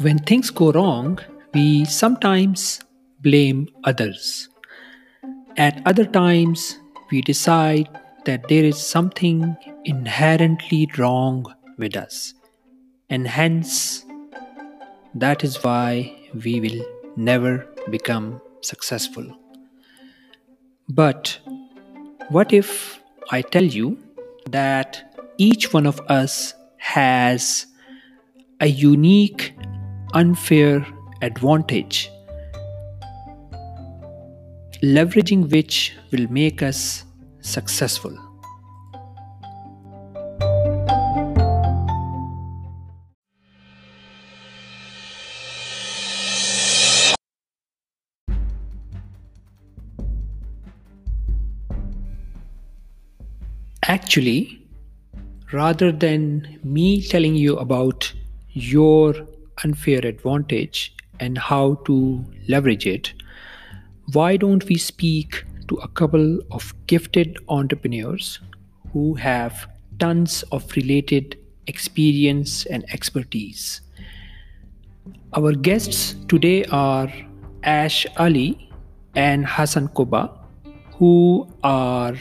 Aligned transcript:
When 0.00 0.18
things 0.18 0.48
go 0.48 0.72
wrong, 0.72 1.18
we 1.52 1.84
sometimes 1.84 2.80
blame 3.20 3.68
others. 3.84 4.48
At 5.58 5.82
other 5.84 6.06
times, 6.06 6.78
we 7.10 7.20
decide 7.20 7.86
that 8.24 8.48
there 8.48 8.64
is 8.64 8.78
something 8.78 9.54
inherently 9.84 10.88
wrong 10.96 11.54
with 11.76 11.98
us, 11.98 12.32
and 13.10 13.28
hence, 13.28 14.06
that 15.14 15.44
is 15.44 15.62
why 15.62 16.16
we 16.44 16.60
will 16.60 16.82
never 17.16 17.68
become 17.90 18.40
successful. 18.62 19.26
But 20.88 21.38
what 22.30 22.54
if 22.54 23.02
I 23.30 23.42
tell 23.42 23.64
you 23.64 23.98
that 24.48 25.14
each 25.36 25.74
one 25.74 25.84
of 25.84 26.00
us 26.08 26.54
has 26.78 27.66
a 28.60 28.66
unique 28.66 29.52
unfair 30.14 30.86
advantage, 31.22 32.10
leveraging 34.82 35.50
which 35.50 35.94
will 36.10 36.26
make 36.30 36.62
us 36.62 37.04
successful? 37.40 38.16
Actually, 53.82 54.60
rather 55.52 55.90
than 55.90 56.60
me 56.62 57.02
telling 57.02 57.34
you 57.34 57.56
about 57.56 58.12
your 58.52 59.14
unfair 59.64 60.00
advantage 60.04 60.94
and 61.18 61.38
how 61.38 61.74
to 61.86 62.24
leverage 62.48 62.86
it, 62.86 63.12
why 64.12 64.36
don't 64.36 64.64
we 64.64 64.76
speak 64.76 65.44
to 65.68 65.76
a 65.76 65.88
couple 65.88 66.40
of 66.50 66.74
gifted 66.86 67.38
entrepreneurs 67.48 68.40
who 68.92 69.14
have 69.14 69.68
tons 69.98 70.42
of 70.50 70.70
related 70.76 71.38
experience 71.66 72.66
and 72.66 72.84
expertise? 72.92 73.82
Our 75.34 75.52
guests 75.52 76.16
today 76.28 76.64
are 76.66 77.12
Ash 77.62 78.06
Ali 78.16 78.70
and 79.14 79.46
Hassan 79.46 79.88
Kubba, 79.88 80.30
who 80.96 81.46
are 81.62 82.16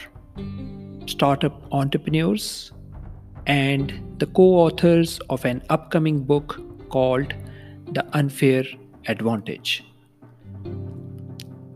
startup 1.08 1.62
entrepreneurs 1.72 2.72
and 3.48 3.94
the 4.20 4.28
co 4.28 4.44
authors 4.66 5.20
of 5.30 5.44
an 5.46 5.64
upcoming 5.70 6.20
book 6.24 6.62
called 6.90 7.34
The 7.92 8.06
Unfair 8.14 8.64
Advantage. 9.08 9.84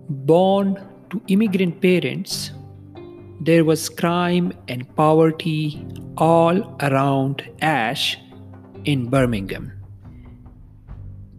Born 0.09 0.81
to 1.09 1.22
immigrant 1.28 1.81
parents, 1.81 2.52
there 3.41 3.66
was 3.66 3.89
crime 3.89 4.53
and 4.67 4.95
poverty 4.95 5.86
all 6.17 6.78
around 6.81 7.44
Ash 7.61 8.17
in 8.86 9.09
Birmingham. 9.09 9.72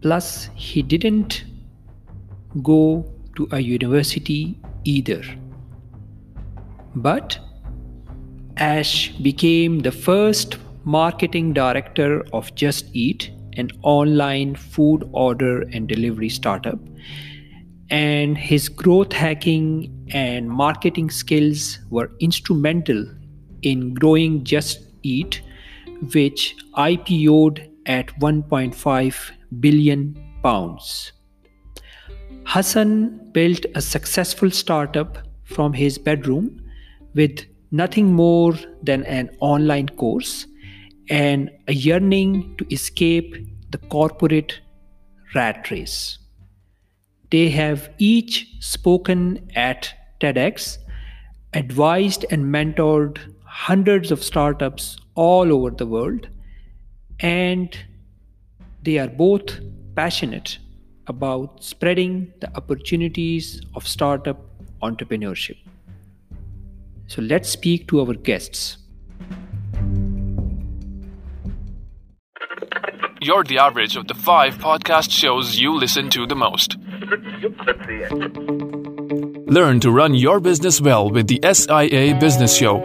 Plus, 0.01 0.49
he 0.55 0.81
didn't 0.81 1.45
go 2.61 3.05
to 3.35 3.47
a 3.51 3.59
university 3.59 4.57
either. 4.83 5.23
But 6.95 7.39
Ash 8.57 9.09
became 9.29 9.79
the 9.79 9.91
first 9.91 10.57
marketing 10.85 11.53
director 11.53 12.23
of 12.31 12.53
Just 12.55 12.85
Eat, 12.93 13.31
an 13.57 13.69
online 13.81 14.55
food 14.55 15.07
order 15.11 15.61
and 15.61 15.87
delivery 15.87 16.29
startup. 16.29 16.79
And 17.89 18.37
his 18.37 18.67
growth 18.67 19.13
hacking 19.13 20.09
and 20.11 20.49
marketing 20.49 21.09
skills 21.09 21.79
were 21.89 22.11
instrumental 22.19 23.05
in 23.61 23.93
growing 23.93 24.43
Just 24.43 24.79
Eat, 25.03 25.41
which 26.13 26.55
IPO'd 26.75 27.69
at 27.85 28.07
1.5 28.19 29.31
billion 29.59 30.15
pounds. 30.41 31.11
Hassan 32.45 33.31
built 33.31 33.65
a 33.75 33.81
successful 33.81 34.51
startup 34.51 35.17
from 35.43 35.73
his 35.73 35.97
bedroom 35.97 36.61
with 37.13 37.45
nothing 37.71 38.13
more 38.13 38.53
than 38.83 39.03
an 39.03 39.29
online 39.39 39.89
course 39.89 40.47
and 41.09 41.51
a 41.67 41.73
yearning 41.73 42.55
to 42.57 42.73
escape 42.73 43.35
the 43.71 43.77
corporate 43.89 44.59
rat 45.33 45.69
race. 45.69 46.17
They 47.31 47.49
have 47.49 47.89
each 47.97 48.47
spoken 48.59 49.49
at 49.55 49.93
TEDx, 50.21 50.77
advised 51.53 52.25
and 52.29 52.45
mentored 52.45 53.17
hundreds 53.43 54.11
of 54.11 54.23
startups 54.23 54.97
all 55.15 55.51
over 55.51 55.71
the 55.71 55.85
world, 55.85 56.27
and 57.19 57.77
they 58.83 58.97
are 58.99 59.07
both 59.07 59.59
passionate 59.95 60.59
about 61.07 61.63
spreading 61.63 62.33
the 62.41 62.55
opportunities 62.55 63.61
of 63.75 63.87
startup 63.87 64.39
entrepreneurship. 64.81 65.57
So 67.07 67.21
let's 67.21 67.49
speak 67.49 67.87
to 67.89 68.01
our 68.01 68.13
guests. 68.13 68.77
You're 73.25 73.43
the 73.43 73.57
average 73.57 73.95
of 73.95 74.07
the 74.07 74.13
five 74.13 74.59
podcast 74.59 75.09
shows 75.09 75.57
you 75.57 75.73
listen 75.73 76.11
to 76.11 76.27
the 76.27 76.35
most. 76.35 76.77
Learn 79.51 79.79
to 79.79 79.89
run 79.89 80.13
your 80.13 80.39
business 80.39 80.79
well 80.79 81.09
with 81.09 81.25
the 81.25 81.39
SIA 81.41 82.19
Business 82.19 82.55
Show, 82.55 82.77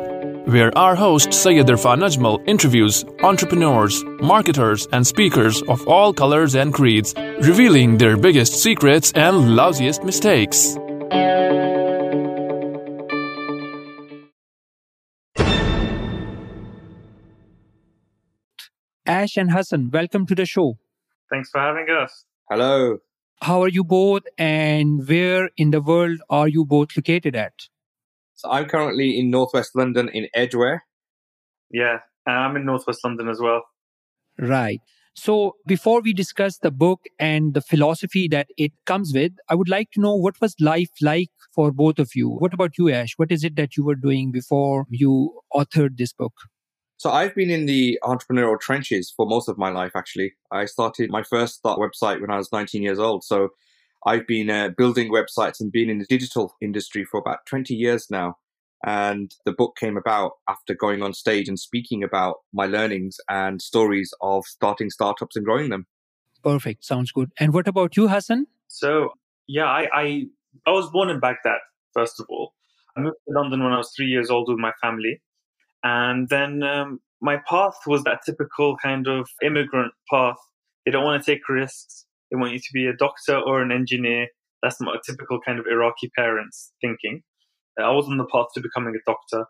where 0.47 0.73
our 0.79 0.95
host 0.95 1.35
Syed 1.35 1.67
Irfan 1.67 2.01
Ajmal 2.01 2.43
interviews 2.49 3.05
entrepreneurs, 3.23 4.03
marketers, 4.23 4.89
and 4.93 5.07
speakers 5.07 5.61
of 5.69 5.87
all 5.87 6.15
colors 6.15 6.55
and 6.55 6.73
creeds, 6.73 7.15
revealing 7.43 7.99
their 7.99 8.17
biggest 8.17 8.63
secrets 8.63 9.13
and 9.13 9.59
lousiest 9.59 10.05
mistakes. 10.05 10.79
Ash 19.07 19.37
and 19.37 19.51
Hassan, 19.51 19.91
welcome 19.91 20.27
to 20.27 20.35
the 20.35 20.45
show. 20.45 20.79
Thanks 21.31 21.51
for 21.51 21.61
having 21.61 21.87
us. 21.89 22.27
Hello. 22.51 22.99
How 23.41 23.63
are 23.63 23.69
you 23.69 23.83
both, 23.83 24.25
and 24.37 25.09
where 25.09 25.49
in 25.57 25.71
the 25.71 25.81
world 25.81 26.21
are 26.29 26.49
you 26.49 26.67
both 26.67 26.89
located 26.97 27.35
at? 27.35 27.55
So 28.35 28.51
I'm 28.51 28.67
currently 28.67 29.19
in 29.19 29.31
northwest 29.31 29.75
London 29.75 30.11
in 30.11 30.29
Edgware. 30.35 30.85
Yeah, 31.71 32.01
I'm 32.27 32.57
in 32.57 32.67
northwest 32.67 33.01
London 33.03 33.29
as 33.29 33.41
well. 33.41 33.63
Right. 34.39 34.81
So, 35.15 35.57
before 35.67 36.01
we 36.03 36.13
discuss 36.13 36.59
the 36.59 36.71
book 36.71 37.01
and 37.19 37.53
the 37.53 37.61
philosophy 37.61 38.29
that 38.29 38.49
it 38.57 38.73
comes 38.87 39.13
with, 39.13 39.33
I 39.49 39.55
would 39.55 39.69
like 39.69 39.91
to 39.93 40.01
know 40.01 40.15
what 40.15 40.41
was 40.41 40.55
life 40.61 40.91
like 41.03 41.31
for 41.55 41.73
both 41.73 41.99
of 41.99 42.11
you. 42.15 42.29
What 42.29 42.55
about 42.55 42.79
you, 42.79 42.91
Ash? 42.91 43.15
What 43.17 43.33
is 43.33 43.45
it 43.45 43.57
that 43.57 43.77
you 43.77 43.85
were 43.85 43.97
doing 43.97 44.31
before 44.31 44.87
you 44.89 45.41
authored 45.55 45.97
this 45.97 46.13
book? 46.13 46.33
So 47.01 47.11
I've 47.11 47.35
been 47.35 47.49
in 47.49 47.65
the 47.65 47.99
entrepreneurial 48.05 48.61
trenches 48.61 49.11
for 49.11 49.25
most 49.25 49.49
of 49.49 49.57
my 49.57 49.71
life, 49.71 49.93
actually. 49.97 50.35
I 50.53 50.67
started 50.67 51.11
my 51.11 51.23
first 51.23 51.55
start 51.55 51.79
website 51.79 52.21
when 52.21 52.31
I 52.31 52.37
was 52.37 52.53
19 52.53 52.83
years 52.83 52.99
old. 52.99 53.25
So 53.25 53.55
I've 54.05 54.27
been 54.27 54.51
uh, 54.51 54.69
building 54.77 55.11
websites 55.11 55.61
and 55.61 55.73
been 55.73 55.89
in 55.89 55.99
the 55.99 56.05
digital 56.05 56.55
industry 56.61 57.07
for 57.07 57.19
about 57.19 57.47
20 57.47 57.75
years 57.75 58.09
now. 58.11 58.37
And 58.85 59.35
the 59.47 59.53
book 59.53 59.79
came 59.81 59.97
about 59.97 60.33
after 60.47 60.75
going 60.75 61.01
on 61.03 61.15
stage 61.15 61.49
and 61.49 61.59
speaking 61.59 62.05
about 62.05 62.41
my 62.53 62.67
learnings 62.67 63.17
and 63.31 63.63
stories 63.63 64.13
of 64.21 64.45
starting 64.45 64.91
startups 64.91 65.37
and 65.37 65.45
growing 65.47 65.71
them. 65.71 65.87
Perfect. 66.45 66.85
Sounds 66.85 67.13
good. 67.13 67.33
And 67.39 67.55
what 67.55 67.67
about 67.67 67.97
you, 67.97 68.09
Hassan? 68.09 68.47
So, 68.69 69.15
yeah, 69.49 69.65
I, 69.65 69.89
I, 69.95 70.25
I 70.67 70.71
was 70.73 70.91
born 70.91 71.09
in 71.09 71.19
Baghdad, 71.19 71.61
first 71.95 72.21
of 72.21 72.27
all. 72.29 72.53
I 72.95 73.01
moved 73.01 73.17
to 73.27 73.35
London 73.35 73.65
when 73.65 73.73
I 73.73 73.79
was 73.79 73.91
three 73.97 74.09
years 74.09 74.29
old 74.29 74.51
with 74.51 74.59
my 74.59 74.73
family. 74.83 75.23
And 75.83 76.29
then 76.29 76.63
um, 76.63 77.01
my 77.21 77.39
path 77.49 77.77
was 77.87 78.05
that 78.05 78.21
typical 78.25 78.77
kind 78.77 79.07
of 79.07 79.29
immigrant 79.43 79.93
path. 80.11 80.37
They 80.85 80.93
don't 80.93 81.05
want 81.05 81.23
to 81.23 81.31
take 81.31 81.49
risks. 81.49 82.07
They 82.31 82.37
want 82.37 82.53
you 82.53 82.59
to 82.59 82.71
be 82.73 82.87
a 82.87 82.97
doctor 82.97 83.39
or 83.39 83.63
an 83.63 83.73
engineer. 83.73 84.29
That's 84.63 84.81
not 84.81 84.97
a 84.97 85.01
typical 85.05 85.41
kind 85.41 85.59
of 85.59 85.67
Iraqi 85.67 86.11
parents 86.17 86.73
thinking. 86.81 87.23
Uh, 87.81 87.85
I 87.85 87.91
was 87.91 88.07
on 88.07 88.19
the 88.19 88.27
path 88.27 88.47
to 88.55 88.61
becoming 88.61 88.95
a 88.95 89.11
doctor. 89.11 89.47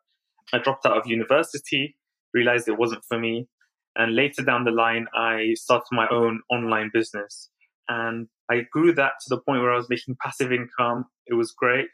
I 0.53 0.59
dropped 0.59 0.87
out 0.87 0.97
of 0.97 1.07
university, 1.07 1.97
realized 2.33 2.69
it 2.69 2.79
wasn't 2.79 3.05
for 3.09 3.19
me. 3.19 3.49
And 3.97 4.15
later 4.15 4.43
down 4.43 4.65
the 4.65 4.71
line, 4.71 5.07
I 5.15 5.55
started 5.55 5.89
my 5.93 6.07
own 6.09 6.41
online 6.51 6.91
business. 6.93 7.51
And 7.89 8.29
I 8.51 8.63
grew 8.73 8.93
that 8.95 9.13
to 9.23 9.35
the 9.35 9.41
point 9.41 9.63
where 9.63 9.73
I 9.73 9.77
was 9.77 9.89
making 9.89 10.17
passive 10.23 10.53
income. 10.53 11.07
It 11.27 11.35
was 11.35 11.53
great. 11.53 11.89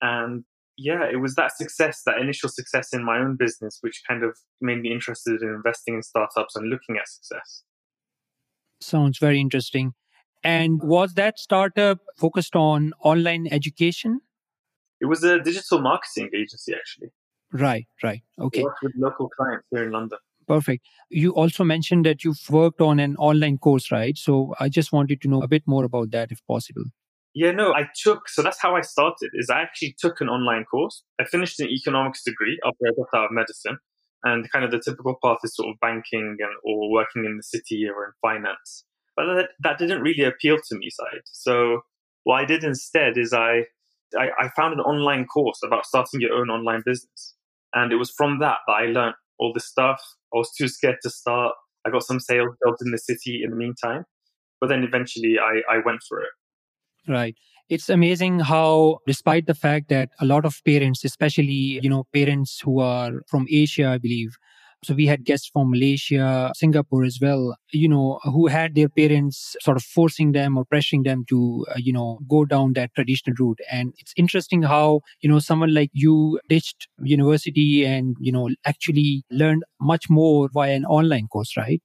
And 0.00 0.44
yeah, 0.76 1.04
it 1.10 1.20
was 1.20 1.34
that 1.36 1.56
success, 1.56 2.02
that 2.06 2.18
initial 2.18 2.48
success 2.48 2.92
in 2.92 3.04
my 3.04 3.18
own 3.18 3.36
business, 3.36 3.78
which 3.80 4.02
kind 4.08 4.22
of 4.22 4.36
made 4.60 4.80
me 4.80 4.92
interested 4.92 5.42
in 5.42 5.48
investing 5.48 5.94
in 5.94 6.02
startups 6.02 6.56
and 6.56 6.68
looking 6.68 6.96
at 6.96 7.08
success. 7.08 7.62
Sounds 8.80 9.18
very 9.18 9.40
interesting. 9.40 9.94
And 10.42 10.82
was 10.82 11.14
that 11.14 11.38
startup 11.38 11.98
focused 12.16 12.54
on 12.54 12.92
online 13.02 13.48
education? 13.50 14.20
It 15.00 15.06
was 15.06 15.24
a 15.24 15.40
digital 15.40 15.80
marketing 15.80 16.30
agency, 16.34 16.74
actually. 16.74 17.08
Right, 17.52 17.86
right. 18.02 18.22
Okay. 18.38 18.62
worked 18.62 18.82
with 18.82 18.92
local 18.96 19.28
clients 19.28 19.66
here 19.70 19.84
in 19.84 19.92
London. 19.92 20.18
Perfect. 20.46 20.84
You 21.08 21.30
also 21.30 21.64
mentioned 21.64 22.04
that 22.04 22.24
you've 22.24 22.50
worked 22.50 22.80
on 22.80 23.00
an 23.00 23.16
online 23.16 23.58
course, 23.58 23.90
right? 23.90 24.18
So 24.18 24.54
I 24.60 24.68
just 24.68 24.92
wanted 24.92 25.22
to 25.22 25.28
know 25.28 25.42
a 25.42 25.48
bit 25.48 25.62
more 25.66 25.84
about 25.84 26.10
that 26.10 26.30
if 26.30 26.44
possible. 26.46 26.84
Yeah, 27.34 27.50
no, 27.50 27.74
I 27.74 27.88
took, 28.00 28.28
so 28.28 28.42
that's 28.42 28.60
how 28.60 28.76
I 28.76 28.80
started, 28.80 29.30
is 29.34 29.50
I 29.50 29.60
actually 29.60 29.96
took 29.98 30.20
an 30.20 30.28
online 30.28 30.64
course. 30.64 31.02
I 31.20 31.24
finished 31.24 31.58
an 31.58 31.68
economics 31.68 32.22
degree 32.22 32.58
after 32.64 32.78
I 32.86 32.92
got 32.96 33.18
out 33.18 33.24
of 33.26 33.30
medicine. 33.32 33.78
And 34.22 34.50
kind 34.50 34.64
of 34.64 34.70
the 34.70 34.80
typical 34.80 35.18
path 35.22 35.38
is 35.44 35.54
sort 35.54 35.68
of 35.68 35.80
banking 35.80 36.36
and 36.40 36.54
or 36.64 36.90
working 36.90 37.24
in 37.26 37.36
the 37.36 37.42
city 37.42 37.86
or 37.86 38.06
in 38.06 38.12
finance. 38.22 38.84
But 39.16 39.26
that, 39.34 39.48
that 39.60 39.78
didn't 39.78 40.00
really 40.00 40.24
appeal 40.24 40.56
to 40.56 40.76
me, 40.78 40.88
Syed. 40.90 41.22
So 41.26 41.80
what 42.22 42.36
I 42.36 42.44
did 42.46 42.64
instead 42.64 43.18
is 43.18 43.34
I, 43.34 43.64
I, 44.18 44.28
I 44.40 44.48
found 44.56 44.72
an 44.72 44.80
online 44.80 45.26
course 45.26 45.60
about 45.62 45.84
starting 45.84 46.20
your 46.20 46.32
own 46.32 46.48
online 46.48 46.82
business. 46.86 47.34
And 47.74 47.92
it 47.92 47.96
was 47.96 48.12
from 48.16 48.38
that 48.38 48.58
that 48.66 48.72
I 48.72 48.86
learned 48.86 49.16
all 49.38 49.52
this 49.52 49.66
stuff. 49.66 50.00
I 50.32 50.38
was 50.38 50.50
too 50.56 50.68
scared 50.68 50.98
to 51.02 51.10
start. 51.10 51.52
I 51.84 51.90
got 51.90 52.04
some 52.04 52.20
sales 52.20 52.56
jobs 52.64 52.80
in 52.80 52.92
the 52.92 52.98
city 52.98 53.42
in 53.44 53.50
the 53.50 53.56
meantime. 53.56 54.04
But 54.60 54.68
then 54.68 54.84
eventually 54.84 55.36
I, 55.38 55.60
I 55.70 55.78
went 55.84 56.00
for 56.08 56.20
it. 56.22 56.30
Right. 57.08 57.36
It's 57.68 57.88
amazing 57.88 58.40
how, 58.40 58.98
despite 59.06 59.46
the 59.46 59.54
fact 59.54 59.88
that 59.88 60.10
a 60.20 60.26
lot 60.26 60.44
of 60.44 60.60
parents, 60.66 61.04
especially, 61.04 61.80
you 61.82 61.88
know, 61.88 62.04
parents 62.14 62.60
who 62.62 62.80
are 62.80 63.22
from 63.28 63.46
Asia, 63.50 63.88
I 63.88 63.98
believe, 63.98 64.36
so 64.84 64.92
we 64.94 65.06
had 65.06 65.24
guests 65.24 65.48
from 65.50 65.70
Malaysia, 65.70 66.52
Singapore 66.54 67.04
as 67.04 67.18
well, 67.20 67.56
you 67.72 67.88
know, 67.88 68.20
who 68.24 68.48
had 68.48 68.74
their 68.74 68.90
parents 68.90 69.56
sort 69.62 69.78
of 69.78 69.82
forcing 69.82 70.32
them 70.32 70.58
or 70.58 70.66
pressuring 70.66 71.04
them 71.04 71.24
to, 71.30 71.64
uh, 71.70 71.74
you 71.78 71.90
know, 71.92 72.18
go 72.28 72.44
down 72.44 72.74
that 72.74 72.90
traditional 72.94 73.34
route. 73.38 73.60
And 73.70 73.94
it's 73.98 74.12
interesting 74.16 74.62
how, 74.62 75.00
you 75.22 75.30
know, 75.30 75.38
someone 75.38 75.72
like 75.72 75.88
you 75.94 76.38
ditched 76.50 76.86
university 77.02 77.86
and, 77.86 78.14
you 78.20 78.30
know, 78.30 78.50
actually 78.66 79.24
learned 79.30 79.64
much 79.80 80.10
more 80.10 80.50
via 80.52 80.74
an 80.74 80.84
online 80.84 81.28
course, 81.28 81.56
right? 81.56 81.80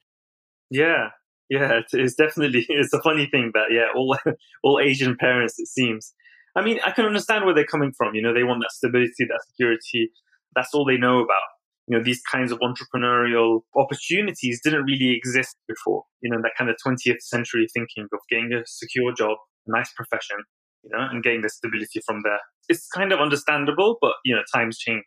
Yeah, 0.72 1.12
yeah, 1.50 1.82
it's 1.92 2.16
definitely 2.16 2.66
it's 2.70 2.94
a 2.94 3.02
funny 3.02 3.26
thing 3.26 3.52
that 3.54 3.72
yeah, 3.72 3.88
all 3.96 4.18
all 4.64 4.80
Asian 4.80 5.16
parents 5.18 5.60
it 5.60 5.68
seems. 5.68 6.14
I 6.56 6.64
mean, 6.64 6.80
I 6.86 6.92
can 6.92 7.06
understand 7.06 7.46
where 7.46 7.54
they're 7.54 7.66
coming 7.66 7.94
from. 7.96 8.16
You 8.16 8.22
know, 8.22 8.34
they 8.34 8.44
want 8.44 8.62
that 8.62 8.72
stability, 8.72 9.26
that 9.26 9.42
security. 9.48 10.12
That's 10.56 10.74
all 10.74 10.86
they 10.86 10.98
know 10.98 11.20
about. 11.20 11.48
You 11.88 11.98
know, 11.98 12.04
these 12.04 12.22
kinds 12.22 12.52
of 12.52 12.60
entrepreneurial 12.60 13.62
opportunities 13.76 14.60
didn't 14.64 14.84
really 14.84 15.16
exist 15.16 15.56
before. 15.68 16.04
You 16.22 16.32
know, 16.32 16.38
that 16.42 16.52
kind 16.58 16.70
of 16.70 16.76
20th 16.86 17.22
century 17.22 17.68
thinking 17.74 18.08
of 18.12 18.20
getting 18.30 18.52
a 18.54 18.62
secure 18.66 19.14
job, 19.14 19.38
a 19.68 19.72
nice 19.72 19.92
profession, 19.94 20.38
you 20.84 20.92
know, 20.92 21.08
and 21.10 21.24
getting 21.24 21.42
the 21.42 21.50
stability 21.50 22.02
from 22.06 22.22
there. 22.24 22.40
It's 22.68 22.88
kind 22.88 23.12
of 23.12 23.20
understandable, 23.20 23.98
but 24.02 24.14
you 24.26 24.36
know, 24.36 24.42
times 24.54 24.78
change. 24.78 25.06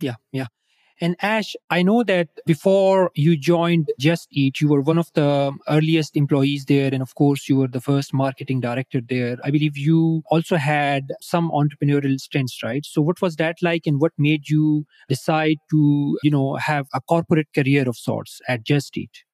Yeah, 0.00 0.14
yeah. 0.32 0.46
And 1.00 1.16
Ash, 1.20 1.56
I 1.70 1.82
know 1.82 2.04
that 2.04 2.28
before 2.46 3.10
you 3.14 3.36
joined 3.36 3.90
Just 3.98 4.28
Eat, 4.30 4.60
you 4.60 4.68
were 4.68 4.80
one 4.80 4.98
of 4.98 5.10
the 5.14 5.52
earliest 5.68 6.16
employees 6.16 6.66
there. 6.66 6.92
And 6.92 7.02
of 7.02 7.14
course, 7.16 7.48
you 7.48 7.56
were 7.56 7.68
the 7.68 7.80
first 7.80 8.14
marketing 8.14 8.60
director 8.60 9.00
there. 9.06 9.36
I 9.42 9.50
believe 9.50 9.76
you 9.76 10.22
also 10.30 10.56
had 10.56 11.08
some 11.20 11.50
entrepreneurial 11.50 12.18
strengths, 12.20 12.62
right? 12.62 12.86
So 12.86 13.02
what 13.02 13.20
was 13.20 13.36
that 13.36 13.56
like 13.60 13.86
and 13.86 14.00
what 14.00 14.12
made 14.18 14.48
you 14.48 14.86
decide 15.08 15.56
to, 15.70 16.18
you 16.22 16.30
know, 16.30 16.56
have 16.56 16.86
a 16.94 17.00
corporate 17.00 17.48
career 17.54 17.88
of 17.88 17.96
sorts 17.96 18.40
at 18.48 18.64
Just 18.64 18.96
Eat? 18.96 19.24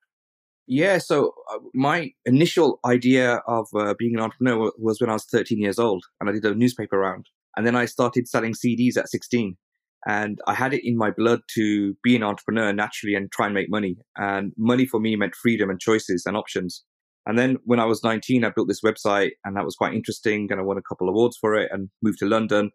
Yeah, 0.67 0.99
so 0.99 1.35
uh, 1.53 1.59
my 1.75 2.13
initial 2.25 2.79
idea 2.87 3.43
of 3.47 3.67
uh, 3.75 3.95
being 3.99 4.15
an 4.15 4.21
entrepreneur 4.21 4.73
was 4.79 5.01
when 5.01 5.11
I 5.11 5.15
was 5.15 5.25
13 5.25 5.61
years 5.61 5.79
old 5.79 6.05
and 6.21 6.31
I 6.31 6.33
did 6.33 6.45
a 6.45 6.55
newspaper 6.55 6.99
round. 6.99 7.27
And 7.57 7.67
then 7.67 7.75
I 7.75 7.87
started 7.87 8.29
selling 8.29 8.55
CDs 8.55 8.97
at 8.97 9.09
16 9.09 9.57
and 10.07 10.39
I 10.47 10.55
had 10.55 10.73
it 10.73 10.81
in 10.83 10.97
my 10.97 11.11
blood 11.11 11.41
to 11.55 11.95
be 12.03 12.17
an 12.17 12.23
entrepreneur 12.23 12.73
naturally 12.73 13.15
and 13.15 13.31
try 13.31 13.47
and 13.47 13.55
make 13.55 13.71
money. 13.71 13.97
And 14.17 14.53
money 14.57 14.87
for 14.87 14.99
me 14.99 15.15
meant 15.17 15.35
freedom 15.35 15.69
and 15.69 15.79
choices 15.79 16.25
and 16.27 16.37
options. 16.37 16.85
And 17.27 17.39
then 17.39 17.59
when 17.65 17.81
I 17.81 17.85
was 17.85 18.03
19, 18.03 18.45
I 18.45 18.51
built 18.51 18.69
this 18.69 18.81
website 18.81 19.33
and 19.45 19.57
that 19.57 19.65
was 19.65 19.77
quite 19.77 19.95
interesting. 19.95 20.49
And 20.51 20.59
I 20.59 20.63
won 20.63 20.79
a 20.79 20.83
couple 20.89 21.09
of 21.09 21.15
awards 21.15 21.37
for 21.39 21.55
it 21.55 21.71
and 21.71 21.91
moved 22.03 22.19
to 22.21 22.27
London. 22.27 22.71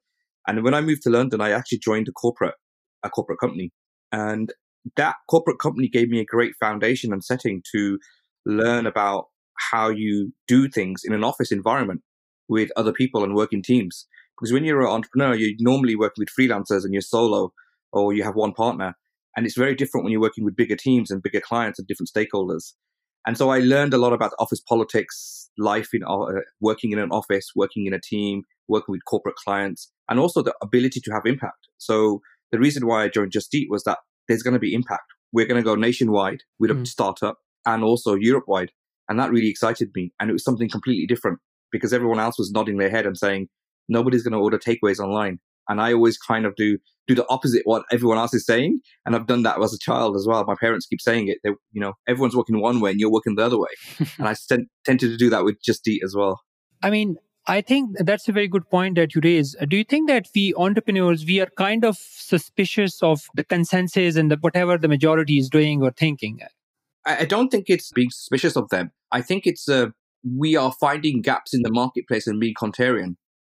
And 0.48 0.64
when 0.64 0.76
I 0.76 0.82
moved 0.82 1.02
to 1.04 1.10
London, 1.10 1.42
I 1.42 1.52
actually 1.52 1.80
joined 1.80 2.08
a 2.08 2.12
corporate, 2.12 2.54
a 3.04 3.10
corporate 3.10 3.40
company. 3.40 3.72
And 4.12 4.54
that 4.96 5.16
corporate 5.28 5.58
company 5.58 5.90
gave 5.92 6.10
me 6.10 6.20
a 6.20 6.26
great 6.26 6.54
foundation 6.60 7.12
and 7.12 7.24
setting 7.24 7.64
to 7.74 7.98
learn 8.46 8.86
about 8.86 9.26
how 9.72 9.90
you 9.90 10.32
do 10.48 10.70
things 10.70 11.02
in 11.04 11.14
an 11.14 11.24
office 11.24 11.52
environment 11.52 12.02
with 12.48 12.70
other 12.76 12.94
people 12.94 13.24
and 13.24 13.34
working 13.34 13.64
teams. 13.64 14.06
Because 14.38 14.52
when 14.52 14.66
you're 14.66 14.82
an 14.82 14.88
entrepreneur, 14.88 15.36
you're 15.36 15.56
normally 15.60 15.96
working 15.96 16.22
with 16.22 16.30
freelancers 16.38 16.84
and 16.84 16.94
you're 16.94 17.02
solo 17.02 17.54
or 17.92 18.14
you 18.14 18.24
have 18.24 18.36
one 18.36 18.54
partner. 18.54 18.96
And 19.36 19.46
it's 19.46 19.58
very 19.58 19.76
different 19.76 20.04
when 20.04 20.12
you're 20.12 20.22
working 20.22 20.46
with 20.46 20.56
bigger 20.56 20.76
teams 20.76 21.12
and 21.12 21.24
bigger 21.24 21.42
clients 21.42 21.80
and 21.80 21.88
different 21.88 22.10
stakeholders. 22.16 22.74
And 23.26 23.38
so 23.38 23.50
I 23.50 23.60
learned 23.60 23.94
a 23.94 23.98
lot 23.98 24.14
about 24.14 24.34
office 24.40 24.62
politics, 24.62 25.50
life 25.58 25.90
in 25.94 26.04
uh, 26.04 26.42
working 26.62 26.92
in 26.92 27.00
an 27.00 27.10
office, 27.12 27.48
working 27.56 27.88
in 27.88 27.94
a 27.94 28.00
team, 28.00 28.44
working 28.68 28.94
with 28.94 29.02
corporate 29.06 29.36
clients, 29.36 29.92
and 30.10 30.20
also 30.20 30.44
the 30.44 30.54
ability 30.62 31.02
to 31.04 31.12
have 31.12 31.24
impact. 31.26 31.68
So 31.78 32.22
the 32.52 32.60
reason 32.60 32.86
why 32.86 33.04
I 33.04 33.10
joined 33.10 33.32
Just 33.32 33.54
Eat 33.54 33.68
was 33.70 33.84
that 33.84 33.98
there's 34.28 34.44
going 34.44 34.54
to 34.54 34.60
be 34.60 34.74
impact. 34.74 35.04
We're 35.34 35.48
going 35.48 35.62
to 35.62 35.66
go 35.66 35.76
nationwide 35.76 36.42
with 36.60 36.72
a 36.72 36.76
mm. 36.76 36.88
startup 36.88 37.38
and 37.66 37.84
also 37.84 38.16
Europe 38.16 38.46
wide. 38.48 38.72
And 39.10 39.20
that 39.20 39.32
really 39.32 39.50
excited 39.50 39.90
me. 39.96 40.14
And 40.20 40.30
it 40.30 40.34
was 40.34 40.44
something 40.44 40.70
completely 40.70 41.08
different 41.08 41.40
because 41.72 41.94
everyone 41.94 42.20
else 42.20 42.38
was 42.38 42.52
nodding 42.52 42.78
their 42.78 42.90
head 42.90 43.06
and 43.06 43.18
saying, 43.18 43.50
nobody's 43.88 44.24
going 44.24 44.34
to 44.34 44.40
order 44.40 44.58
takeaways 44.58 45.00
online. 45.00 45.40
And 45.68 45.82
I 45.82 45.94
always 45.94 46.18
kind 46.18 46.46
of 46.46 46.56
do 46.56 46.78
do 47.08 47.16
the 47.16 47.26
opposite 47.30 47.62
what 47.66 47.84
everyone 47.92 48.18
else 48.18 48.34
is 48.34 48.46
saying. 48.46 48.80
And 49.06 49.16
I've 49.16 49.28
done 49.28 49.44
that 49.44 49.62
as 49.62 49.74
a 49.74 49.80
child 49.80 50.16
as 50.16 50.26
well. 50.28 50.44
My 50.46 50.56
parents 50.60 50.88
keep 50.88 51.02
saying 51.02 51.28
it. 51.28 51.38
They, 51.44 51.52
you 51.72 51.82
know, 51.82 51.94
everyone's 52.08 52.36
working 52.36 52.60
one 52.60 52.80
way 52.80 52.92
and 52.92 53.00
you're 53.00 53.12
working 53.12 53.36
the 53.36 53.46
other 53.46 53.60
way. 53.60 53.70
and 54.18 54.28
I 54.28 54.36
tend, 54.48 54.68
tended 54.86 55.12
to 55.12 55.18
do 55.18 55.30
that 55.30 55.44
with 55.44 55.62
Just 55.62 55.88
Eat 55.88 56.02
as 56.04 56.16
well. 56.16 56.42
I 56.82 56.90
mean, 56.90 57.18
I 57.48 57.62
think 57.62 57.96
that's 58.00 58.28
a 58.28 58.32
very 58.32 58.48
good 58.48 58.68
point 58.70 58.96
that 58.96 59.14
you 59.14 59.22
raise. 59.24 59.56
Do 59.68 59.78
you 59.78 59.84
think 59.84 60.10
that 60.10 60.28
we 60.34 60.54
entrepreneurs, 60.56 61.26
we 61.26 61.40
are 61.42 61.50
kind 61.58 61.86
of 61.86 61.96
suspicious 61.96 63.04
of 63.04 63.22
the 63.36 63.44
consensus 63.44 64.16
and 64.16 64.32
the, 64.32 64.38
whatever 64.38 64.78
the 64.78 64.88
majority 64.88 65.38
is 65.38 65.50
doing 65.50 65.84
or 65.84 65.92
thinking? 65.92 66.40
I 67.06 67.26
don't 67.26 67.50
think 67.50 67.66
it's 67.70 67.92
being 67.92 68.10
suspicious 68.10 68.56
of 68.56 68.70
them. 68.70 68.92
I 69.12 69.22
think 69.22 69.46
it's 69.46 69.70
uh, 69.70 69.90
we 70.36 70.56
are 70.56 70.74
finding 70.80 71.22
gaps 71.22 71.54
in 71.54 71.62
the 71.62 71.70
marketplace 71.70 72.26
and 72.26 72.40
being 72.40 72.56
contrarian 72.56 73.16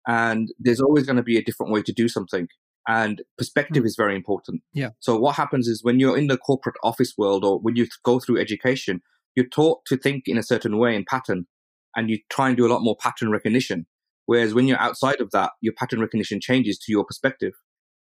and 0.06 0.52
there's 0.58 0.80
always 0.80 1.04
going 1.04 1.16
to 1.16 1.22
be 1.22 1.36
a 1.36 1.42
different 1.42 1.72
way 1.72 1.82
to 1.82 1.92
do 1.92 2.08
something 2.08 2.48
and 2.88 3.22
perspective 3.36 3.82
mm. 3.82 3.86
is 3.86 3.96
very 3.96 4.14
important 4.14 4.62
yeah 4.72 4.90
so 5.00 5.16
what 5.16 5.36
happens 5.36 5.68
is 5.68 5.82
when 5.82 5.98
you're 5.98 6.16
in 6.16 6.28
the 6.28 6.38
corporate 6.38 6.76
office 6.82 7.14
world 7.18 7.44
or 7.44 7.58
when 7.58 7.76
you 7.76 7.86
go 8.04 8.18
through 8.18 8.38
education 8.38 9.00
you're 9.34 9.48
taught 9.48 9.84
to 9.86 9.96
think 9.96 10.24
in 10.26 10.38
a 10.38 10.42
certain 10.42 10.78
way 10.78 10.94
and 10.94 11.06
pattern 11.06 11.46
and 11.94 12.10
you 12.10 12.18
try 12.30 12.48
and 12.48 12.56
do 12.56 12.66
a 12.66 12.72
lot 12.72 12.82
more 12.82 12.96
pattern 12.96 13.30
recognition 13.30 13.86
whereas 14.26 14.54
when 14.54 14.66
you're 14.66 14.80
outside 14.80 15.20
of 15.20 15.30
that 15.32 15.50
your 15.60 15.74
pattern 15.74 16.00
recognition 16.00 16.40
changes 16.40 16.78
to 16.78 16.92
your 16.92 17.04
perspective 17.04 17.52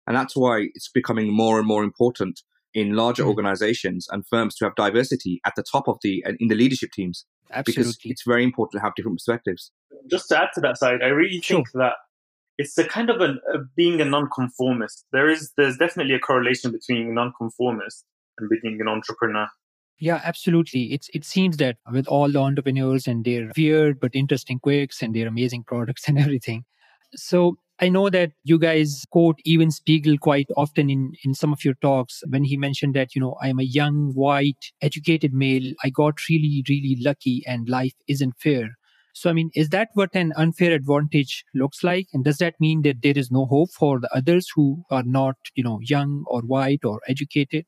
and 0.06 0.16
that's 0.16 0.36
why 0.36 0.66
it's 0.74 0.90
becoming 0.90 1.34
more 1.34 1.58
and 1.58 1.66
more 1.66 1.82
important 1.82 2.42
in 2.74 2.94
larger 2.94 3.22
mm. 3.24 3.28
organizations 3.28 4.06
and 4.10 4.26
firms 4.26 4.54
to 4.56 4.64
have 4.64 4.74
diversity 4.74 5.40
at 5.46 5.54
the 5.56 5.62
top 5.62 5.88
of 5.88 5.98
the 6.02 6.24
in 6.40 6.48
the 6.48 6.54
leadership 6.54 6.90
teams 6.92 7.24
Absolutely. 7.50 7.82
because 7.82 7.98
it's 8.04 8.22
very 8.26 8.42
important 8.42 8.80
to 8.80 8.84
have 8.84 8.94
different 8.96 9.18
perspectives 9.18 9.70
just 10.10 10.28
to 10.28 10.40
add 10.40 10.48
to 10.54 10.60
that 10.62 10.78
Syed, 10.78 11.02
I 11.02 11.08
really 11.08 11.40
sure. 11.40 11.58
think 11.58 11.68
that 11.74 11.94
it's 12.58 12.76
a 12.78 12.84
kind 12.84 13.10
of 13.10 13.20
a, 13.20 13.34
a, 13.52 13.58
being 13.76 14.00
a 14.00 14.04
nonconformist. 14.04 15.04
There 15.12 15.28
is 15.28 15.52
there's 15.56 15.76
definitely 15.76 16.14
a 16.14 16.20
correlation 16.20 16.72
between 16.72 17.14
nonconformist 17.14 18.04
and 18.38 18.48
being 18.48 18.80
an 18.80 18.88
entrepreneur. 18.88 19.48
Yeah, 19.98 20.20
absolutely. 20.24 20.92
It's 20.92 21.08
it 21.14 21.24
seems 21.24 21.56
that 21.58 21.76
with 21.90 22.06
all 22.08 22.30
the 22.30 22.40
entrepreneurs 22.40 23.06
and 23.06 23.24
their 23.24 23.50
weird 23.56 24.00
but 24.00 24.14
interesting 24.14 24.58
quirks 24.58 25.02
and 25.02 25.14
their 25.14 25.28
amazing 25.28 25.64
products 25.64 26.08
and 26.08 26.18
everything. 26.18 26.64
So 27.14 27.56
I 27.80 27.88
know 27.88 28.08
that 28.10 28.32
you 28.44 28.58
guys 28.58 29.04
quote 29.10 29.40
Evan 29.46 29.70
Spiegel 29.70 30.16
quite 30.18 30.48
often 30.56 30.90
in, 30.90 31.14
in 31.24 31.34
some 31.34 31.52
of 31.52 31.64
your 31.64 31.74
talks 31.74 32.22
when 32.28 32.44
he 32.44 32.56
mentioned 32.56 32.94
that, 32.94 33.14
you 33.14 33.20
know, 33.20 33.36
I 33.42 33.48
am 33.48 33.58
a 33.58 33.64
young, 33.64 34.12
white, 34.14 34.70
educated 34.80 35.32
male. 35.32 35.72
I 35.82 35.90
got 35.90 36.28
really, 36.28 36.64
really 36.68 36.96
lucky 37.00 37.42
and 37.46 37.68
life 37.68 37.94
isn't 38.06 38.34
fair. 38.38 38.76
So, 39.14 39.30
I 39.30 39.32
mean, 39.32 39.50
is 39.54 39.68
that 39.68 39.90
what 39.94 40.10
an 40.14 40.32
unfair 40.36 40.72
advantage 40.72 41.44
looks 41.54 41.84
like? 41.84 42.08
And 42.12 42.24
does 42.24 42.38
that 42.38 42.54
mean 42.58 42.82
that 42.82 43.02
there 43.02 43.16
is 43.16 43.30
no 43.30 43.46
hope 43.46 43.70
for 43.70 44.00
the 44.00 44.12
others 44.14 44.48
who 44.54 44.82
are 44.90 45.04
not, 45.04 45.36
you 45.54 45.62
know, 45.62 45.78
young 45.82 46.24
or 46.26 46.42
white 46.42 46.84
or 46.84 47.00
educated? 47.06 47.64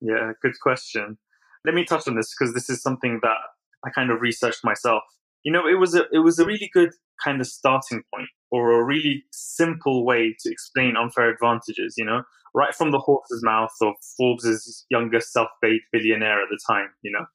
Yeah, 0.00 0.32
good 0.42 0.58
question. 0.60 1.18
Let 1.64 1.76
me 1.76 1.84
touch 1.84 2.08
on 2.08 2.16
this 2.16 2.34
because 2.36 2.52
this 2.52 2.68
is 2.68 2.82
something 2.82 3.20
that 3.22 3.36
I 3.84 3.90
kind 3.90 4.10
of 4.10 4.20
researched 4.20 4.64
myself. 4.64 5.04
You 5.44 5.52
know, 5.52 5.68
it 5.68 5.78
was 5.78 5.94
a 5.94 6.04
it 6.12 6.18
was 6.18 6.40
a 6.40 6.44
really 6.44 6.68
good 6.74 6.90
kind 7.24 7.40
of 7.40 7.46
starting 7.46 8.02
point 8.12 8.28
or 8.50 8.72
a 8.72 8.84
really 8.84 9.24
simple 9.30 10.04
way 10.04 10.34
to 10.40 10.50
explain 10.50 10.96
unfair 10.96 11.30
advantages, 11.30 11.94
you 11.96 12.04
know, 12.04 12.22
right 12.54 12.74
from 12.74 12.90
the 12.90 12.98
horse's 12.98 13.42
mouth 13.44 13.70
of 13.82 13.94
Forbes's 14.16 14.84
youngest 14.90 15.32
self-made 15.32 15.80
billionaire 15.92 16.42
at 16.42 16.48
the 16.50 16.58
time, 16.68 16.88
you 17.02 17.12
know. 17.12 17.26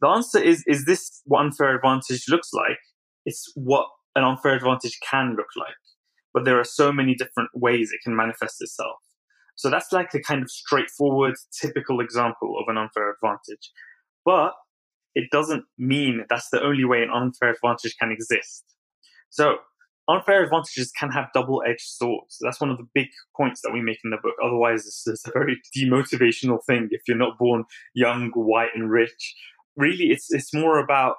The 0.00 0.08
answer 0.08 0.38
is 0.38 0.62
is 0.66 0.84
this 0.84 1.22
what 1.24 1.40
unfair 1.40 1.74
advantage 1.74 2.24
looks 2.28 2.52
like? 2.52 2.78
It's 3.24 3.50
what 3.54 3.86
an 4.14 4.24
unfair 4.24 4.54
advantage 4.54 4.98
can 5.08 5.34
look 5.36 5.48
like. 5.56 5.74
But 6.32 6.44
there 6.44 6.58
are 6.58 6.64
so 6.64 6.92
many 6.92 7.14
different 7.14 7.50
ways 7.54 7.90
it 7.92 8.00
can 8.02 8.16
manifest 8.16 8.60
itself. 8.60 8.96
So 9.56 9.70
that's 9.70 9.92
like 9.92 10.10
the 10.10 10.20
kind 10.20 10.42
of 10.42 10.50
straightforward, 10.50 11.34
typical 11.60 12.00
example 12.00 12.56
of 12.60 12.68
an 12.68 12.76
unfair 12.76 13.12
advantage. 13.12 13.70
But 14.24 14.52
it 15.14 15.30
doesn't 15.30 15.64
mean 15.78 16.24
that's 16.28 16.48
the 16.50 16.62
only 16.62 16.84
way 16.84 17.02
an 17.02 17.10
unfair 17.10 17.50
advantage 17.50 17.94
can 18.00 18.10
exist. 18.10 18.64
So 19.30 19.58
unfair 20.08 20.42
advantages 20.42 20.90
can 20.98 21.10
have 21.10 21.26
double-edged 21.34 21.80
swords. 21.80 22.38
That's 22.40 22.60
one 22.60 22.70
of 22.70 22.78
the 22.78 22.86
big 22.94 23.08
points 23.36 23.60
that 23.62 23.72
we 23.72 23.80
make 23.80 23.98
in 24.04 24.10
the 24.10 24.18
book. 24.22 24.34
Otherwise, 24.44 24.84
is 24.84 25.22
a 25.26 25.30
very 25.32 25.60
demotivational 25.76 26.58
thing 26.66 26.88
if 26.90 27.02
you're 27.06 27.16
not 27.16 27.38
born 27.38 27.64
young, 27.94 28.30
white, 28.34 28.70
and 28.74 28.90
rich. 28.90 29.34
Really, 29.76 30.10
it's 30.10 30.32
it's 30.32 30.54
more 30.54 30.78
about 30.78 31.16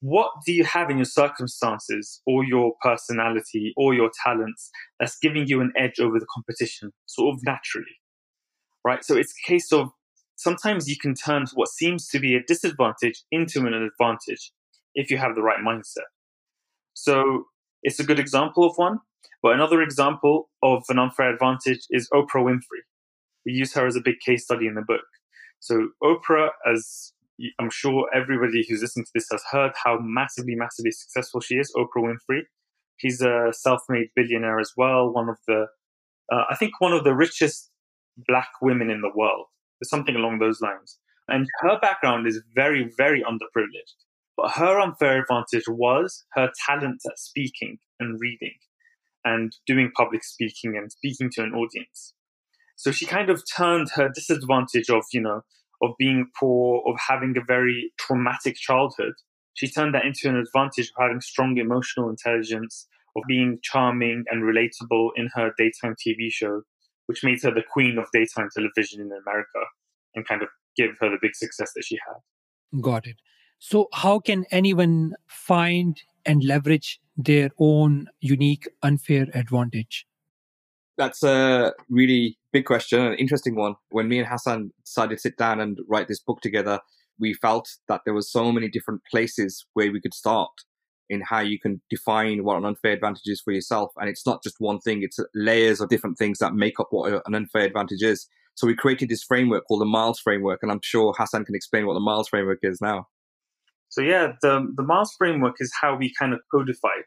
what 0.00 0.30
do 0.46 0.52
you 0.52 0.64
have 0.64 0.90
in 0.90 0.96
your 0.96 1.04
circumstances 1.04 2.22
or 2.26 2.44
your 2.44 2.72
personality 2.82 3.74
or 3.76 3.94
your 3.94 4.10
talents 4.24 4.70
that's 4.98 5.18
giving 5.18 5.46
you 5.46 5.60
an 5.60 5.72
edge 5.76 6.00
over 6.00 6.18
the 6.18 6.26
competition, 6.34 6.92
sort 7.06 7.34
of 7.34 7.40
naturally, 7.44 8.00
right? 8.84 9.04
So 9.04 9.16
it's 9.16 9.32
a 9.32 9.48
case 9.48 9.72
of 9.72 9.90
sometimes 10.36 10.88
you 10.88 10.96
can 10.98 11.14
turn 11.14 11.44
what 11.54 11.68
seems 11.68 12.08
to 12.08 12.18
be 12.18 12.34
a 12.34 12.42
disadvantage 12.42 13.22
into 13.30 13.66
an 13.66 13.74
advantage 13.74 14.52
if 14.94 15.10
you 15.10 15.18
have 15.18 15.34
the 15.34 15.42
right 15.42 15.60
mindset. 15.62 16.08
So 16.94 17.44
it's 17.82 18.00
a 18.00 18.04
good 18.04 18.18
example 18.18 18.64
of 18.64 18.76
one. 18.76 19.00
But 19.42 19.52
another 19.52 19.82
example 19.82 20.50
of 20.62 20.82
an 20.88 20.98
unfair 20.98 21.32
advantage 21.32 21.86
is 21.90 22.08
Oprah 22.12 22.44
Winfrey. 22.44 22.84
We 23.46 23.52
use 23.52 23.72
her 23.74 23.86
as 23.86 23.96
a 23.96 24.00
big 24.00 24.20
case 24.20 24.44
study 24.44 24.66
in 24.66 24.74
the 24.74 24.82
book. 24.82 25.04
So 25.60 25.88
Oprah, 26.02 26.50
as 26.70 27.12
I'm 27.58 27.70
sure 27.70 28.08
everybody 28.14 28.66
who's 28.68 28.82
listening 28.82 29.06
to 29.06 29.12
this 29.14 29.28
has 29.30 29.42
heard 29.50 29.72
how 29.82 29.98
massively, 30.00 30.54
massively 30.54 30.90
successful 30.90 31.40
she 31.40 31.54
is, 31.54 31.72
Oprah 31.76 32.02
Winfrey. 32.02 32.42
She's 32.96 33.20
a 33.22 33.52
self-made 33.52 34.08
billionaire 34.14 34.60
as 34.60 34.72
well, 34.76 35.10
one 35.10 35.28
of 35.28 35.38
the, 35.48 35.66
uh, 36.32 36.44
I 36.50 36.56
think 36.56 36.72
one 36.80 36.92
of 36.92 37.04
the 37.04 37.14
richest 37.14 37.70
black 38.28 38.50
women 38.60 38.90
in 38.90 39.00
the 39.00 39.10
world 39.14 39.46
There's 39.80 39.90
something 39.90 40.16
along 40.16 40.38
those 40.38 40.60
lines. 40.60 40.98
And 41.28 41.46
her 41.60 41.78
background 41.80 42.26
is 42.26 42.42
very, 42.54 42.90
very 42.96 43.22
underprivileged. 43.22 43.94
But 44.36 44.52
her 44.52 44.80
unfair 44.80 45.22
advantage 45.22 45.68
was 45.68 46.24
her 46.34 46.50
talent 46.66 47.02
at 47.06 47.18
speaking 47.18 47.78
and 47.98 48.20
reading 48.20 48.54
and 49.24 49.52
doing 49.66 49.90
public 49.96 50.24
speaking 50.24 50.76
and 50.76 50.90
speaking 50.90 51.30
to 51.34 51.42
an 51.42 51.54
audience. 51.54 52.14
So 52.76 52.90
she 52.90 53.06
kind 53.06 53.28
of 53.28 53.42
turned 53.56 53.90
her 53.94 54.08
disadvantage 54.08 54.88
of, 54.88 55.04
you 55.12 55.20
know, 55.20 55.42
of 55.82 55.92
being 55.98 56.30
poor, 56.38 56.82
of 56.86 56.96
having 57.08 57.36
a 57.36 57.44
very 57.44 57.92
traumatic 57.98 58.56
childhood, 58.56 59.14
she 59.54 59.68
turned 59.68 59.94
that 59.94 60.04
into 60.04 60.28
an 60.28 60.36
advantage 60.36 60.86
of 60.86 61.02
having 61.02 61.20
strong 61.20 61.58
emotional 61.58 62.08
intelligence, 62.08 62.86
of 63.16 63.22
being 63.26 63.58
charming 63.62 64.24
and 64.30 64.42
relatable 64.42 65.10
in 65.16 65.28
her 65.34 65.52
daytime 65.58 65.94
TV 65.94 66.30
show, 66.30 66.62
which 67.06 67.24
made 67.24 67.42
her 67.42 67.52
the 67.52 67.64
queen 67.72 67.98
of 67.98 68.06
daytime 68.12 68.48
television 68.54 69.00
in 69.00 69.10
America 69.26 69.60
and 70.14 70.26
kind 70.26 70.42
of 70.42 70.48
give 70.76 70.90
her 71.00 71.10
the 71.10 71.18
big 71.20 71.34
success 71.34 71.72
that 71.74 71.84
she 71.84 71.98
had. 72.06 72.80
Got 72.80 73.06
it. 73.06 73.16
So, 73.58 73.88
how 73.92 74.20
can 74.20 74.46
anyone 74.50 75.14
find 75.26 76.00
and 76.24 76.42
leverage 76.44 77.00
their 77.16 77.50
own 77.58 78.08
unique 78.20 78.68
unfair 78.82 79.26
advantage? 79.34 80.06
That's 81.00 81.22
a 81.22 81.72
really 81.88 82.36
big 82.52 82.66
question, 82.66 83.00
an 83.00 83.14
interesting 83.14 83.56
one. 83.56 83.76
When 83.88 84.06
me 84.06 84.18
and 84.18 84.28
Hassan 84.28 84.70
decided 84.84 85.14
to 85.14 85.20
sit 85.22 85.38
down 85.38 85.58
and 85.58 85.78
write 85.88 86.08
this 86.08 86.20
book 86.20 86.42
together, 86.42 86.78
we 87.18 87.32
felt 87.32 87.70
that 87.88 88.02
there 88.04 88.12
was 88.12 88.30
so 88.30 88.52
many 88.52 88.68
different 88.68 89.00
places 89.10 89.64
where 89.72 89.90
we 89.90 90.02
could 90.02 90.12
start 90.12 90.50
in 91.08 91.22
how 91.22 91.40
you 91.40 91.58
can 91.58 91.80
define 91.88 92.44
what 92.44 92.58
an 92.58 92.66
unfair 92.66 92.92
advantage 92.92 93.28
is 93.28 93.40
for 93.40 93.50
yourself. 93.50 93.92
And 93.96 94.10
it's 94.10 94.26
not 94.26 94.42
just 94.42 94.56
one 94.58 94.78
thing, 94.78 95.02
it's 95.02 95.18
layers 95.34 95.80
of 95.80 95.88
different 95.88 96.18
things 96.18 96.36
that 96.40 96.52
make 96.52 96.78
up 96.78 96.88
what 96.90 97.22
an 97.26 97.34
unfair 97.34 97.62
advantage 97.62 98.02
is. 98.02 98.28
So 98.56 98.66
we 98.66 98.74
created 98.74 99.08
this 99.08 99.22
framework 99.22 99.64
called 99.68 99.80
the 99.80 99.86
Miles 99.86 100.20
framework. 100.20 100.58
And 100.62 100.70
I'm 100.70 100.82
sure 100.82 101.14
Hassan 101.16 101.46
can 101.46 101.54
explain 101.54 101.86
what 101.86 101.94
the 101.94 102.00
Miles 102.00 102.28
framework 102.28 102.58
is 102.62 102.82
now. 102.82 103.06
So 103.88 104.02
yeah, 104.02 104.32
the, 104.42 104.70
the 104.76 104.82
Miles 104.82 105.14
framework 105.16 105.56
is 105.60 105.72
how 105.80 105.96
we 105.96 106.12
kind 106.18 106.34
of 106.34 106.40
codified 106.52 107.04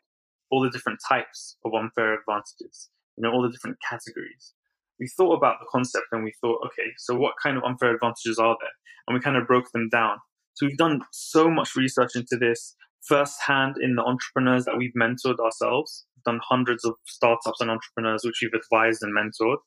all 0.50 0.64
the 0.64 0.72
different 0.72 0.98
types 1.08 1.58
of 1.64 1.76
unfair 1.76 2.18
advantages, 2.20 2.90
you 3.18 3.24
know, 3.24 3.32
all 3.32 3.44
the 3.44 3.52
different 3.52 3.78
categories. 3.88 4.54
We 5.00 5.08
thought 5.08 5.38
about 5.38 5.58
the 5.60 5.68
concept 5.72 6.06
and 6.12 6.24
we 6.24 6.34
thought, 6.42 6.60
okay, 6.68 6.90
so 6.98 7.16
what 7.16 7.34
kind 7.42 7.58
of 7.58 7.64
unfair 7.64 7.94
advantages 7.94 8.38
are 8.38 8.56
there? 8.60 8.70
And 9.08 9.16
we 9.16 9.22
kind 9.22 9.38
of 9.38 9.48
broke 9.48 9.72
them 9.74 9.90
down. 9.90 10.18
So 10.54 10.66
we've 10.66 10.78
done 10.78 11.02
so 11.12 11.50
much 11.50 11.76
research 11.76 12.12
into 12.16 12.38
this 12.38 12.76
firsthand 13.08 13.76
in 13.82 13.96
the 13.96 14.04
entrepreneurs 14.04 14.66
that 14.66 14.78
we've 14.78 14.94
mentored 15.00 15.40
ourselves. 15.40 16.06
We've 16.16 16.24
done 16.34 16.40
hundreds 16.48 16.86
of 16.86 16.94
startups 17.06 17.60
and 17.60 17.70
entrepreneurs 17.70 18.22
which 18.24 18.40
we've 18.42 18.54
advised 18.54 19.02
and 19.02 19.16
mentored, 19.16 19.58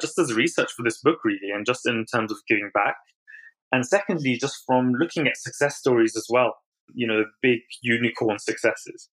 just 0.00 0.18
as 0.18 0.34
research 0.34 0.72
for 0.76 0.82
this 0.82 1.00
book, 1.00 1.18
really, 1.24 1.50
and 1.54 1.64
just 1.64 1.86
in 1.86 2.04
terms 2.12 2.30
of 2.30 2.38
giving 2.48 2.70
back. 2.74 2.96
And 3.70 3.86
secondly, 3.86 4.36
just 4.38 4.62
from 4.66 4.92
looking 4.92 5.26
at 5.26 5.36
success 5.36 5.78
stories 5.78 6.14
as 6.16 6.26
well, 6.28 6.54
you 6.94 7.06
know, 7.06 7.20
the 7.20 7.30
big 7.40 7.60
unicorn 7.82 8.38
successes. 8.38 9.08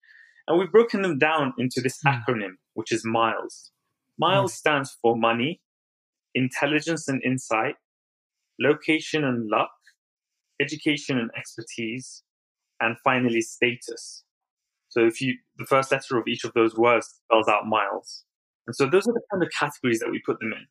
And 0.47 0.59
we've 0.59 0.71
broken 0.71 1.01
them 1.01 1.17
down 1.17 1.53
into 1.57 1.79
this 1.79 1.99
mm. 2.05 2.11
acronym, 2.11 2.55
which 2.73 2.91
is 2.91 3.03
MILES. 3.05 3.71
MILES 4.19 4.53
stands 4.53 4.97
for 5.01 5.15
money, 5.15 5.61
intelligence 6.35 7.07
and 7.07 7.23
insight, 7.23 7.75
location 8.59 9.23
and 9.23 9.49
luck, 9.49 9.71
education 10.61 11.17
and 11.17 11.31
expertise, 11.37 12.23
and 12.81 12.97
finally 13.03 13.41
status. 13.41 14.23
So 14.89 15.05
if 15.05 15.21
you, 15.21 15.35
the 15.57 15.65
first 15.65 15.91
letter 15.91 16.17
of 16.17 16.27
each 16.27 16.43
of 16.43 16.53
those 16.53 16.75
words 16.75 17.21
spells 17.25 17.47
out 17.47 17.67
miles. 17.67 18.23
And 18.67 18.75
so 18.75 18.85
those 18.85 19.07
are 19.07 19.13
the 19.13 19.21
kind 19.31 19.43
of 19.43 19.49
categories 19.57 19.99
that 19.99 20.11
we 20.11 20.21
put 20.25 20.39
them 20.39 20.51
in. 20.51 20.65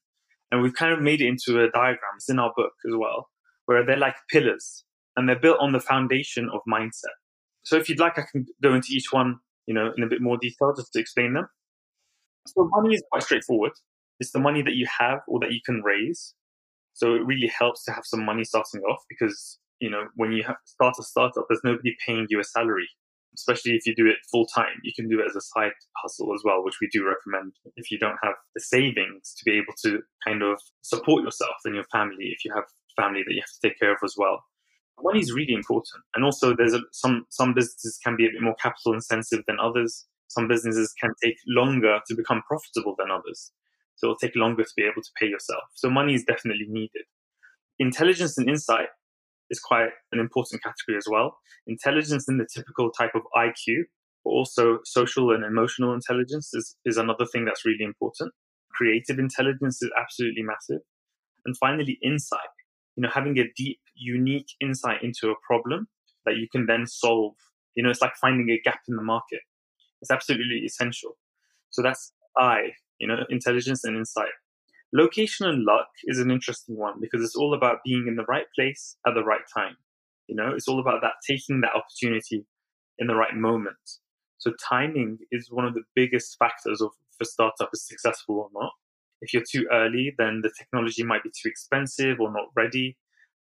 And 0.51 0.63
we've 0.63 0.75
kind 0.75 0.93
of 0.93 1.01
made 1.01 1.21
it 1.21 1.29
into 1.29 1.61
a 1.61 1.71
diagram. 1.71 2.13
It's 2.17 2.29
in 2.29 2.39
our 2.39 2.53
book 2.57 2.73
as 2.87 2.95
well, 2.97 3.29
where 3.67 3.85
they're 3.85 3.97
like 3.97 4.17
pillars 4.31 4.85
and 5.17 5.29
they're 5.29 5.39
built 5.39 5.59
on 5.61 5.73
the 5.73 5.81
foundation 5.81 6.51
of 6.53 6.61
mindset. 6.69 7.17
So 7.63 7.77
if 7.77 7.89
you'd 7.89 7.99
like, 7.99 8.19
I 8.19 8.23
can 8.31 8.47
go 8.63 8.75
into 8.75 8.89
each 8.93 9.13
one, 9.13 9.39
you 9.67 9.75
know, 9.75 9.93
in 9.97 10.03
a 10.03 10.07
bit 10.07 10.23
more 10.23 10.39
detail 10.39 10.73
just 10.75 10.93
to 10.93 11.01
explain 11.01 11.35
them. 11.35 11.49
So 12.55 12.69
money 12.73 12.95
is 12.95 13.03
quite 13.11 13.23
straightforward. 13.23 13.73
It's 14.21 14.33
the 14.33 14.41
money 14.41 14.63
that 14.63 14.75
you 14.75 14.87
have 14.99 15.21
or 15.29 15.39
that 15.41 15.53
you 15.53 15.61
can 15.65 15.83
raise. 15.83 16.35
So 16.95 17.15
it 17.15 17.25
really 17.25 17.47
helps 17.47 17.85
to 17.85 17.93
have 17.93 18.05
some 18.05 18.25
money 18.25 18.45
starting 18.45 18.81
off 18.83 19.05
because 19.09 19.59
you 19.81 19.91
know, 19.91 20.05
when 20.17 20.33
you 20.33 20.45
start 20.65 20.95
a 20.99 21.03
startup, 21.03 21.47
there's 21.49 21.61
nobody 21.65 21.97
paying 22.05 22.27
you 22.29 22.41
a 22.41 22.45
salary, 22.45 22.89
especially 23.37 23.73
if 23.73 23.87
you 23.87 23.95
do 23.95 24.07
it 24.07 24.17
full 24.31 24.47
time. 24.47 24.81
You 24.83 24.93
can 24.95 25.09
do 25.09 25.21
it 25.21 25.27
as 25.29 25.37
a 25.37 25.41
side 25.41 25.73
hustle 25.97 26.35
as 26.35 26.43
well, 26.45 26.65
which 26.65 26.79
we 26.81 26.89
do 26.93 27.07
recommend 27.07 27.53
if 27.77 27.91
you 27.91 27.99
don't 27.99 28.19
have 28.23 28.35
the 28.55 28.61
savings 28.61 29.35
to 29.39 29.45
be 29.45 29.57
able 29.57 29.75
to 29.85 30.01
kind 30.27 30.43
of 30.43 30.61
support 30.83 31.23
yourself 31.23 31.55
and 31.65 31.75
your 31.75 31.85
family, 31.93 32.33
if 32.37 32.45
you 32.45 32.53
have 32.55 32.65
family 32.97 33.23
that 33.27 33.35
you 33.35 33.41
have 33.41 33.61
to 33.61 33.69
take 33.69 33.79
care 33.79 33.93
of 33.93 33.99
as 34.05 34.15
well. 34.17 34.43
Money 35.01 35.21
is 35.21 35.33
really 35.33 35.53
important. 35.53 36.03
And 36.17 36.25
also 36.25 36.57
there's 36.57 36.75
a, 36.75 36.81
some, 36.91 37.25
some 37.29 37.55
businesses 37.55 38.01
can 38.03 38.17
be 38.17 38.27
a 38.27 38.31
bit 38.31 38.43
more 38.43 38.57
capital 38.61 38.95
intensive 38.95 39.45
than 39.47 39.61
others. 39.61 40.07
Some 40.29 40.49
businesses 40.49 40.95
can 41.01 41.11
take 41.23 41.37
longer 41.47 42.01
to 42.07 42.15
become 42.15 42.43
profitable 42.47 42.95
than 42.99 43.11
others. 43.11 43.53
So 43.97 44.07
it'll 44.07 44.17
take 44.17 44.37
longer 44.37 44.63
to 44.63 44.73
be 44.77 44.85
able 44.85 45.03
to 45.03 45.11
pay 45.19 45.27
yourself. 45.27 45.65
So 45.75 45.91
money 45.91 46.15
is 46.15 46.25
definitely 46.25 46.67
needed. 46.69 47.03
Intelligence 47.79 48.39
and 48.39 48.49
insight 48.49 48.89
is 49.51 49.61
quite 49.61 49.89
an 50.13 50.21
important 50.21 50.63
category 50.63 50.97
as 50.97 51.07
well. 51.11 51.39
Intelligence 51.67 52.29
in 52.29 52.39
the 52.39 52.47
typical 52.53 52.91
type 52.91 53.13
of 53.15 53.23
IQ, 53.37 53.85
but 54.25 54.31
also 54.31 54.79
social 54.85 55.33
and 55.33 55.45
emotional 55.45 55.95
intelligence 55.95 56.51
is, 56.55 56.77
is 56.85 56.97
another 56.97 57.27
thing 57.27 57.45
that's 57.45 57.65
really 57.65 57.85
important. 57.85 58.33
Creative 58.73 59.19
intelligence 59.19 59.83
is 59.83 59.91
absolutely 59.99 60.43
massive. 60.43 60.83
And 61.47 61.57
finally, 61.57 61.99
insight. 62.03 62.41
You 62.97 63.03
know, 63.03 63.11
having 63.13 63.39
a 63.39 63.45
deep, 63.57 63.81
unique 63.95 64.49
insight 64.61 65.03
into 65.03 65.31
a 65.31 65.35
problem 65.47 65.89
that 66.27 66.37
you 66.37 66.49
can 66.51 66.67
then 66.67 66.87
solve. 66.87 67.35
You 67.75 67.83
know, 67.83 67.91
it's 67.91 68.03
like 68.03 68.15
finding 68.21 68.51
a 68.51 68.61
gap 68.63 68.81
in 68.89 68.97
the 68.97 69.03
market. 69.03 69.41
It's 70.01 70.11
absolutely 70.11 70.63
essential. 70.65 71.17
So 71.71 71.83
that's 71.83 72.13
I, 72.37 72.73
you 72.99 73.07
know, 73.07 73.25
intelligence 73.31 73.85
and 73.85 73.97
insight. 73.97 74.31
Location 74.93 75.47
and 75.47 75.65
luck 75.65 75.89
is 76.05 76.19
an 76.19 76.31
interesting 76.31 76.77
one 76.77 76.95
because 77.01 77.23
it's 77.23 77.37
all 77.37 77.55
about 77.55 77.79
being 77.85 78.07
in 78.09 78.17
the 78.17 78.25
right 78.25 78.47
place 78.55 78.97
at 79.07 79.15
the 79.15 79.25
right 79.25 79.43
time. 79.55 79.77
You 80.29 80.37
know, 80.37 80.53
it's 80.55 80.69
all 80.69 80.81
about 80.81 81.03
that 81.03 81.15
taking 81.27 81.61
that 81.61 81.75
opportunity 81.75 82.47
in 82.99 83.07
the 83.07 83.15
right 83.15 83.35
moment. 83.35 83.77
So 84.39 84.53
timing 84.69 85.19
is 85.31 85.51
one 85.51 85.67
of 85.67 85.75
the 85.75 85.83
biggest 85.95 86.37
factors 86.39 86.81
of 86.81 86.91
if 87.13 87.27
a 87.27 87.31
startup 87.31 87.71
is 87.73 87.87
successful 87.87 88.37
or 88.37 88.49
not. 88.61 88.73
If 89.21 89.35
you're 89.35 89.43
too 89.51 89.67
early, 89.73 90.15
then 90.17 90.41
the 90.43 90.53
technology 90.57 91.03
might 91.03 91.25
be 91.25 91.31
too 91.31 91.49
expensive 91.49 92.21
or 92.21 92.33
not 92.33 92.47
ready. 92.55 92.97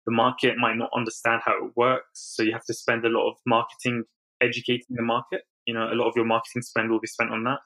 The 0.06 0.12
market 0.12 0.56
might 0.58 0.76
not 0.76 0.90
understand 0.94 1.42
how 1.44 1.64
it 1.64 1.72
works. 1.76 2.06
So 2.14 2.42
you 2.42 2.52
have 2.52 2.64
to 2.64 2.74
spend 2.74 3.04
a 3.04 3.08
lot 3.08 3.30
of 3.30 3.36
marketing 3.46 4.04
educating 4.42 4.96
the 4.96 5.02
market. 5.02 5.42
You 5.68 5.74
know, 5.74 5.92
a 5.92 5.94
lot 5.94 6.08
of 6.08 6.14
your 6.16 6.24
marketing 6.24 6.62
spend 6.62 6.90
will 6.90 6.98
be 6.98 7.06
spent 7.06 7.30
on 7.30 7.44
that. 7.44 7.58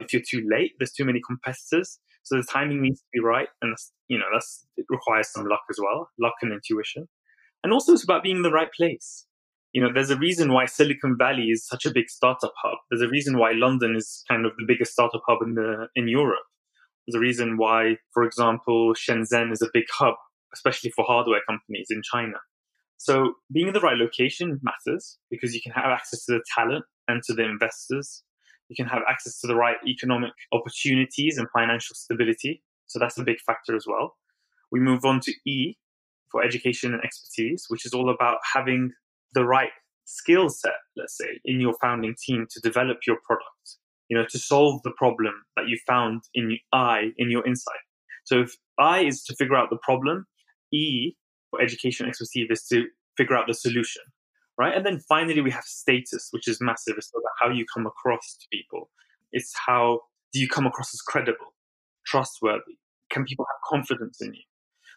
If 0.00 0.12
you're 0.12 0.20
too 0.20 0.46
late, 0.52 0.72
there's 0.78 0.92
too 0.92 1.06
many 1.06 1.18
competitors. 1.26 1.98
So 2.22 2.36
the 2.36 2.46
timing 2.46 2.82
needs 2.82 3.00
to 3.00 3.06
be 3.10 3.20
right, 3.20 3.48
and 3.62 3.74
you 4.08 4.18
know 4.18 4.26
that's 4.30 4.66
it 4.76 4.84
requires 4.90 5.32
some 5.32 5.46
luck 5.46 5.62
as 5.70 5.78
well, 5.82 6.10
luck 6.20 6.34
and 6.42 6.52
intuition, 6.52 7.08
and 7.64 7.72
also 7.72 7.94
it's 7.94 8.04
about 8.04 8.22
being 8.22 8.36
in 8.36 8.42
the 8.42 8.52
right 8.52 8.68
place. 8.76 9.24
You 9.72 9.80
know, 9.80 9.88
there's 9.92 10.10
a 10.10 10.18
reason 10.18 10.52
why 10.52 10.66
Silicon 10.66 11.16
Valley 11.18 11.44
is 11.44 11.66
such 11.66 11.86
a 11.86 11.90
big 11.90 12.10
startup 12.10 12.52
hub. 12.62 12.76
There's 12.90 13.00
a 13.00 13.08
reason 13.08 13.38
why 13.38 13.52
London 13.52 13.96
is 13.96 14.24
kind 14.28 14.44
of 14.44 14.52
the 14.58 14.66
biggest 14.68 14.92
startup 14.92 15.22
hub 15.26 15.38
in 15.40 15.54
the 15.54 15.88
in 15.96 16.06
Europe. 16.06 16.44
There's 17.06 17.18
a 17.18 17.24
reason 17.24 17.56
why, 17.56 17.96
for 18.12 18.24
example, 18.24 18.92
Shenzhen 18.92 19.52
is 19.52 19.62
a 19.62 19.70
big 19.72 19.86
hub, 19.90 20.16
especially 20.52 20.90
for 20.90 21.06
hardware 21.06 21.40
companies 21.48 21.86
in 21.88 22.02
China. 22.02 22.36
So 22.98 23.34
being 23.50 23.68
in 23.68 23.72
the 23.72 23.80
right 23.80 23.96
location 23.96 24.60
matters 24.62 25.18
because 25.30 25.54
you 25.54 25.62
can 25.62 25.72
have 25.72 25.86
access 25.86 26.26
to 26.26 26.32
the 26.32 26.44
talent 26.54 26.84
and 27.08 27.22
to 27.24 27.34
the 27.34 27.44
investors. 27.44 28.22
You 28.68 28.76
can 28.76 28.86
have 28.86 29.02
access 29.08 29.40
to 29.40 29.46
the 29.46 29.56
right 29.56 29.76
economic 29.86 30.32
opportunities 30.52 31.38
and 31.38 31.48
financial 31.50 31.94
stability. 31.94 32.62
So 32.86 32.98
that's 32.98 33.18
a 33.18 33.24
big 33.24 33.38
factor 33.46 33.74
as 33.74 33.86
well. 33.86 34.16
We 34.70 34.80
move 34.80 35.04
on 35.04 35.20
to 35.20 35.32
E 35.46 35.76
for 36.30 36.44
education 36.44 36.92
and 36.92 37.02
expertise, 37.02 37.64
which 37.68 37.86
is 37.86 37.92
all 37.92 38.10
about 38.10 38.38
having 38.54 38.92
the 39.34 39.44
right 39.44 39.70
skill 40.04 40.48
set, 40.48 40.72
let's 40.96 41.16
say, 41.16 41.40
in 41.44 41.60
your 41.60 41.74
founding 41.80 42.14
team 42.24 42.46
to 42.50 42.60
develop 42.60 42.98
your 43.06 43.16
product, 43.24 43.76
you 44.08 44.16
know, 44.16 44.24
to 44.28 44.38
solve 44.38 44.80
the 44.82 44.92
problem 44.96 45.34
that 45.56 45.68
you 45.68 45.78
found 45.86 46.22
in 46.34 46.58
I, 46.72 47.12
in 47.16 47.30
your 47.30 47.46
insight. 47.46 47.80
So 48.24 48.40
if 48.40 48.54
I 48.78 49.00
is 49.00 49.22
to 49.24 49.34
figure 49.36 49.56
out 49.56 49.70
the 49.70 49.78
problem, 49.82 50.26
E 50.72 51.14
for 51.50 51.62
education 51.62 52.06
expertise 52.06 52.48
is 52.50 52.66
to 52.66 52.86
figure 53.16 53.36
out 53.36 53.46
the 53.46 53.54
solution, 53.54 54.02
right? 54.58 54.76
And 54.76 54.84
then 54.84 54.98
finally, 55.08 55.40
we 55.40 55.50
have 55.50 55.64
status, 55.64 56.28
which 56.32 56.48
is 56.48 56.60
massive. 56.60 56.94
It's 56.98 57.10
about 57.14 57.32
how 57.40 57.50
you 57.50 57.64
come 57.72 57.86
across 57.86 58.36
to 58.40 58.46
people. 58.52 58.90
It's 59.32 59.52
how 59.66 60.00
do 60.32 60.40
you 60.40 60.48
come 60.48 60.66
across 60.66 60.92
as 60.92 61.00
credible, 61.00 61.54
trustworthy? 62.06 62.78
Can 63.10 63.24
people 63.24 63.46
have 63.48 63.78
confidence 63.78 64.18
in 64.20 64.34
you? 64.34 64.42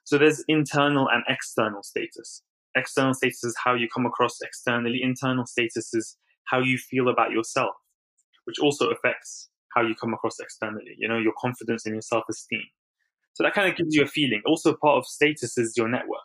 So 0.04 0.18
there's 0.18 0.44
internal 0.48 1.08
and 1.10 1.24
external 1.30 1.84
status. 1.84 2.42
External 2.76 3.14
status 3.14 3.44
is 3.44 3.56
how 3.64 3.76
you 3.76 3.88
come 3.94 4.06
across 4.06 4.42
externally. 4.42 5.02
Internal 5.04 5.46
status 5.46 5.94
is 5.94 6.18
how 6.46 6.60
you 6.60 6.78
feel 6.78 7.08
about 7.08 7.32
yourself, 7.32 7.76
which 8.46 8.60
also 8.60 8.90
affects 8.90 9.50
how 9.76 9.82
you 9.82 9.94
come 9.96 10.14
across 10.14 10.40
externally. 10.40 10.96
You 10.98 11.08
know, 11.08 11.18
your 11.18 11.34
confidence 11.40 11.86
in 11.86 11.94
your 11.94 12.02
self 12.02 12.24
esteem. 12.30 12.64
So 13.34 13.44
that 13.44 13.54
kind 13.54 13.70
of 13.70 13.78
gives 13.78 13.96
you 13.96 14.04
a 14.04 14.08
feeling. 14.08 14.42
Also, 14.46 14.76
part 14.82 14.98
of 14.98 15.06
status 15.06 15.58
is 15.58 15.76
your 15.78 15.88
network. 15.88 16.22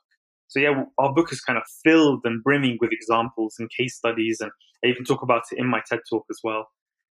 So 0.48 0.60
yeah, 0.60 0.84
our 0.98 1.12
book 1.12 1.32
is 1.32 1.40
kind 1.40 1.58
of 1.58 1.64
filled 1.84 2.20
and 2.24 2.42
brimming 2.42 2.78
with 2.80 2.90
examples 2.92 3.56
and 3.58 3.68
case 3.76 3.96
studies, 3.96 4.38
and 4.40 4.50
I 4.84 4.88
even 4.88 5.04
talk 5.04 5.22
about 5.22 5.42
it 5.50 5.58
in 5.58 5.66
my 5.66 5.80
TED 5.88 6.00
talk 6.08 6.24
as 6.30 6.38
well. 6.44 6.66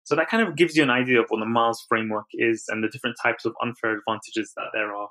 So 0.03 0.15
that 0.15 0.27
kind 0.27 0.47
of 0.47 0.55
gives 0.55 0.75
you 0.75 0.83
an 0.83 0.89
idea 0.89 1.19
of 1.19 1.25
what 1.29 1.39
the 1.39 1.45
Miles 1.45 1.85
framework 1.87 2.25
is 2.33 2.65
and 2.67 2.83
the 2.83 2.89
different 2.89 3.17
types 3.21 3.45
of 3.45 3.53
unfair 3.61 3.95
advantages 3.97 4.51
that 4.55 4.69
there 4.73 4.95
are. 4.95 5.09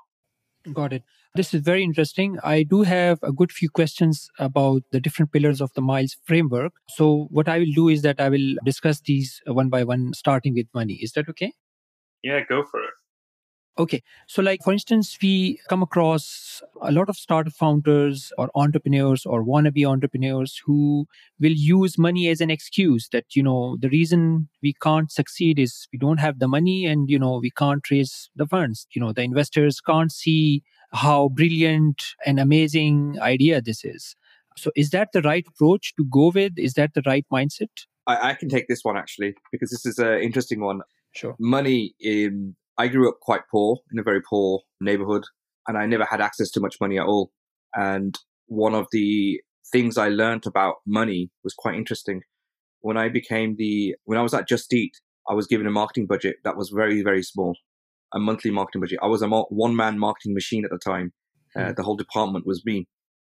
Got 0.73 0.91
it. 0.91 1.03
This 1.35 1.53
is 1.53 1.61
very 1.61 1.83
interesting. 1.83 2.37
I 2.43 2.63
do 2.63 2.81
have 2.81 3.19
a 3.23 3.31
good 3.31 3.51
few 3.51 3.69
questions 3.69 4.27
about 4.39 4.81
the 4.91 4.99
different 4.99 5.31
pillars 5.31 5.61
of 5.61 5.71
the 5.73 5.81
Miles 5.81 6.17
framework. 6.25 6.73
So, 6.89 7.27
what 7.29 7.47
I 7.47 7.59
will 7.59 7.73
do 7.73 7.87
is 7.87 8.01
that 8.01 8.19
I 8.19 8.27
will 8.27 8.55
discuss 8.65 8.99
these 8.99 9.39
one 9.47 9.69
by 9.69 9.83
one, 9.85 10.13
starting 10.13 10.53
with 10.53 10.67
money. 10.73 10.99
Is 11.01 11.13
that 11.13 11.29
okay? 11.29 11.53
Yeah, 12.23 12.41
go 12.49 12.63
for 12.69 12.83
it. 12.83 12.93
Okay. 13.79 14.03
So, 14.27 14.41
like, 14.41 14.61
for 14.61 14.73
instance, 14.73 15.17
we 15.21 15.61
come 15.69 15.81
across 15.81 16.61
a 16.81 16.91
lot 16.91 17.07
of 17.07 17.15
startup 17.15 17.53
founders 17.53 18.33
or 18.37 18.51
entrepreneurs 18.53 19.25
or 19.25 19.41
wannabe 19.41 19.87
entrepreneurs 19.87 20.61
who 20.65 21.07
will 21.39 21.53
use 21.53 21.97
money 21.97 22.27
as 22.27 22.41
an 22.41 22.51
excuse 22.51 23.07
that, 23.13 23.37
you 23.37 23.41
know, 23.41 23.77
the 23.79 23.87
reason 23.87 24.49
we 24.61 24.73
can't 24.73 25.09
succeed 25.09 25.57
is 25.59 25.87
we 25.93 25.97
don't 25.97 26.19
have 26.19 26.39
the 26.39 26.47
money 26.49 26.85
and, 26.85 27.09
you 27.09 27.17
know, 27.17 27.39
we 27.41 27.51
can't 27.51 27.89
raise 27.89 28.29
the 28.35 28.45
funds. 28.45 28.85
You 28.91 29.01
know, 29.01 29.13
the 29.13 29.21
investors 29.21 29.79
can't 29.79 30.11
see 30.11 30.61
how 30.91 31.29
brilliant 31.29 32.03
and 32.25 32.37
amazing 32.37 33.17
idea 33.21 33.61
this 33.61 33.85
is. 33.85 34.17
So, 34.57 34.71
is 34.75 34.89
that 34.89 35.13
the 35.13 35.21
right 35.21 35.45
approach 35.47 35.93
to 35.95 36.03
go 36.03 36.31
with? 36.35 36.51
Is 36.57 36.73
that 36.73 36.95
the 36.95 37.03
right 37.05 37.25
mindset? 37.31 37.69
I, 38.07 38.31
I 38.31 38.33
can 38.33 38.49
take 38.49 38.67
this 38.67 38.83
one 38.83 38.97
actually 38.97 39.35
because 39.53 39.69
this 39.69 39.85
is 39.85 39.99
an 39.99 40.19
interesting 40.19 40.59
one. 40.59 40.81
Sure. 41.13 41.35
Money 41.39 41.93
in 42.01 42.55
I 42.79 42.87
grew 42.87 43.09
up 43.09 43.19
quite 43.19 43.41
poor 43.51 43.79
in 43.91 43.99
a 43.99 44.03
very 44.03 44.21
poor 44.21 44.61
neighborhood 44.79 45.25
and 45.67 45.77
I 45.77 45.85
never 45.85 46.05
had 46.09 46.21
access 46.21 46.49
to 46.51 46.61
much 46.61 46.77
money 46.79 46.97
at 46.97 47.05
all. 47.05 47.31
And 47.75 48.17
one 48.47 48.73
of 48.73 48.87
the 48.93 49.41
things 49.69 49.97
I 49.97 50.07
learned 50.07 50.47
about 50.47 50.75
money 50.87 51.29
was 51.43 51.53
quite 51.53 51.75
interesting. 51.75 52.21
When 52.79 52.95
I 52.95 53.09
became 53.09 53.57
the, 53.57 53.95
when 54.05 54.17
I 54.17 54.21
was 54.21 54.33
at 54.33 54.47
Just 54.47 54.73
Eat, 54.73 54.93
I 55.29 55.33
was 55.33 55.45
given 55.45 55.67
a 55.67 55.71
marketing 55.71 56.07
budget 56.07 56.37
that 56.45 56.55
was 56.55 56.69
very, 56.69 57.03
very 57.03 57.21
small, 57.21 57.57
a 58.13 58.19
monthly 58.19 58.49
marketing 58.49 58.79
budget. 58.79 58.99
I 59.03 59.07
was 59.07 59.21
a 59.21 59.27
one 59.27 59.75
man 59.75 59.99
marketing 59.99 60.33
machine 60.33 60.63
at 60.63 60.71
the 60.71 60.79
time. 60.79 61.11
Uh, 61.57 61.65
hmm. 61.65 61.71
the 61.75 61.83
whole 61.83 61.97
department 61.97 62.47
was 62.47 62.63
me 62.65 62.87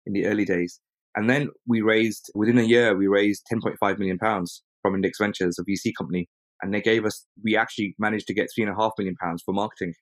in 0.05 0.13
the 0.13 0.25
early 0.25 0.45
days. 0.45 0.79
And 1.15 1.29
then 1.29 1.49
we 1.67 1.81
raised, 1.81 2.31
within 2.33 2.57
a 2.57 2.63
year, 2.63 2.95
we 2.95 3.07
raised 3.07 3.45
10.5 3.51 3.99
million 3.99 4.17
pounds 4.17 4.63
from 4.81 4.95
Index 4.95 5.17
Ventures, 5.19 5.59
a 5.59 5.63
VC 5.63 5.91
company 5.97 6.29
and 6.63 6.73
they 6.73 6.81
gave 6.81 7.05
us 7.05 7.25
we 7.43 7.55
actually 7.57 7.95
managed 7.99 8.27
to 8.27 8.33
get 8.33 8.47
three 8.53 8.63
and 8.63 8.73
a 8.73 8.75
half 8.75 8.93
million 8.97 9.15
pounds 9.21 9.43
for 9.45 9.53
marketing. 9.53 9.93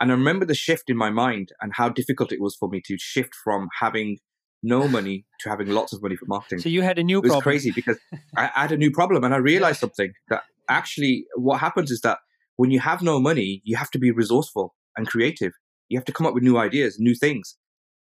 And 0.00 0.10
i 0.10 0.14
remember 0.14 0.44
the 0.44 0.54
shift 0.54 0.88
in 0.88 0.96
my 0.96 1.10
mind 1.10 1.50
and 1.60 1.72
how 1.74 1.88
difficult 1.88 2.32
it 2.32 2.40
was 2.40 2.56
for 2.58 2.68
me 2.68 2.80
to 2.86 2.96
shift 2.98 3.34
from 3.42 3.68
having 3.80 4.18
no 4.62 4.86
money 4.96 5.26
to 5.40 5.48
having 5.48 5.68
lots 5.68 5.92
of 5.92 6.02
money 6.02 6.16
for 6.16 6.26
marketing. 6.26 6.60
So 6.60 6.68
you 6.68 6.82
had 6.82 6.98
a 6.98 7.02
new 7.02 7.18
it 7.18 7.24
was 7.24 7.30
problem. 7.30 7.42
crazy 7.42 7.72
because 7.72 7.98
i 8.36 8.50
had 8.54 8.72
a 8.72 8.76
new 8.76 8.90
problem 8.90 9.24
and 9.24 9.34
i 9.34 9.38
realized 9.38 9.80
something 9.80 10.12
that 10.28 10.42
actually 10.68 11.24
what 11.36 11.60
happens 11.60 11.90
is 11.90 12.00
that 12.02 12.18
when 12.56 12.70
you 12.70 12.80
have 12.80 13.02
no 13.02 13.18
money 13.18 13.62
you 13.64 13.76
have 13.76 13.90
to 13.90 13.98
be 13.98 14.10
resourceful 14.10 14.74
and 14.96 15.08
creative. 15.08 15.52
You 15.88 15.98
have 15.98 16.04
to 16.04 16.12
come 16.12 16.26
up 16.26 16.34
with 16.34 16.42
new 16.42 16.58
ideas 16.58 16.98
new 16.98 17.14
things. 17.14 17.56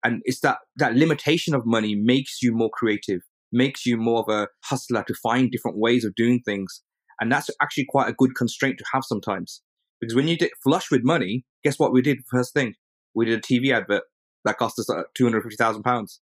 And 0.04 0.22
it's 0.26 0.40
that 0.42 0.58
that 0.78 0.96
limitation 0.96 1.54
of 1.56 1.66
money 1.66 1.96
makes 1.96 2.42
you 2.42 2.52
more 2.54 2.70
creative 2.74 3.22
makes 3.52 3.86
you 3.86 3.98
more 3.98 4.20
of 4.20 4.30
a 4.30 4.48
hustler 4.66 5.04
to 5.08 5.14
find 5.14 5.52
different 5.52 5.78
ways 5.78 6.04
of 6.04 6.16
doing 6.16 6.42
things 6.44 6.82
and 7.20 7.32
that's 7.32 7.50
actually 7.62 7.86
quite 7.86 8.10
a 8.10 8.14
good 8.14 8.36
constraint 8.36 8.78
to 8.80 8.86
have 8.94 9.04
sometimes. 9.04 9.62
Because 10.00 10.16
when 10.16 10.28
you 10.28 10.38
get 10.38 10.52
flush 10.64 10.92
with 10.92 11.04
money, 11.04 11.46
guess 11.64 11.80
what 11.80 11.94
we 11.94 12.02
did 12.02 12.20
first 12.30 12.54
thing? 12.54 12.76
We 13.14 13.26
did 13.26 13.40
a 13.40 13.42
TV 13.42 13.72
advert 13.72 14.04
that 14.44 14.58
cost 14.58 14.78
us 14.80 14.90
uh, 14.90 15.04
£250,000, 15.18 16.20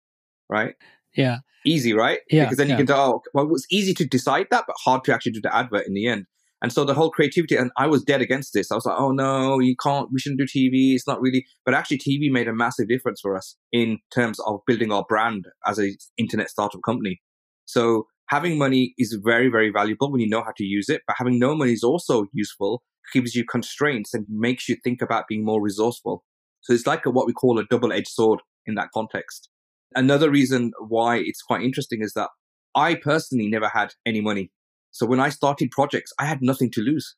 right? 0.48 0.74
Yeah. 1.14 1.38
Easy, 1.64 1.92
right? 1.94 2.20
Yeah. 2.30 2.44
Because 2.44 2.58
then 2.58 2.68
yeah. 2.68 2.74
you 2.74 2.78
can 2.78 2.86
tell, 2.86 3.00
oh, 3.00 3.22
well, 3.34 3.44
it 3.44 3.50
was 3.50 3.66
easy 3.70 3.94
to 3.94 4.04
decide 4.04 4.46
that, 4.50 4.64
but 4.66 4.76
hard 4.84 5.04
to 5.04 5.14
actually 5.14 5.32
do 5.32 5.40
the 5.40 5.54
advert 5.54 5.86
in 5.86 5.94
the 5.94 6.06
end. 6.06 6.26
And 6.62 6.72
so 6.72 6.84
the 6.84 6.94
whole 6.94 7.10
creativity, 7.10 7.56
and 7.56 7.72
I 7.76 7.88
was 7.88 8.04
dead 8.04 8.22
against 8.22 8.52
this. 8.54 8.70
I 8.70 8.76
was 8.76 8.86
like, 8.86 8.96
oh 8.96 9.10
no, 9.10 9.58
you 9.58 9.74
can't, 9.82 10.08
we 10.12 10.20
shouldn't 10.20 10.38
do 10.38 10.46
TV. 10.46 10.94
It's 10.94 11.08
not 11.08 11.20
really, 11.20 11.44
but 11.64 11.74
actually 11.74 11.98
TV 11.98 12.30
made 12.30 12.46
a 12.46 12.54
massive 12.54 12.88
difference 12.88 13.20
for 13.20 13.36
us 13.36 13.56
in 13.72 13.98
terms 14.14 14.38
of 14.46 14.60
building 14.64 14.92
our 14.92 15.04
brand 15.08 15.46
as 15.66 15.80
a 15.80 15.90
internet 16.18 16.50
startup 16.50 16.80
company. 16.84 17.20
So 17.64 18.06
having 18.28 18.58
money 18.58 18.94
is 18.98 19.18
very, 19.22 19.48
very 19.48 19.70
valuable 19.70 20.10
when 20.10 20.20
you 20.20 20.28
know 20.28 20.42
how 20.42 20.52
to 20.56 20.64
use 20.64 20.88
it, 20.88 21.02
but 21.06 21.16
having 21.18 21.38
no 21.38 21.54
money 21.54 21.72
is 21.72 21.82
also 21.82 22.26
useful, 22.32 22.82
gives 23.12 23.34
you 23.34 23.44
constraints 23.44 24.14
and 24.14 24.26
makes 24.28 24.68
you 24.68 24.76
think 24.82 25.02
about 25.02 25.28
being 25.28 25.44
more 25.44 25.62
resourceful. 25.62 26.24
So 26.62 26.72
it's 26.72 26.86
like 26.86 27.04
a, 27.06 27.10
what 27.10 27.26
we 27.26 27.32
call 27.32 27.58
a 27.58 27.66
double 27.68 27.92
edged 27.92 28.08
sword 28.08 28.40
in 28.66 28.74
that 28.76 28.88
context. 28.94 29.48
Another 29.94 30.30
reason 30.30 30.72
why 30.78 31.16
it's 31.16 31.42
quite 31.42 31.62
interesting 31.62 32.02
is 32.02 32.14
that 32.14 32.30
I 32.74 32.94
personally 32.94 33.48
never 33.48 33.68
had 33.68 33.92
any 34.06 34.20
money. 34.20 34.50
So 34.90 35.06
when 35.06 35.20
I 35.20 35.28
started 35.28 35.70
projects, 35.70 36.12
I 36.18 36.26
had 36.26 36.42
nothing 36.42 36.70
to 36.72 36.80
lose. 36.80 37.16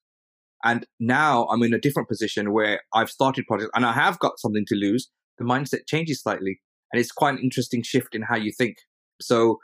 And 0.65 0.87
now 0.99 1.47
I'm 1.49 1.63
in 1.63 1.75
a 1.75 1.79
different 1.79 2.09
position 2.09 2.53
where 2.53 2.81
I've 2.95 3.11
started 3.11 3.47
projects 3.47 3.71
and 3.75 3.85
I 3.85 3.93
have 3.93 4.19
got 4.19 4.39
something 4.39 4.65
to 4.69 4.75
lose. 4.75 5.11
The 5.39 5.45
mindset 5.45 5.87
changes 5.87 6.23
slightly. 6.23 6.61
And 6.93 7.01
it's 7.01 7.13
quite 7.13 7.35
an 7.35 7.41
interesting 7.41 7.83
shift 7.83 8.15
in 8.15 8.23
how 8.23 8.37
you 8.37 8.53
think. 8.57 8.77
So 9.21 9.59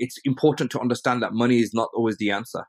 it's 0.00 0.18
important 0.24 0.70
to 0.72 0.80
understand 0.80 1.22
that 1.22 1.32
money 1.32 1.60
is 1.60 1.72
not 1.72 1.90
always 1.94 2.16
the 2.16 2.30
answer. 2.32 2.64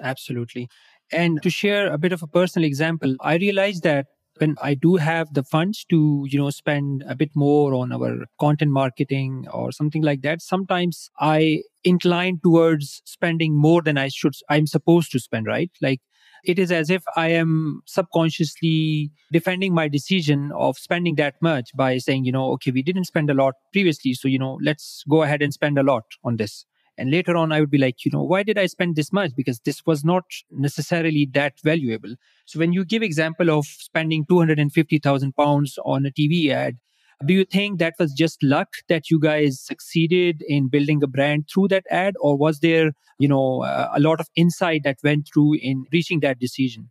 Absolutely. 0.00 0.68
And 1.12 1.42
to 1.42 1.50
share 1.50 1.92
a 1.92 1.98
bit 1.98 2.12
of 2.12 2.22
a 2.22 2.26
personal 2.26 2.66
example, 2.66 3.16
I 3.20 3.34
realized 3.34 3.82
that 3.82 4.06
when 4.38 4.56
I 4.62 4.74
do 4.74 4.96
have 4.96 5.34
the 5.34 5.42
funds 5.42 5.84
to, 5.90 6.24
you 6.28 6.38
know, 6.38 6.48
spend 6.50 7.04
a 7.06 7.14
bit 7.14 7.30
more 7.34 7.74
on 7.74 7.92
our 7.92 8.24
content 8.38 8.70
marketing 8.70 9.46
or 9.52 9.72
something 9.72 10.02
like 10.02 10.22
that, 10.22 10.40
sometimes 10.40 11.10
I 11.18 11.62
incline 11.84 12.40
towards 12.42 13.02
spending 13.04 13.54
more 13.54 13.82
than 13.82 13.98
I 13.98 14.08
should, 14.08 14.34
I'm 14.48 14.66
supposed 14.66 15.12
to 15.12 15.18
spend, 15.18 15.46
right? 15.46 15.70
Like 15.82 16.00
it 16.44 16.58
is 16.58 16.72
as 16.72 16.90
if 16.90 17.02
I 17.16 17.28
am 17.28 17.82
subconsciously 17.86 19.10
defending 19.32 19.74
my 19.74 19.88
decision 19.88 20.52
of 20.56 20.78
spending 20.78 21.16
that 21.16 21.34
much 21.40 21.70
by 21.76 21.98
saying, 21.98 22.24
you 22.24 22.32
know, 22.32 22.52
okay, 22.52 22.70
we 22.70 22.82
didn't 22.82 23.04
spend 23.04 23.30
a 23.30 23.34
lot 23.34 23.54
previously. 23.72 24.14
So, 24.14 24.28
you 24.28 24.38
know, 24.38 24.58
let's 24.62 25.04
go 25.08 25.22
ahead 25.22 25.42
and 25.42 25.52
spend 25.52 25.78
a 25.78 25.82
lot 25.82 26.04
on 26.24 26.36
this. 26.36 26.64
And 26.98 27.10
later 27.10 27.34
on, 27.34 27.50
I 27.50 27.60
would 27.60 27.70
be 27.70 27.78
like, 27.78 28.04
you 28.04 28.10
know, 28.10 28.22
why 28.22 28.42
did 28.42 28.58
I 28.58 28.66
spend 28.66 28.94
this 28.94 29.10
much? 29.10 29.30
Because 29.34 29.60
this 29.60 29.86
was 29.86 30.04
not 30.04 30.24
necessarily 30.50 31.28
that 31.32 31.54
valuable. 31.64 32.14
So 32.44 32.58
when 32.58 32.74
you 32.74 32.84
give 32.84 33.02
example 33.02 33.50
of 33.50 33.64
spending 33.64 34.26
250,000 34.28 35.34
pounds 35.34 35.78
on 35.84 36.04
a 36.04 36.10
TV 36.10 36.50
ad, 36.50 36.76
do 37.26 37.34
you 37.34 37.44
think 37.44 37.78
that 37.78 37.94
was 37.98 38.12
just 38.12 38.42
luck 38.42 38.68
that 38.88 39.10
you 39.10 39.20
guys 39.20 39.60
succeeded 39.60 40.42
in 40.46 40.68
building 40.68 41.02
a 41.02 41.06
brand 41.06 41.48
through 41.52 41.68
that 41.68 41.84
ad, 41.90 42.14
or 42.20 42.36
was 42.36 42.60
there, 42.60 42.92
you 43.18 43.28
know, 43.28 43.62
uh, 43.62 43.90
a 43.94 44.00
lot 44.00 44.20
of 44.20 44.28
insight 44.36 44.82
that 44.84 44.98
went 45.04 45.28
through 45.32 45.56
in 45.60 45.84
reaching 45.92 46.20
that 46.20 46.38
decision? 46.38 46.90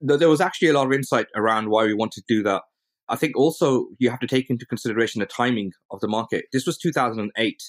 There 0.00 0.28
was 0.28 0.40
actually 0.40 0.68
a 0.68 0.72
lot 0.72 0.86
of 0.86 0.92
insight 0.92 1.26
around 1.36 1.70
why 1.70 1.84
we 1.84 1.94
wanted 1.94 2.24
to 2.26 2.34
do 2.36 2.42
that. 2.42 2.62
I 3.08 3.16
think 3.16 3.36
also 3.36 3.86
you 3.98 4.10
have 4.10 4.20
to 4.20 4.26
take 4.26 4.50
into 4.50 4.66
consideration 4.66 5.20
the 5.20 5.26
timing 5.26 5.72
of 5.90 6.00
the 6.00 6.08
market. 6.08 6.46
This 6.52 6.66
was 6.66 6.76
2008. 6.78 7.62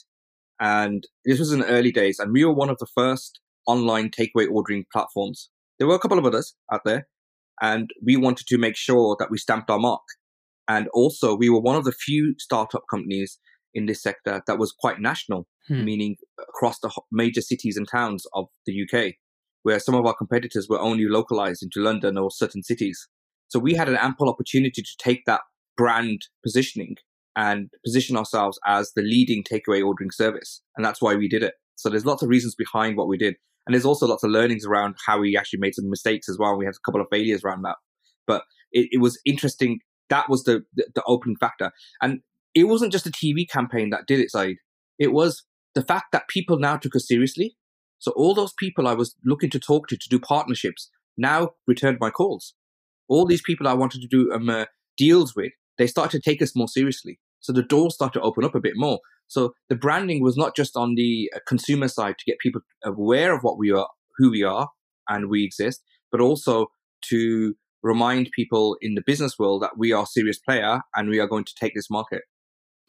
And 0.59 1.05
this 1.25 1.39
was 1.39 1.51
in 1.51 1.59
the 1.59 1.67
early 1.67 1.91
days, 1.91 2.17
and 2.19 2.31
we 2.31 2.45
were 2.45 2.53
one 2.53 2.69
of 2.69 2.77
the 2.77 2.87
first 2.95 3.41
online 3.67 4.09
takeaway 4.09 4.49
ordering 4.49 4.85
platforms. 4.91 5.49
There 5.77 5.87
were 5.87 5.95
a 5.95 5.99
couple 5.99 6.17
of 6.17 6.25
others 6.25 6.55
out 6.71 6.81
there, 6.85 7.07
and 7.61 7.89
we 8.03 8.15
wanted 8.15 8.47
to 8.47 8.57
make 8.57 8.77
sure 8.77 9.17
that 9.19 9.29
we 9.29 9.37
stamped 9.37 9.69
our 9.69 9.79
mark. 9.79 10.01
And 10.67 10.87
also, 10.93 11.35
we 11.35 11.49
were 11.49 11.59
one 11.59 11.75
of 11.75 11.83
the 11.83 11.91
few 11.91 12.35
startup 12.39 12.83
companies 12.89 13.39
in 13.73 13.85
this 13.85 14.01
sector 14.01 14.41
that 14.47 14.57
was 14.57 14.71
quite 14.71 14.99
national, 14.99 15.47
hmm. 15.67 15.83
meaning 15.83 16.15
across 16.39 16.79
the 16.79 16.89
major 17.11 17.41
cities 17.41 17.77
and 17.77 17.87
towns 17.87 18.25
of 18.33 18.47
the 18.65 18.73
UK, 18.83 19.13
where 19.63 19.79
some 19.79 19.95
of 19.95 20.05
our 20.05 20.15
competitors 20.15 20.67
were 20.69 20.79
only 20.79 21.05
localized 21.07 21.61
into 21.61 21.81
London 21.81 22.17
or 22.17 22.31
certain 22.31 22.63
cities. 22.63 23.07
So 23.49 23.59
we 23.59 23.73
had 23.75 23.89
an 23.89 23.97
ample 23.97 24.29
opportunity 24.29 24.81
to 24.81 24.97
take 24.97 25.25
that 25.25 25.41
brand 25.77 26.21
positioning 26.43 26.95
and 27.35 27.69
position 27.85 28.15
ourselves 28.15 28.57
as 28.65 28.91
the 28.95 29.01
leading 29.01 29.43
takeaway 29.43 29.85
ordering 29.85 30.11
service. 30.11 30.61
And 30.75 30.85
that's 30.85 31.01
why 31.01 31.15
we 31.15 31.27
did 31.27 31.43
it. 31.43 31.53
So 31.75 31.89
there's 31.89 32.05
lots 32.05 32.23
of 32.23 32.29
reasons 32.29 32.55
behind 32.55 32.97
what 32.97 33.07
we 33.07 33.17
did. 33.17 33.35
And 33.65 33.73
there's 33.73 33.85
also 33.85 34.07
lots 34.07 34.23
of 34.23 34.31
learnings 34.31 34.65
around 34.65 34.95
how 35.05 35.19
we 35.19 35.35
actually 35.35 35.59
made 35.59 35.75
some 35.75 35.89
mistakes 35.89 36.29
as 36.29 36.37
well. 36.39 36.57
We 36.57 36.65
had 36.65 36.75
a 36.75 36.85
couple 36.85 37.01
of 37.01 37.07
failures 37.11 37.43
around 37.43 37.63
that. 37.63 37.75
But 38.25 38.43
it, 38.71 38.87
it 38.91 39.01
was 39.01 39.19
interesting. 39.25 39.79
That 40.09 40.29
was 40.29 40.43
the, 40.43 40.63
the, 40.75 40.85
the 40.95 41.03
opening 41.05 41.37
factor. 41.37 41.71
And 42.01 42.21
it 42.53 42.65
wasn't 42.65 42.91
just 42.91 43.07
a 43.07 43.11
TV 43.11 43.47
campaign 43.49 43.89
that 43.89 44.07
did 44.07 44.19
it, 44.19 44.31
Syed. 44.31 44.57
It 44.97 45.11
was 45.11 45.43
the 45.73 45.83
fact 45.83 46.11
that 46.13 46.27
people 46.27 46.57
now 46.57 46.77
took 46.77 46.95
us 46.95 47.07
seriously. 47.07 47.55
So 47.99 48.11
all 48.15 48.33
those 48.33 48.53
people 48.53 48.87
I 48.87 48.93
was 48.93 49.15
looking 49.25 49.49
to 49.51 49.59
talk 49.59 49.87
to 49.87 49.97
to 49.97 50.09
do 50.09 50.19
partnerships 50.19 50.89
now 51.17 51.51
returned 51.67 51.97
my 51.99 52.09
calls. 52.09 52.53
All 53.07 53.25
these 53.25 53.41
people 53.41 53.67
I 53.67 53.73
wanted 53.73 54.01
to 54.01 54.07
do 54.07 54.31
um, 54.31 54.49
uh, 54.49 54.65
deals 54.97 55.35
with, 55.35 55.51
they 55.77 55.87
started 55.87 56.21
to 56.21 56.29
take 56.29 56.41
us 56.41 56.55
more 56.55 56.67
seriously. 56.67 57.19
So 57.39 57.53
the 57.53 57.63
doors 57.63 57.95
started 57.95 58.19
to 58.19 58.25
open 58.25 58.43
up 58.43 58.55
a 58.55 58.59
bit 58.59 58.73
more. 58.75 58.99
So 59.27 59.53
the 59.69 59.75
branding 59.75 60.23
was 60.23 60.37
not 60.37 60.55
just 60.55 60.75
on 60.75 60.95
the 60.95 61.31
uh, 61.35 61.39
consumer 61.47 61.87
side 61.87 62.15
to 62.17 62.25
get 62.25 62.39
people 62.39 62.61
aware 62.83 63.33
of 63.35 63.41
what 63.41 63.57
we 63.57 63.71
are, 63.71 63.87
who 64.17 64.31
we 64.31 64.43
are, 64.43 64.69
and 65.09 65.29
we 65.29 65.43
exist, 65.43 65.83
but 66.11 66.21
also 66.21 66.67
to 67.09 67.55
remind 67.85 68.31
people 68.31 68.77
in 68.81 68.95
the 68.95 69.03
business 69.05 69.37
world 69.37 69.61
that 69.61 69.77
we 69.77 69.91
are 69.91 70.03
a 70.03 70.07
serious 70.07 70.39
player 70.39 70.81
and 70.95 71.07
we 71.07 71.19
are 71.19 71.27
going 71.27 71.45
to 71.45 71.53
take 71.55 71.75
this 71.75 71.89
market. 71.89 72.23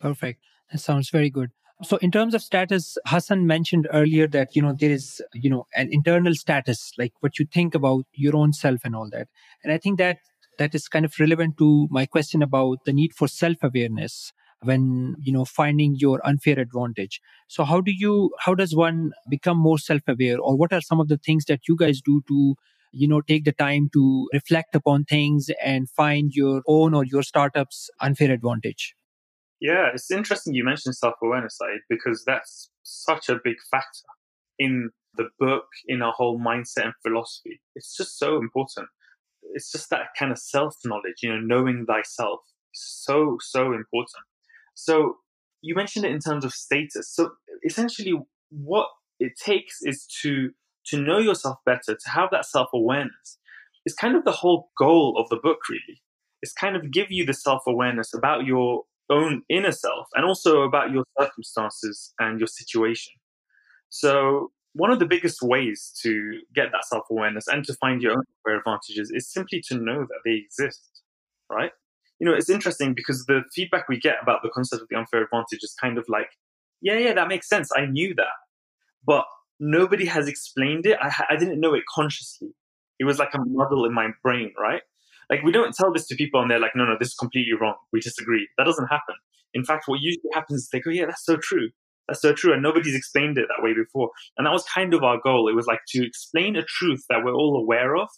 Perfect. 0.00 0.40
That 0.72 0.78
sounds 0.78 1.10
very 1.10 1.28
good. 1.28 1.50
So 1.82 1.98
in 1.98 2.10
terms 2.10 2.34
of 2.34 2.40
status, 2.40 2.96
Hassan 3.06 3.46
mentioned 3.46 3.86
earlier 3.92 4.26
that, 4.28 4.56
you 4.56 4.62
know, 4.62 4.74
there 4.78 4.90
is, 4.90 5.20
you 5.34 5.50
know, 5.50 5.66
an 5.74 5.90
internal 5.92 6.34
status, 6.34 6.92
like 6.96 7.12
what 7.20 7.38
you 7.38 7.44
think 7.44 7.74
about 7.74 8.06
your 8.14 8.34
own 8.34 8.54
self 8.54 8.80
and 8.84 8.96
all 8.96 9.10
that. 9.10 9.28
And 9.62 9.70
I 9.70 9.76
think 9.76 9.98
that 9.98 10.16
that 10.58 10.74
is 10.74 10.88
kind 10.88 11.04
of 11.04 11.12
relevant 11.20 11.58
to 11.58 11.86
my 11.90 12.06
question 12.06 12.42
about 12.42 12.78
the 12.86 12.94
need 12.94 13.12
for 13.12 13.28
self-awareness 13.28 14.32
when 14.62 15.14
you 15.20 15.30
know 15.30 15.44
finding 15.44 15.94
your 15.96 16.18
unfair 16.26 16.58
advantage 16.58 17.20
so 17.46 17.62
how 17.62 17.78
do 17.78 17.92
you 17.94 18.30
how 18.40 18.54
does 18.54 18.74
one 18.74 19.12
become 19.28 19.58
more 19.58 19.78
self-aware 19.78 20.38
or 20.40 20.56
what 20.56 20.72
are 20.72 20.80
some 20.80 20.98
of 20.98 21.08
the 21.08 21.18
things 21.18 21.44
that 21.44 21.68
you 21.68 21.76
guys 21.76 22.00
do 22.00 22.22
to 22.26 22.54
you 22.96 23.08
know 23.08 23.20
take 23.20 23.44
the 23.44 23.52
time 23.52 23.88
to 23.92 24.28
reflect 24.32 24.74
upon 24.74 25.04
things 25.04 25.50
and 25.64 25.88
find 25.90 26.32
your 26.34 26.62
own 26.66 26.94
or 26.94 27.04
your 27.04 27.22
startup's 27.22 27.90
unfair 28.00 28.30
advantage. 28.30 28.94
Yeah 29.60 29.90
it's 29.94 30.10
interesting 30.10 30.54
you 30.54 30.64
mentioned 30.64 30.96
self-awareness 30.96 31.56
Syed 31.58 31.80
because 31.88 32.24
that's 32.26 32.70
such 32.82 33.28
a 33.28 33.40
big 33.42 33.56
factor 33.70 34.08
in 34.58 34.90
the 35.14 35.28
book 35.38 35.66
in 35.86 36.02
our 36.02 36.12
whole 36.12 36.38
mindset 36.38 36.84
and 36.84 36.92
philosophy. 37.02 37.60
It's 37.74 37.96
just 37.96 38.18
so 38.18 38.36
important. 38.36 38.88
It's 39.54 39.72
just 39.72 39.88
that 39.90 40.08
kind 40.18 40.30
of 40.30 40.38
self 40.38 40.74
knowledge 40.84 41.22
you 41.22 41.30
know 41.30 41.40
knowing 41.40 41.86
thyself 41.86 42.40
so 42.72 43.38
so 43.40 43.72
important. 43.72 44.24
So 44.74 45.16
you 45.62 45.74
mentioned 45.74 46.04
it 46.04 46.12
in 46.12 46.20
terms 46.20 46.44
of 46.44 46.52
status. 46.52 47.12
So 47.12 47.30
essentially, 47.64 48.12
what 48.50 48.88
it 49.18 49.32
takes 49.42 49.78
is 49.82 50.06
to 50.22 50.50
to 50.88 51.00
know 51.00 51.18
yourself 51.18 51.58
better, 51.64 51.94
to 51.94 52.10
have 52.10 52.30
that 52.32 52.46
self 52.46 52.68
awareness. 52.74 53.38
is 53.84 53.94
kind 53.94 54.16
of 54.16 54.24
the 54.24 54.32
whole 54.32 54.70
goal 54.78 55.16
of 55.18 55.28
the 55.28 55.36
book, 55.36 55.58
really. 55.68 56.02
It's 56.42 56.52
kind 56.52 56.76
of 56.76 56.90
give 56.90 57.10
you 57.10 57.24
the 57.24 57.34
self 57.34 57.62
awareness 57.66 58.14
about 58.14 58.44
your 58.46 58.84
own 59.08 59.42
inner 59.48 59.72
self 59.72 60.08
and 60.14 60.24
also 60.24 60.62
about 60.62 60.90
your 60.90 61.04
circumstances 61.18 62.12
and 62.18 62.40
your 62.40 62.48
situation. 62.48 63.12
So 63.88 64.50
one 64.74 64.90
of 64.90 64.98
the 64.98 65.06
biggest 65.06 65.40
ways 65.42 65.92
to 66.02 66.40
get 66.54 66.72
that 66.72 66.84
self 66.84 67.04
awareness 67.10 67.46
and 67.48 67.64
to 67.64 67.74
find 67.74 68.02
your 68.02 68.12
own 68.12 68.24
unfair 68.44 68.58
advantages 68.58 69.10
is 69.10 69.32
simply 69.32 69.62
to 69.68 69.76
know 69.76 70.00
that 70.00 70.20
they 70.24 70.32
exist, 70.32 71.02
right? 71.50 71.72
you 72.18 72.26
know, 72.26 72.34
it's 72.34 72.50
interesting 72.50 72.94
because 72.94 73.26
the 73.26 73.42
feedback 73.54 73.88
we 73.88 73.98
get 73.98 74.16
about 74.22 74.42
the 74.42 74.48
concept 74.48 74.82
of 74.82 74.88
the 74.88 74.96
unfair 74.96 75.22
advantage 75.22 75.60
is 75.62 75.74
kind 75.80 75.98
of 75.98 76.04
like, 76.08 76.30
yeah, 76.80 76.98
yeah, 76.98 77.12
that 77.12 77.28
makes 77.28 77.48
sense. 77.48 77.70
I 77.76 77.86
knew 77.86 78.14
that. 78.14 78.26
But 79.06 79.24
nobody 79.60 80.06
has 80.06 80.28
explained 80.28 80.86
it. 80.86 80.98
I, 81.00 81.12
I 81.30 81.36
didn't 81.36 81.60
know 81.60 81.74
it 81.74 81.82
consciously. 81.92 82.48
It 82.98 83.04
was 83.04 83.18
like 83.18 83.34
a 83.34 83.38
muddle 83.44 83.84
in 83.84 83.94
my 83.94 84.08
brain, 84.22 84.52
right? 84.58 84.82
Like, 85.28 85.42
we 85.42 85.52
don't 85.52 85.74
tell 85.74 85.92
this 85.92 86.06
to 86.08 86.16
people 86.16 86.40
and 86.40 86.50
they're 86.50 86.60
like, 86.60 86.76
no, 86.76 86.84
no, 86.84 86.96
this 86.98 87.08
is 87.08 87.14
completely 87.14 87.54
wrong. 87.60 87.74
We 87.92 88.00
disagree. 88.00 88.48
That 88.58 88.64
doesn't 88.64 88.86
happen. 88.86 89.16
In 89.54 89.64
fact, 89.64 89.84
what 89.86 90.00
usually 90.00 90.30
happens 90.32 90.62
is 90.62 90.68
they 90.72 90.80
go, 90.80 90.90
yeah, 90.90 91.06
that's 91.06 91.24
so 91.24 91.36
true. 91.36 91.70
That's 92.08 92.22
so 92.22 92.32
true. 92.32 92.52
And 92.52 92.62
nobody's 92.62 92.94
explained 92.94 93.36
it 93.36 93.46
that 93.48 93.62
way 93.62 93.74
before. 93.74 94.10
And 94.38 94.46
that 94.46 94.52
was 94.52 94.64
kind 94.64 94.94
of 94.94 95.02
our 95.02 95.18
goal. 95.20 95.48
It 95.48 95.56
was 95.56 95.66
like 95.66 95.80
to 95.88 96.06
explain 96.06 96.56
a 96.56 96.62
truth 96.62 97.04
that 97.08 97.24
we're 97.24 97.34
all 97.34 97.56
aware 97.60 97.96
of, 97.96 98.08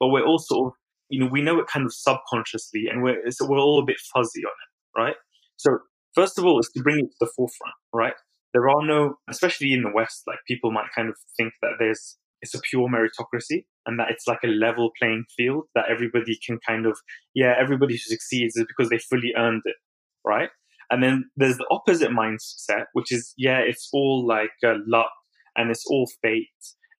but 0.00 0.08
we're 0.08 0.24
all 0.24 0.38
sort 0.38 0.72
of 0.72 0.72
you 1.08 1.20
know, 1.20 1.26
we 1.30 1.42
know 1.42 1.58
it 1.60 1.66
kind 1.66 1.86
of 1.86 1.92
subconsciously 1.94 2.86
and 2.90 3.02
we're, 3.02 3.30
so 3.30 3.46
we're 3.46 3.58
all 3.58 3.80
a 3.80 3.84
bit 3.84 3.98
fuzzy 4.12 4.44
on 4.44 4.50
it, 4.50 5.00
right? 5.00 5.16
So 5.56 5.78
first 6.14 6.38
of 6.38 6.44
all, 6.44 6.58
is 6.58 6.70
to 6.74 6.82
bring 6.82 6.98
it 6.98 7.10
to 7.10 7.16
the 7.20 7.30
forefront, 7.36 7.74
right? 7.92 8.14
There 8.56 8.70
are 8.70 8.86
no, 8.86 9.16
especially 9.28 9.74
in 9.74 9.82
the 9.82 9.92
West, 9.94 10.22
like 10.26 10.38
people 10.48 10.72
might 10.72 10.86
kind 10.96 11.10
of 11.10 11.16
think 11.36 11.52
that 11.60 11.72
there's, 11.78 12.16
it's 12.40 12.54
a 12.54 12.60
pure 12.70 12.88
meritocracy 12.88 13.66
and 13.84 14.00
that 14.00 14.10
it's 14.10 14.26
like 14.26 14.38
a 14.44 14.48
level 14.48 14.92
playing 14.98 15.26
field 15.36 15.64
that 15.74 15.90
everybody 15.90 16.38
can 16.46 16.58
kind 16.66 16.86
of, 16.86 16.98
yeah, 17.34 17.52
everybody 17.60 17.92
who 17.92 17.98
succeeds 17.98 18.56
is 18.56 18.64
because 18.66 18.88
they 18.88 18.96
fully 18.96 19.34
earned 19.36 19.60
it, 19.66 19.76
right? 20.24 20.48
And 20.88 21.02
then 21.02 21.28
there's 21.36 21.58
the 21.58 21.66
opposite 21.70 22.12
mindset, 22.12 22.84
which 22.94 23.12
is, 23.12 23.34
yeah, 23.36 23.58
it's 23.58 23.90
all 23.92 24.26
like 24.26 24.56
uh, 24.64 24.76
luck 24.86 25.12
and 25.54 25.70
it's 25.70 25.84
all 25.90 26.08
fate 26.22 26.48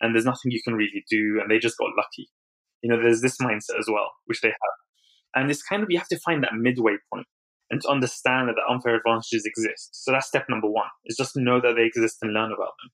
and 0.03 0.15
there's 0.15 0.27
nothing 0.27 0.51
you 0.51 0.61
can 0.63 0.75
really 0.75 1.07
do 1.11 1.41
and 1.41 1.51
they 1.51 1.59
just 1.59 1.79
got 1.79 1.89
lucky. 1.97 2.29
You 2.83 2.91
know, 2.91 3.03
there's 3.03 3.23
this 3.23 3.39
mindset 3.39 3.79
as 3.81 3.87
well, 3.91 4.11
which 4.27 4.43
they 4.43 4.49
have. 4.49 4.77
And 5.35 5.51
it's 5.51 5.63
kind 5.63 5.83
of, 5.83 5.89
you 5.91 5.97
have 5.97 6.09
to 6.09 6.21
find 6.21 6.43
that 6.43 6.53
midway 6.55 6.97
point 7.11 7.27
and 7.71 7.81
to 7.81 7.89
understand 7.89 8.49
that 8.49 8.55
the 8.57 8.73
unfair 8.73 8.97
advantages 8.97 9.45
exist. 9.45 9.91
So 9.93 10.13
that's 10.13 10.29
step 10.29 10.47
number 10.49 10.69
one, 10.69 10.89
is 11.07 11.17
just 11.17 11.35
to 11.35 11.43
know 11.43 11.61
that 11.61 11.75
they 11.77 11.85
exist 11.85 12.19
and 12.23 12.33
learn 12.33 12.53
about 12.53 12.75
them. 12.81 12.91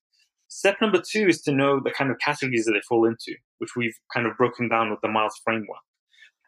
Step 0.49 0.81
number 0.81 1.01
two 1.01 1.27
is 1.29 1.41
to 1.43 1.53
know 1.53 1.81
the 1.83 1.91
kind 1.91 2.11
of 2.11 2.19
categories 2.19 2.65
that 2.67 2.73
they 2.73 2.83
fall 2.89 3.07
into, 3.07 3.35
which 3.59 3.71
we've 3.77 3.97
kind 4.15 4.27
of 4.27 4.37
broken 4.37 4.69
down 4.69 4.91
with 4.91 5.01
the 5.03 5.09
Miles 5.09 5.41
framework. 5.45 5.81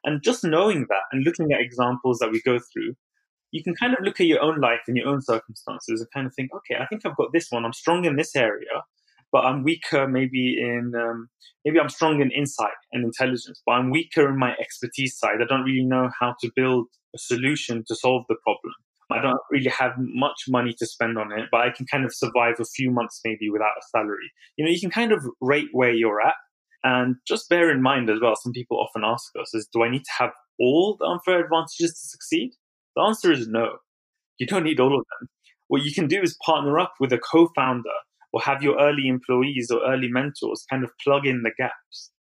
And 0.04 0.22
just 0.22 0.44
knowing 0.44 0.86
that 0.88 1.04
and 1.12 1.24
looking 1.24 1.52
at 1.52 1.60
examples 1.60 2.18
that 2.18 2.30
we 2.30 2.42
go 2.44 2.58
through, 2.58 2.94
you 3.50 3.62
can 3.62 3.74
kind 3.74 3.94
of 3.94 4.04
look 4.04 4.20
at 4.20 4.26
your 4.26 4.42
own 4.42 4.60
life 4.60 4.80
and 4.86 4.96
your 4.96 5.08
own 5.08 5.22
circumstances 5.22 6.00
and 6.00 6.08
kind 6.12 6.26
of 6.26 6.34
think, 6.34 6.50
okay, 6.54 6.82
I 6.82 6.86
think 6.86 7.06
I've 7.06 7.16
got 7.16 7.32
this 7.32 7.46
one. 7.50 7.64
I'm 7.64 7.72
strong 7.72 8.04
in 8.04 8.16
this 8.16 8.36
area 8.36 8.84
but 9.34 9.44
I'm 9.44 9.64
weaker 9.64 10.06
maybe 10.06 10.56
in 10.60 10.92
um, 10.94 11.28
maybe 11.64 11.80
I'm 11.80 11.88
strong 11.88 12.20
in 12.20 12.30
insight 12.30 12.78
and 12.92 13.04
intelligence, 13.04 13.60
but 13.66 13.72
I'm 13.72 13.90
weaker 13.90 14.28
in 14.28 14.38
my 14.38 14.52
expertise 14.60 15.18
side. 15.18 15.42
I 15.42 15.46
don't 15.48 15.64
really 15.64 15.84
know 15.84 16.08
how 16.20 16.36
to 16.40 16.50
build 16.54 16.86
a 17.16 17.18
solution 17.18 17.82
to 17.88 17.96
solve 17.96 18.22
the 18.28 18.36
problem. 18.44 18.72
I 19.10 19.20
don't 19.20 19.40
really 19.50 19.70
have 19.70 19.94
much 19.98 20.44
money 20.48 20.72
to 20.78 20.86
spend 20.86 21.18
on 21.18 21.32
it, 21.32 21.48
but 21.50 21.62
I 21.62 21.70
can 21.70 21.84
kind 21.84 22.04
of 22.04 22.14
survive 22.14 22.54
a 22.60 22.64
few 22.64 22.92
months 22.92 23.20
maybe 23.24 23.50
without 23.50 23.76
a 23.76 23.82
salary. 23.90 24.30
You 24.56 24.64
know, 24.64 24.70
you 24.70 24.80
can 24.80 24.90
kind 24.90 25.10
of 25.10 25.26
rate 25.40 25.68
where 25.72 25.92
you're 25.92 26.20
at. 26.20 26.36
And 26.84 27.16
just 27.26 27.48
bear 27.48 27.72
in 27.72 27.82
mind 27.82 28.10
as 28.10 28.20
well, 28.22 28.36
some 28.36 28.52
people 28.52 28.78
often 28.78 29.02
ask 29.04 29.32
us 29.40 29.52
is, 29.52 29.68
do 29.72 29.82
I 29.82 29.90
need 29.90 30.04
to 30.04 30.12
have 30.20 30.30
all 30.60 30.96
the 31.00 31.06
unfair 31.06 31.42
advantages 31.42 31.90
to 31.90 32.06
succeed? 32.08 32.52
The 32.94 33.02
answer 33.02 33.32
is 33.32 33.48
no. 33.48 33.78
You 34.38 34.46
don't 34.46 34.64
need 34.64 34.78
all 34.78 34.96
of 34.96 35.04
them. 35.18 35.28
What 35.66 35.82
you 35.82 35.92
can 35.92 36.06
do 36.06 36.20
is 36.22 36.38
partner 36.44 36.78
up 36.78 36.94
with 37.00 37.12
a 37.12 37.18
co-founder 37.18 37.90
or 38.34 38.40
have 38.40 38.64
your 38.64 38.76
early 38.80 39.06
employees 39.06 39.70
or 39.70 39.80
early 39.86 40.08
mentors 40.08 40.64
kind 40.68 40.82
of 40.82 40.90
plug 41.04 41.24
in 41.24 41.42
the 41.44 41.52
gaps 41.56 42.10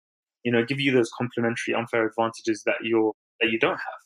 you 0.44 0.52
know 0.52 0.64
give 0.64 0.78
you 0.78 0.92
those 0.92 1.10
complementary 1.18 1.74
unfair 1.74 2.06
advantages 2.06 2.62
that 2.64 2.76
you're 2.82 3.12
that 3.40 3.50
you 3.50 3.58
don't 3.58 3.72
have. 3.72 4.02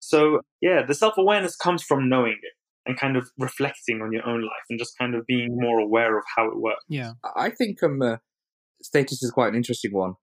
So 0.00 0.40
yeah 0.60 0.84
the 0.84 0.94
self-awareness 0.94 1.54
comes 1.56 1.82
from 1.82 2.08
knowing 2.08 2.38
it 2.42 2.54
and 2.86 2.98
kind 2.98 3.16
of 3.16 3.28
reflecting 3.38 4.00
on 4.02 4.12
your 4.12 4.26
own 4.26 4.42
life 4.42 4.66
and 4.70 4.78
just 4.78 4.96
kind 4.98 5.14
of 5.14 5.26
being 5.26 5.56
more 5.60 5.78
aware 5.78 6.18
of 6.18 6.24
how 6.36 6.46
it 6.46 6.58
works. 6.58 6.84
Yeah. 6.88 7.12
I 7.36 7.50
think 7.50 7.82
um 7.82 8.02
uh, 8.02 8.16
status 8.82 9.22
is 9.22 9.30
quite 9.30 9.50
an 9.50 9.56
interesting 9.56 9.92
one. 9.92 10.14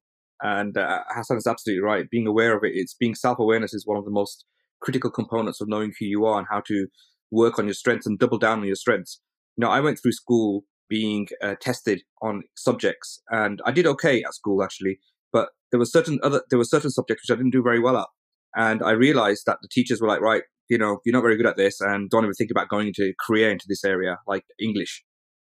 And 0.41 0.77
uh, 0.77 1.03
hassan 1.15 1.37
is 1.37 1.47
absolutely 1.47 1.81
right. 1.81 2.09
Being 2.09 2.27
aware 2.27 2.57
of 2.57 2.63
it 2.63 2.73
it's 2.73 2.93
being 2.93 3.15
self-awareness 3.15 3.73
is 3.73 3.87
one 3.87 3.97
of 3.97 4.05
the 4.05 4.11
most 4.11 4.43
critical 4.81 5.09
components 5.09 5.61
of 5.61 5.69
knowing 5.69 5.93
who 5.97 6.05
you 6.05 6.25
are 6.25 6.37
and 6.37 6.47
how 6.49 6.61
to 6.67 6.87
work 7.31 7.57
on 7.57 7.65
your 7.65 7.73
strengths 7.73 8.05
and 8.05 8.19
double 8.19 8.37
down 8.37 8.59
on 8.59 8.65
your 8.65 8.75
strengths. 8.75 9.21
You 9.55 9.61
know 9.61 9.71
i 9.71 9.79
went 9.79 9.99
through 10.01 10.11
school 10.11 10.65
being 10.89 11.27
uh, 11.41 11.55
tested 11.59 12.01
on 12.21 12.43
subjects, 12.55 13.21
and 13.29 13.61
I 13.65 13.71
did 13.71 13.87
okay 13.87 14.23
at 14.23 14.33
school 14.33 14.63
actually. 14.63 14.99
But 15.33 15.49
there 15.71 15.79
were 15.79 15.85
certain 15.85 16.19
other 16.23 16.43
there 16.49 16.59
were 16.59 16.65
certain 16.65 16.91
subjects 16.91 17.23
which 17.23 17.35
I 17.35 17.37
didn't 17.37 17.51
do 17.53 17.63
very 17.63 17.79
well 17.79 17.97
at, 17.97 18.07
and 18.55 18.81
I 18.83 18.91
realized 18.91 19.43
that 19.47 19.57
the 19.61 19.69
teachers 19.71 20.01
were 20.01 20.07
like, 20.07 20.21
right, 20.21 20.43
you 20.69 20.77
know, 20.77 20.99
you're 21.05 21.13
not 21.13 21.21
very 21.21 21.37
good 21.37 21.47
at 21.47 21.57
this, 21.57 21.81
and 21.81 22.09
don't 22.09 22.23
even 22.23 22.33
think 22.33 22.51
about 22.51 22.69
going 22.69 22.87
into 22.87 23.13
career 23.25 23.49
into 23.51 23.65
this 23.67 23.83
area 23.83 24.17
like 24.27 24.43
English. 24.59 25.03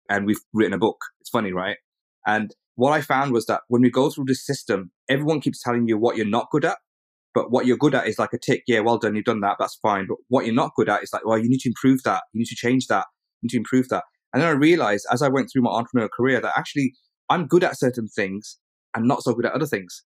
and 0.10 0.26
we've 0.26 0.39
written 0.54 0.73
a 0.73 0.78
book. 0.78 0.97
It's 1.21 1.30
funny, 1.30 1.52
right? 1.54 1.78
And 2.26 2.54
what 2.76 2.91
I 2.91 3.02
found 3.02 3.32
was 3.32 3.45
that 3.47 3.62
when 3.67 3.82
we 3.82 3.89
go 3.89 4.10
through 4.10 4.26
this 4.28 4.45
system, 4.45 4.91
everyone 5.10 5.41
keeps 5.41 5.62
telling 5.62 5.88
you 5.88 5.97
what 5.97 6.15
you're 6.17 6.26
not 6.26 6.47
good 6.52 6.65
at. 6.65 6.78
But 7.34 7.52
what 7.52 7.65
you're 7.65 7.78
good 7.78 7.93
at 7.93 8.08
is 8.08 8.17
like 8.17 8.34
a 8.34 8.39
tick. 8.39 8.63
Yeah, 8.67 8.80
well 8.80 8.97
done. 8.97 9.15
You've 9.15 9.26
done 9.26 9.41
that. 9.41 9.58
That's 9.60 9.78
fine. 9.82 10.08
But 10.08 10.17
what 10.28 10.45
you're 10.45 10.56
not 10.56 10.71
good 10.76 10.89
at 10.89 11.04
is 11.04 11.12
like, 11.13 11.26
well, 11.26 11.38
you 11.38 11.50
need 11.50 11.60
to 11.60 11.69
improve 11.69 12.02
that. 12.04 12.23
You 12.34 12.39
need 12.39 12.47
to 12.47 12.56
change 12.56 12.88
that. 12.88 13.06
You 13.41 13.47
need 13.47 13.52
to 13.52 13.58
improve 13.58 13.89
that. 13.89 14.04
And 14.34 14.42
then 14.42 14.50
I 14.50 14.54
realized 14.54 15.06
as 15.12 15.22
I 15.22 15.30
went 15.30 15.50
through 15.52 15.63
my 15.63 15.72
entrepreneurial 15.72 16.10
career 16.12 16.42
that 16.42 16.58
actually 16.58 16.94
I'm 17.30 17.48
good 17.48 17.63
at 17.63 17.80
certain 17.80 18.08
things 18.08 18.58
and 18.96 19.08
not 19.08 19.24
so 19.24 19.34
good 19.34 19.46
at 19.46 19.54
other 19.54 19.66
things. 19.66 20.04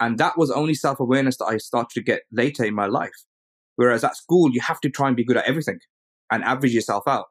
And 0.00 0.18
that 0.18 0.36
was 0.36 0.50
only 0.50 0.74
self 0.74 1.00
awareness 1.00 1.36
that 1.38 1.46
I 1.46 1.58
started 1.58 1.94
to 1.94 2.02
get 2.02 2.22
later 2.32 2.64
in 2.64 2.74
my 2.74 2.86
life. 2.86 3.14
Whereas 3.76 4.04
at 4.04 4.16
school, 4.16 4.50
you 4.52 4.60
have 4.60 4.80
to 4.80 4.90
try 4.90 5.08
and 5.08 5.16
be 5.16 5.24
good 5.24 5.36
at 5.36 5.46
everything 5.46 5.78
and 6.30 6.44
average 6.44 6.74
yourself 6.74 7.04
out. 7.06 7.26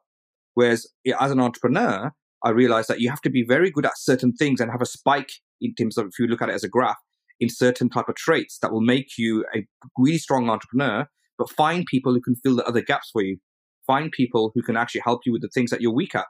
Whereas 0.54 0.86
as 1.20 1.30
an 1.30 1.40
entrepreneur, 1.40 2.12
I 2.44 2.50
realized 2.50 2.88
that 2.88 3.00
you 3.00 3.08
have 3.10 3.20
to 3.22 3.30
be 3.30 3.44
very 3.46 3.70
good 3.70 3.86
at 3.86 3.96
certain 3.96 4.32
things 4.32 4.60
and 4.60 4.70
have 4.70 4.82
a 4.82 4.86
spike 4.86 5.32
in 5.60 5.74
terms 5.74 5.96
of 5.96 6.06
if 6.06 6.18
you 6.18 6.26
look 6.26 6.42
at 6.42 6.48
it 6.48 6.54
as 6.54 6.64
a 6.64 6.68
graph 6.68 6.98
in 7.40 7.48
certain 7.48 7.88
type 7.88 8.08
of 8.08 8.16
traits 8.16 8.58
that 8.62 8.72
will 8.72 8.80
make 8.80 9.18
you 9.18 9.44
a 9.54 9.66
really 9.96 10.18
strong 10.18 10.50
entrepreneur, 10.50 11.06
but 11.38 11.50
find 11.50 11.86
people 11.86 12.12
who 12.12 12.20
can 12.20 12.36
fill 12.36 12.56
the 12.56 12.66
other 12.66 12.80
gaps 12.82 13.10
for 13.12 13.22
you. 13.22 13.38
Find 13.86 14.10
people 14.12 14.52
who 14.54 14.62
can 14.62 14.76
actually 14.76 15.02
help 15.04 15.20
you 15.26 15.32
with 15.32 15.42
the 15.42 15.50
things 15.52 15.70
that 15.70 15.80
you're 15.80 15.94
weak 15.94 16.14
at. 16.14 16.26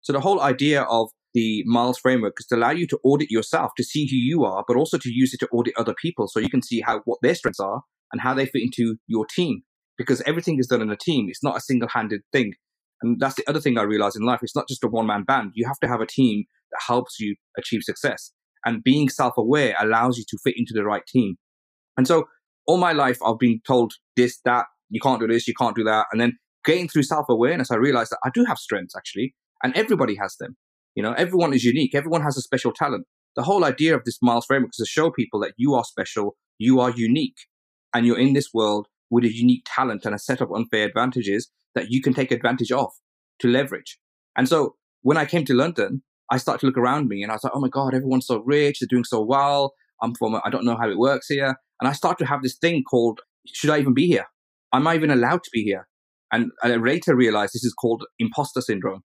So 0.00 0.12
the 0.12 0.20
whole 0.20 0.40
idea 0.40 0.82
of 0.82 1.08
the 1.34 1.62
Miles 1.66 1.98
framework 1.98 2.34
is 2.38 2.46
to 2.46 2.56
allow 2.56 2.70
you 2.70 2.86
to 2.86 2.98
audit 3.04 3.30
yourself 3.30 3.72
to 3.76 3.84
see 3.84 4.08
who 4.08 4.16
you 4.16 4.44
are, 4.44 4.64
but 4.66 4.76
also 4.76 4.98
to 4.98 5.10
use 5.10 5.34
it 5.34 5.40
to 5.40 5.48
audit 5.48 5.74
other 5.76 5.94
people 6.00 6.28
so 6.28 6.40
you 6.40 6.48
can 6.48 6.62
see 6.62 6.80
how 6.80 7.00
what 7.04 7.18
their 7.22 7.34
strengths 7.34 7.60
are 7.60 7.82
and 8.12 8.22
how 8.22 8.32
they 8.34 8.46
fit 8.46 8.62
into 8.62 8.96
your 9.06 9.26
team. 9.26 9.62
Because 9.96 10.22
everything 10.22 10.58
is 10.58 10.68
done 10.68 10.80
in 10.80 10.90
a 10.90 10.96
team. 10.96 11.26
It's 11.28 11.42
not 11.42 11.56
a 11.56 11.60
single 11.60 11.88
handed 11.88 12.22
thing. 12.32 12.52
And 13.02 13.20
that's 13.20 13.34
the 13.34 13.48
other 13.48 13.60
thing 13.60 13.78
I 13.78 13.82
realized 13.82 14.16
in 14.16 14.24
life. 14.24 14.40
It's 14.42 14.56
not 14.56 14.68
just 14.68 14.84
a 14.84 14.88
one 14.88 15.06
man 15.06 15.24
band. 15.24 15.52
You 15.54 15.66
have 15.66 15.78
to 15.80 15.88
have 15.88 16.00
a 16.00 16.06
team 16.06 16.44
that 16.72 16.80
helps 16.86 17.18
you 17.18 17.36
achieve 17.56 17.82
success. 17.82 18.32
And 18.64 18.82
being 18.82 19.08
self 19.08 19.36
aware 19.36 19.74
allows 19.80 20.18
you 20.18 20.24
to 20.28 20.38
fit 20.42 20.54
into 20.56 20.72
the 20.74 20.84
right 20.84 21.02
team. 21.06 21.36
And 21.96 22.06
so 22.06 22.24
all 22.66 22.78
my 22.78 22.92
life, 22.92 23.18
I've 23.24 23.38
been 23.38 23.60
told 23.66 23.92
this, 24.16 24.40
that, 24.44 24.66
you 24.90 25.00
can't 25.00 25.20
do 25.20 25.26
this, 25.26 25.48
you 25.48 25.54
can't 25.54 25.76
do 25.76 25.84
that. 25.84 26.06
And 26.12 26.20
then 26.20 26.38
getting 26.64 26.88
through 26.88 27.04
self 27.04 27.26
awareness, 27.28 27.70
I 27.70 27.76
realized 27.76 28.10
that 28.10 28.20
I 28.24 28.30
do 28.32 28.44
have 28.44 28.58
strengths 28.58 28.96
actually, 28.96 29.34
and 29.62 29.76
everybody 29.76 30.16
has 30.16 30.36
them. 30.38 30.56
You 30.94 31.02
know, 31.02 31.12
everyone 31.12 31.52
is 31.52 31.64
unique. 31.64 31.94
Everyone 31.94 32.22
has 32.22 32.36
a 32.36 32.42
special 32.42 32.72
talent. 32.72 33.06
The 33.36 33.42
whole 33.42 33.64
idea 33.64 33.94
of 33.94 34.04
this 34.04 34.18
Miles 34.20 34.46
framework 34.46 34.70
is 34.72 34.84
to 34.84 34.86
show 34.86 35.10
people 35.10 35.38
that 35.40 35.52
you 35.56 35.74
are 35.74 35.84
special, 35.84 36.36
you 36.58 36.80
are 36.80 36.90
unique, 36.90 37.36
and 37.94 38.06
you're 38.06 38.18
in 38.18 38.32
this 38.32 38.48
world 38.52 38.88
with 39.10 39.24
a 39.24 39.32
unique 39.32 39.64
talent 39.64 40.04
and 40.04 40.14
a 40.14 40.18
set 40.18 40.40
of 40.40 40.50
unfair 40.52 40.86
advantages 40.86 41.50
that 41.74 41.90
you 41.90 42.02
can 42.02 42.14
take 42.14 42.32
advantage 42.32 42.72
of 42.72 42.90
to 43.38 43.48
leverage. 43.48 43.98
And 44.36 44.48
so 44.48 44.74
when 45.02 45.16
I 45.16 45.24
came 45.24 45.44
to 45.46 45.54
London, 45.54 46.02
I 46.30 46.38
started 46.38 46.60
to 46.60 46.66
look 46.66 46.76
around 46.76 47.08
me 47.08 47.22
and 47.22 47.30
I 47.32 47.36
was 47.36 47.44
like, 47.44 47.52
oh 47.54 47.60
my 47.60 47.68
God, 47.68 47.94
everyone's 47.94 48.26
so 48.26 48.42
rich. 48.44 48.80
They're 48.80 48.88
doing 48.88 49.04
so 49.04 49.22
well. 49.22 49.74
I'm 50.02 50.14
from, 50.14 50.34
I 50.44 50.50
don't 50.50 50.64
know 50.64 50.76
how 50.76 50.88
it 50.90 50.98
works 50.98 51.28
here. 51.28 51.56
And 51.80 51.88
I 51.88 51.92
started 51.92 52.24
to 52.24 52.28
have 52.28 52.42
this 52.42 52.56
thing 52.56 52.82
called, 52.84 53.20
should 53.46 53.70
I 53.70 53.78
even 53.78 53.94
be 53.94 54.06
here? 54.06 54.26
Am 54.72 54.86
I 54.86 54.94
even 54.94 55.10
allowed 55.10 55.42
to 55.44 55.50
be 55.52 55.62
here? 55.62 55.87
And 56.32 56.50
I 56.62 56.76
later 56.76 57.16
realized 57.16 57.54
this 57.54 57.64
is 57.64 57.74
called 57.74 58.04
imposter 58.18 58.60
syndrome. 58.60 59.02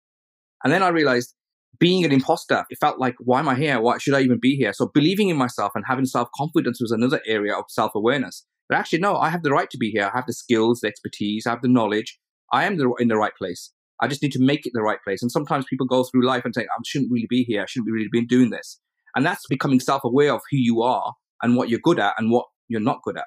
And 0.63 0.71
then 0.71 0.83
I 0.83 0.89
realized 0.89 1.33
being 1.79 2.03
an 2.05 2.11
imposter, 2.11 2.65
it 2.69 2.77
felt 2.79 2.99
like, 2.99 3.15
why 3.19 3.39
am 3.39 3.49
I 3.49 3.55
here? 3.55 3.79
Why 3.79 3.97
should 3.97 4.13
I 4.13 4.21
even 4.21 4.39
be 4.39 4.55
here? 4.55 4.73
So 4.73 4.89
believing 4.93 5.29
in 5.29 5.37
myself 5.37 5.73
and 5.75 5.83
having 5.87 6.05
self 6.05 6.29
confidence 6.35 6.79
was 6.81 6.91
another 6.91 7.21
area 7.27 7.55
of 7.55 7.65
self 7.69 7.93
awareness. 7.95 8.45
But 8.69 8.77
actually, 8.77 8.99
no, 8.99 9.15
I 9.17 9.29
have 9.29 9.43
the 9.43 9.51
right 9.51 9.69
to 9.69 9.77
be 9.77 9.91
here. 9.91 10.09
I 10.13 10.17
have 10.17 10.25
the 10.27 10.33
skills, 10.33 10.81
the 10.81 10.87
expertise, 10.87 11.45
I 11.45 11.51
have 11.51 11.61
the 11.61 11.67
knowledge. 11.67 12.19
I 12.51 12.65
am 12.65 12.77
the, 12.77 12.93
in 12.99 13.07
the 13.07 13.17
right 13.17 13.33
place. 13.37 13.71
I 14.01 14.07
just 14.07 14.21
need 14.21 14.31
to 14.33 14.43
make 14.43 14.65
it 14.65 14.71
the 14.73 14.81
right 14.81 14.99
place. 15.03 15.21
And 15.21 15.31
sometimes 15.31 15.65
people 15.69 15.87
go 15.87 16.03
through 16.03 16.25
life 16.25 16.45
and 16.45 16.53
say, 16.53 16.61
I 16.61 16.77
shouldn't 16.85 17.11
really 17.11 17.27
be 17.29 17.43
here. 17.43 17.63
I 17.63 17.65
shouldn't 17.65 17.91
really 17.91 18.09
be 18.11 18.25
doing 18.25 18.51
this. 18.51 18.79
And 19.15 19.25
that's 19.25 19.45
becoming 19.49 19.79
self 19.79 20.03
aware 20.03 20.33
of 20.33 20.41
who 20.51 20.57
you 20.57 20.81
are 20.81 21.13
and 21.41 21.55
what 21.55 21.69
you're 21.69 21.79
good 21.81 21.99
at 21.99 22.13
and 22.17 22.31
what 22.31 22.45
you're 22.67 22.81
not 22.81 23.01
good 23.03 23.17
at. 23.17 23.25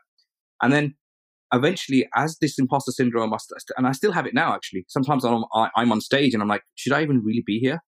And 0.63 0.73
then 0.73 0.95
eventually, 1.53 2.09
as 2.15 2.39
this 2.39 2.59
imposter 2.59 2.93
syndrome, 2.93 3.33
and 3.77 3.87
I 3.87 3.93
still 3.93 4.13
have 4.13 4.27
it 4.27 4.35
now, 4.35 4.55
actually, 4.55 4.85
sometimes 4.89 5.25
I'm, 5.25 5.45
I'm 5.53 5.93
on 5.93 6.01
stage 6.01 6.35
and 6.35 6.43
I'm 6.43 6.49
like, 6.49 6.63
should 6.75 6.93
I 6.93 7.03
even 7.03 7.23
really 7.25 7.43
be 7.45 7.59
here? 7.59 7.81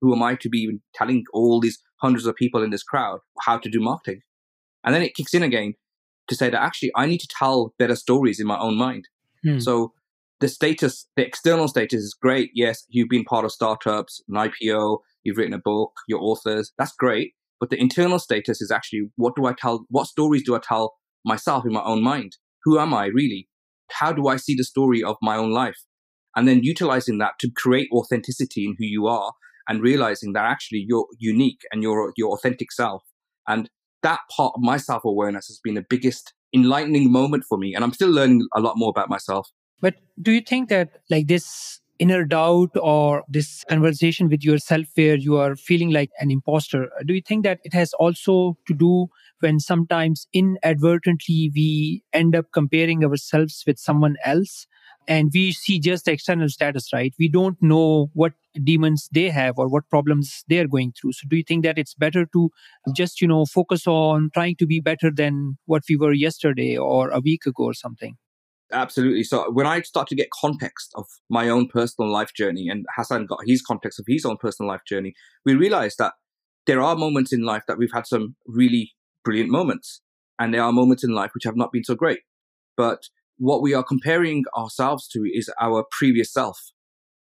who 0.00 0.14
am 0.14 0.22
I 0.22 0.36
to 0.36 0.48
be 0.48 0.58
even 0.58 0.80
telling 0.94 1.24
all 1.32 1.60
these 1.60 1.78
hundreds 2.00 2.26
of 2.26 2.36
people 2.36 2.62
in 2.62 2.70
this 2.70 2.82
crowd 2.82 3.20
how 3.42 3.58
to 3.58 3.68
do 3.68 3.80
marketing? 3.80 4.20
And 4.84 4.94
then 4.94 5.02
it 5.02 5.14
kicks 5.14 5.34
in 5.34 5.42
again 5.42 5.74
to 6.28 6.34
say 6.34 6.50
that 6.50 6.62
actually 6.62 6.92
I 6.94 7.06
need 7.06 7.18
to 7.18 7.28
tell 7.28 7.74
better 7.78 7.96
stories 7.96 8.40
in 8.40 8.46
my 8.46 8.58
own 8.58 8.76
mind. 8.76 9.08
Hmm. 9.44 9.58
So 9.58 9.92
the 10.40 10.48
status, 10.48 11.08
the 11.16 11.26
external 11.26 11.68
status 11.68 12.00
is 12.00 12.14
great. 12.20 12.50
Yes, 12.54 12.84
you've 12.88 13.08
been 13.08 13.24
part 13.24 13.44
of 13.44 13.52
startups, 13.52 14.22
an 14.28 14.36
IPO, 14.36 14.98
you've 15.24 15.36
written 15.36 15.54
a 15.54 15.58
book, 15.58 15.92
you're 16.06 16.20
authors. 16.20 16.72
That's 16.78 16.92
great. 16.92 17.32
But 17.60 17.70
the 17.70 17.80
internal 17.80 18.20
status 18.20 18.60
is 18.60 18.70
actually 18.70 19.10
what 19.16 19.34
do 19.34 19.46
I 19.46 19.52
tell? 19.52 19.84
What 19.88 20.06
stories 20.06 20.44
do 20.44 20.54
I 20.54 20.60
tell 20.60 20.94
myself 21.24 21.66
in 21.66 21.72
my 21.72 21.82
own 21.82 22.02
mind? 22.02 22.36
Who 22.68 22.78
am 22.78 22.92
I 22.92 23.06
really? 23.06 23.48
How 23.90 24.12
do 24.12 24.28
I 24.28 24.36
see 24.36 24.54
the 24.54 24.62
story 24.62 25.02
of 25.02 25.16
my 25.22 25.36
own 25.36 25.52
life? 25.52 25.78
And 26.36 26.46
then 26.46 26.62
utilizing 26.62 27.16
that 27.16 27.32
to 27.40 27.50
create 27.56 27.88
authenticity 27.90 28.66
in 28.66 28.76
who 28.78 28.84
you 28.84 29.06
are 29.06 29.32
and 29.68 29.80
realizing 29.80 30.34
that 30.34 30.44
actually 30.44 30.84
you're 30.86 31.06
unique 31.18 31.62
and 31.72 31.82
you're 31.82 32.12
your 32.18 32.34
authentic 32.34 32.70
self. 32.70 33.02
And 33.46 33.70
that 34.02 34.20
part 34.36 34.52
of 34.54 34.60
my 34.60 34.76
self 34.76 35.06
awareness 35.06 35.46
has 35.46 35.58
been 35.64 35.76
the 35.76 35.86
biggest 35.88 36.34
enlightening 36.54 37.10
moment 37.10 37.44
for 37.48 37.56
me. 37.56 37.74
And 37.74 37.82
I'm 37.82 37.94
still 37.94 38.10
learning 38.10 38.46
a 38.54 38.60
lot 38.60 38.74
more 38.76 38.90
about 38.90 39.08
myself. 39.08 39.48
But 39.80 39.94
do 40.20 40.30
you 40.30 40.42
think 40.42 40.68
that 40.68 41.00
like 41.08 41.26
this 41.26 41.80
inner 41.98 42.26
doubt 42.26 42.76
or 42.76 43.24
this 43.28 43.64
conversation 43.64 44.28
with 44.28 44.44
yourself 44.44 44.88
where 44.94 45.16
you 45.16 45.38
are 45.38 45.56
feeling 45.56 45.90
like 45.90 46.10
an 46.20 46.30
imposter, 46.30 46.90
do 47.06 47.14
you 47.14 47.22
think 47.22 47.44
that 47.44 47.60
it 47.64 47.72
has 47.72 47.94
also 47.94 48.58
to 48.66 48.74
do 48.74 49.08
when 49.40 49.60
sometimes 49.60 50.26
inadvertently 50.32 51.50
we 51.54 52.02
end 52.12 52.34
up 52.34 52.46
comparing 52.52 53.04
ourselves 53.04 53.64
with 53.66 53.78
someone 53.78 54.16
else 54.24 54.66
and 55.06 55.30
we 55.32 55.52
see 55.52 55.80
just 55.80 56.04
the 56.04 56.12
external 56.12 56.48
status 56.48 56.92
right? 56.92 57.14
We 57.18 57.28
don't 57.28 57.56
know 57.62 58.10
what 58.12 58.34
demons 58.62 59.08
they 59.12 59.30
have 59.30 59.58
or 59.58 59.68
what 59.68 59.88
problems 59.88 60.44
they're 60.48 60.68
going 60.68 60.92
through. 60.92 61.12
So 61.12 61.26
do 61.28 61.36
you 61.36 61.44
think 61.44 61.64
that 61.64 61.78
it's 61.78 61.94
better 61.94 62.26
to 62.32 62.50
just 62.94 63.20
you 63.20 63.28
know 63.28 63.46
focus 63.46 63.86
on 63.86 64.30
trying 64.34 64.56
to 64.56 64.66
be 64.66 64.80
better 64.80 65.10
than 65.10 65.56
what 65.66 65.82
we 65.88 65.96
were 65.96 66.12
yesterday 66.12 66.76
or 66.76 67.10
a 67.10 67.20
week 67.20 67.46
ago 67.46 67.64
or 67.64 67.74
something? 67.74 68.16
Absolutely. 68.70 69.24
So 69.24 69.50
when 69.50 69.66
I 69.66 69.80
start 69.80 70.08
to 70.08 70.14
get 70.14 70.28
context 70.30 70.92
of 70.94 71.06
my 71.30 71.48
own 71.48 71.68
personal 71.68 72.10
life 72.12 72.34
journey 72.34 72.68
and 72.68 72.84
Hassan 72.94 73.24
got 73.24 73.40
his 73.46 73.62
context 73.62 73.98
of 73.98 74.04
his 74.06 74.26
own 74.26 74.36
personal 74.36 74.70
life 74.70 74.82
journey, 74.86 75.14
we 75.46 75.54
realize 75.54 75.96
that 75.96 76.12
there 76.66 76.82
are 76.82 76.94
moments 76.94 77.32
in 77.32 77.42
life 77.42 77.62
that 77.66 77.78
we've 77.78 77.92
had 77.92 78.06
some 78.06 78.36
really 78.46 78.92
brilliant 79.24 79.50
moments 79.50 80.00
and 80.38 80.54
there 80.54 80.62
are 80.62 80.72
moments 80.72 81.04
in 81.04 81.10
life 81.10 81.30
which 81.34 81.44
have 81.44 81.56
not 81.56 81.72
been 81.72 81.84
so 81.84 81.94
great. 81.94 82.20
But 82.76 83.00
what 83.38 83.62
we 83.62 83.74
are 83.74 83.82
comparing 83.82 84.44
ourselves 84.56 85.08
to 85.08 85.20
is 85.32 85.50
our 85.60 85.84
previous 85.90 86.32
self. 86.32 86.58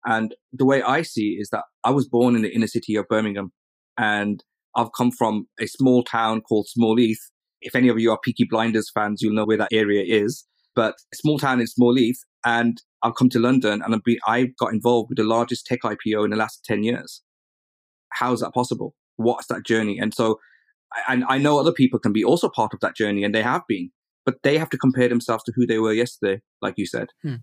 And 0.05 0.35
the 0.53 0.65
way 0.65 0.81
I 0.81 1.01
see 1.01 1.37
is 1.39 1.49
that 1.49 1.63
I 1.83 1.91
was 1.91 2.07
born 2.07 2.35
in 2.35 2.41
the 2.41 2.53
inner 2.53 2.67
city 2.67 2.95
of 2.95 3.07
Birmingham 3.09 3.51
and 3.97 4.43
I've 4.75 4.93
come 4.95 5.11
from 5.11 5.47
a 5.59 5.67
small 5.67 6.03
town 6.03 6.41
called 6.41 6.67
Small 6.69 6.97
Heath. 6.97 7.19
If 7.61 7.75
any 7.75 7.89
of 7.89 7.99
you 7.99 8.11
are 8.11 8.19
Peaky 8.23 8.45
Blinders 8.49 8.91
fans, 8.93 9.21
you'll 9.21 9.33
know 9.33 9.45
where 9.45 9.57
that 9.57 9.73
area 9.73 10.03
is. 10.05 10.45
But 10.75 10.95
small 11.13 11.39
town 11.39 11.59
in 11.59 11.65
Small 11.65 11.95
Heath, 11.95 12.19
and 12.45 12.79
I've 13.03 13.15
come 13.15 13.29
to 13.29 13.39
London 13.39 13.81
and 13.81 13.95
I've 13.95 14.03
been, 14.03 14.19
I 14.27 14.51
got 14.59 14.73
involved 14.73 15.09
with 15.09 15.17
the 15.17 15.23
largest 15.23 15.65
tech 15.65 15.79
IPO 15.83 16.23
in 16.23 16.29
the 16.29 16.37
last 16.37 16.63
10 16.65 16.83
years. 16.83 17.23
How 18.13 18.31
is 18.33 18.41
that 18.41 18.53
possible? 18.53 18.93
What's 19.15 19.47
that 19.47 19.65
journey? 19.65 19.97
And 19.97 20.13
so, 20.13 20.39
and 21.07 21.23
I 21.27 21.37
know 21.37 21.59
other 21.59 21.71
people 21.71 21.99
can 21.99 22.13
be 22.13 22.23
also 22.23 22.49
part 22.49 22.73
of 22.73 22.79
that 22.81 22.95
journey 22.95 23.23
and 23.23 23.33
they 23.33 23.43
have 23.43 23.67
been 23.67 23.91
but 24.27 24.43
they 24.43 24.57
have 24.57 24.69
to 24.69 24.77
compare 24.77 25.07
themselves 25.07 25.41
to 25.45 25.53
who 25.55 25.65
they 25.65 25.79
were 25.79 25.93
yesterday, 25.93 26.41
like 26.61 26.73
you 26.77 26.85
said. 26.85 27.07
Hmm. 27.21 27.35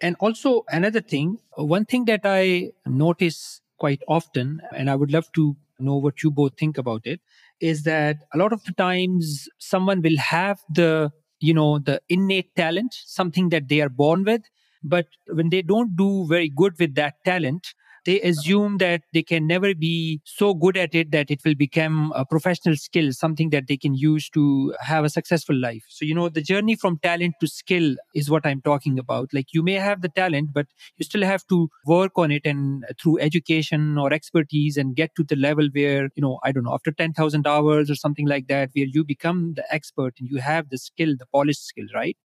And 0.00 0.16
also, 0.20 0.64
another 0.70 1.02
thing, 1.02 1.38
one 1.54 1.84
thing 1.84 2.06
that 2.06 2.22
I 2.24 2.70
notice 2.86 3.60
quite 3.76 4.00
often, 4.08 4.62
and 4.74 4.88
I 4.88 4.94
would 4.94 5.12
love 5.12 5.30
to 5.32 5.54
know 5.78 5.96
what 5.96 6.22
you 6.22 6.30
both 6.30 6.56
think 6.58 6.78
about 6.78 7.06
it, 7.06 7.20
is 7.60 7.82
that 7.82 8.24
a 8.32 8.38
lot 8.38 8.54
of 8.54 8.64
the 8.64 8.72
times 8.72 9.50
someone 9.58 10.00
will 10.00 10.16
have 10.16 10.60
the 10.74 11.12
you 11.40 11.52
know 11.54 11.78
the 11.78 12.00
innate 12.08 12.56
talent 12.56 12.92
something 12.92 13.50
that 13.50 13.68
they 13.68 13.80
are 13.80 13.88
born 13.88 14.24
with 14.24 14.42
but 14.82 15.06
when 15.28 15.50
they 15.50 15.62
don't 15.62 15.94
do 15.94 16.26
very 16.26 16.48
good 16.48 16.76
with 16.80 16.96
that 16.96 17.14
talent 17.24 17.74
they 18.04 18.20
assume 18.22 18.78
that 18.78 19.02
they 19.12 19.22
can 19.22 19.46
never 19.46 19.74
be 19.74 20.20
so 20.24 20.54
good 20.54 20.76
at 20.76 20.94
it 20.94 21.10
that 21.10 21.30
it 21.30 21.40
will 21.44 21.54
become 21.54 22.12
a 22.14 22.24
professional 22.24 22.76
skill, 22.76 23.12
something 23.12 23.50
that 23.50 23.66
they 23.68 23.76
can 23.76 23.94
use 23.94 24.28
to 24.30 24.74
have 24.80 25.04
a 25.04 25.10
successful 25.10 25.56
life. 25.56 25.84
So, 25.88 26.04
you 26.04 26.14
know, 26.14 26.28
the 26.28 26.42
journey 26.42 26.76
from 26.76 26.98
talent 26.98 27.34
to 27.40 27.46
skill 27.46 27.96
is 28.14 28.30
what 28.30 28.46
I'm 28.46 28.60
talking 28.62 28.98
about. 28.98 29.28
Like 29.32 29.52
you 29.52 29.62
may 29.62 29.74
have 29.74 30.02
the 30.02 30.08
talent, 30.08 30.52
but 30.52 30.66
you 30.96 31.04
still 31.04 31.22
have 31.22 31.46
to 31.48 31.68
work 31.86 32.12
on 32.16 32.30
it 32.30 32.42
and 32.44 32.84
through 33.00 33.18
education 33.20 33.98
or 33.98 34.12
expertise 34.12 34.76
and 34.76 34.96
get 34.96 35.14
to 35.16 35.24
the 35.24 35.36
level 35.36 35.68
where, 35.72 36.04
you 36.14 36.22
know, 36.22 36.38
I 36.44 36.52
don't 36.52 36.64
know, 36.64 36.74
after 36.74 36.92
10,000 36.92 37.46
hours 37.46 37.90
or 37.90 37.94
something 37.94 38.26
like 38.26 38.48
that, 38.48 38.70
where 38.74 38.86
you 38.86 39.04
become 39.04 39.54
the 39.54 39.64
expert 39.72 40.14
and 40.18 40.28
you 40.30 40.38
have 40.38 40.70
the 40.70 40.78
skill, 40.78 41.14
the 41.18 41.26
polished 41.26 41.64
skill, 41.64 41.86
right? 41.94 42.16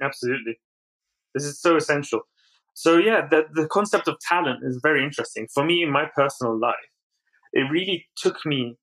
Absolutely. 0.00 0.58
This 1.34 1.44
is 1.44 1.60
so 1.60 1.76
essential. 1.76 2.22
So 2.78 2.96
yeah, 2.96 3.26
the, 3.28 3.42
the 3.52 3.66
concept 3.66 4.06
of 4.06 4.20
talent 4.20 4.60
is 4.62 4.78
very 4.80 5.02
interesting. 5.02 5.48
For 5.52 5.64
me 5.64 5.82
in 5.82 5.90
my 5.90 6.04
personal 6.14 6.56
life, 6.56 6.76
it 7.52 7.68
really 7.72 8.06
took 8.16 8.36
me 8.46 8.76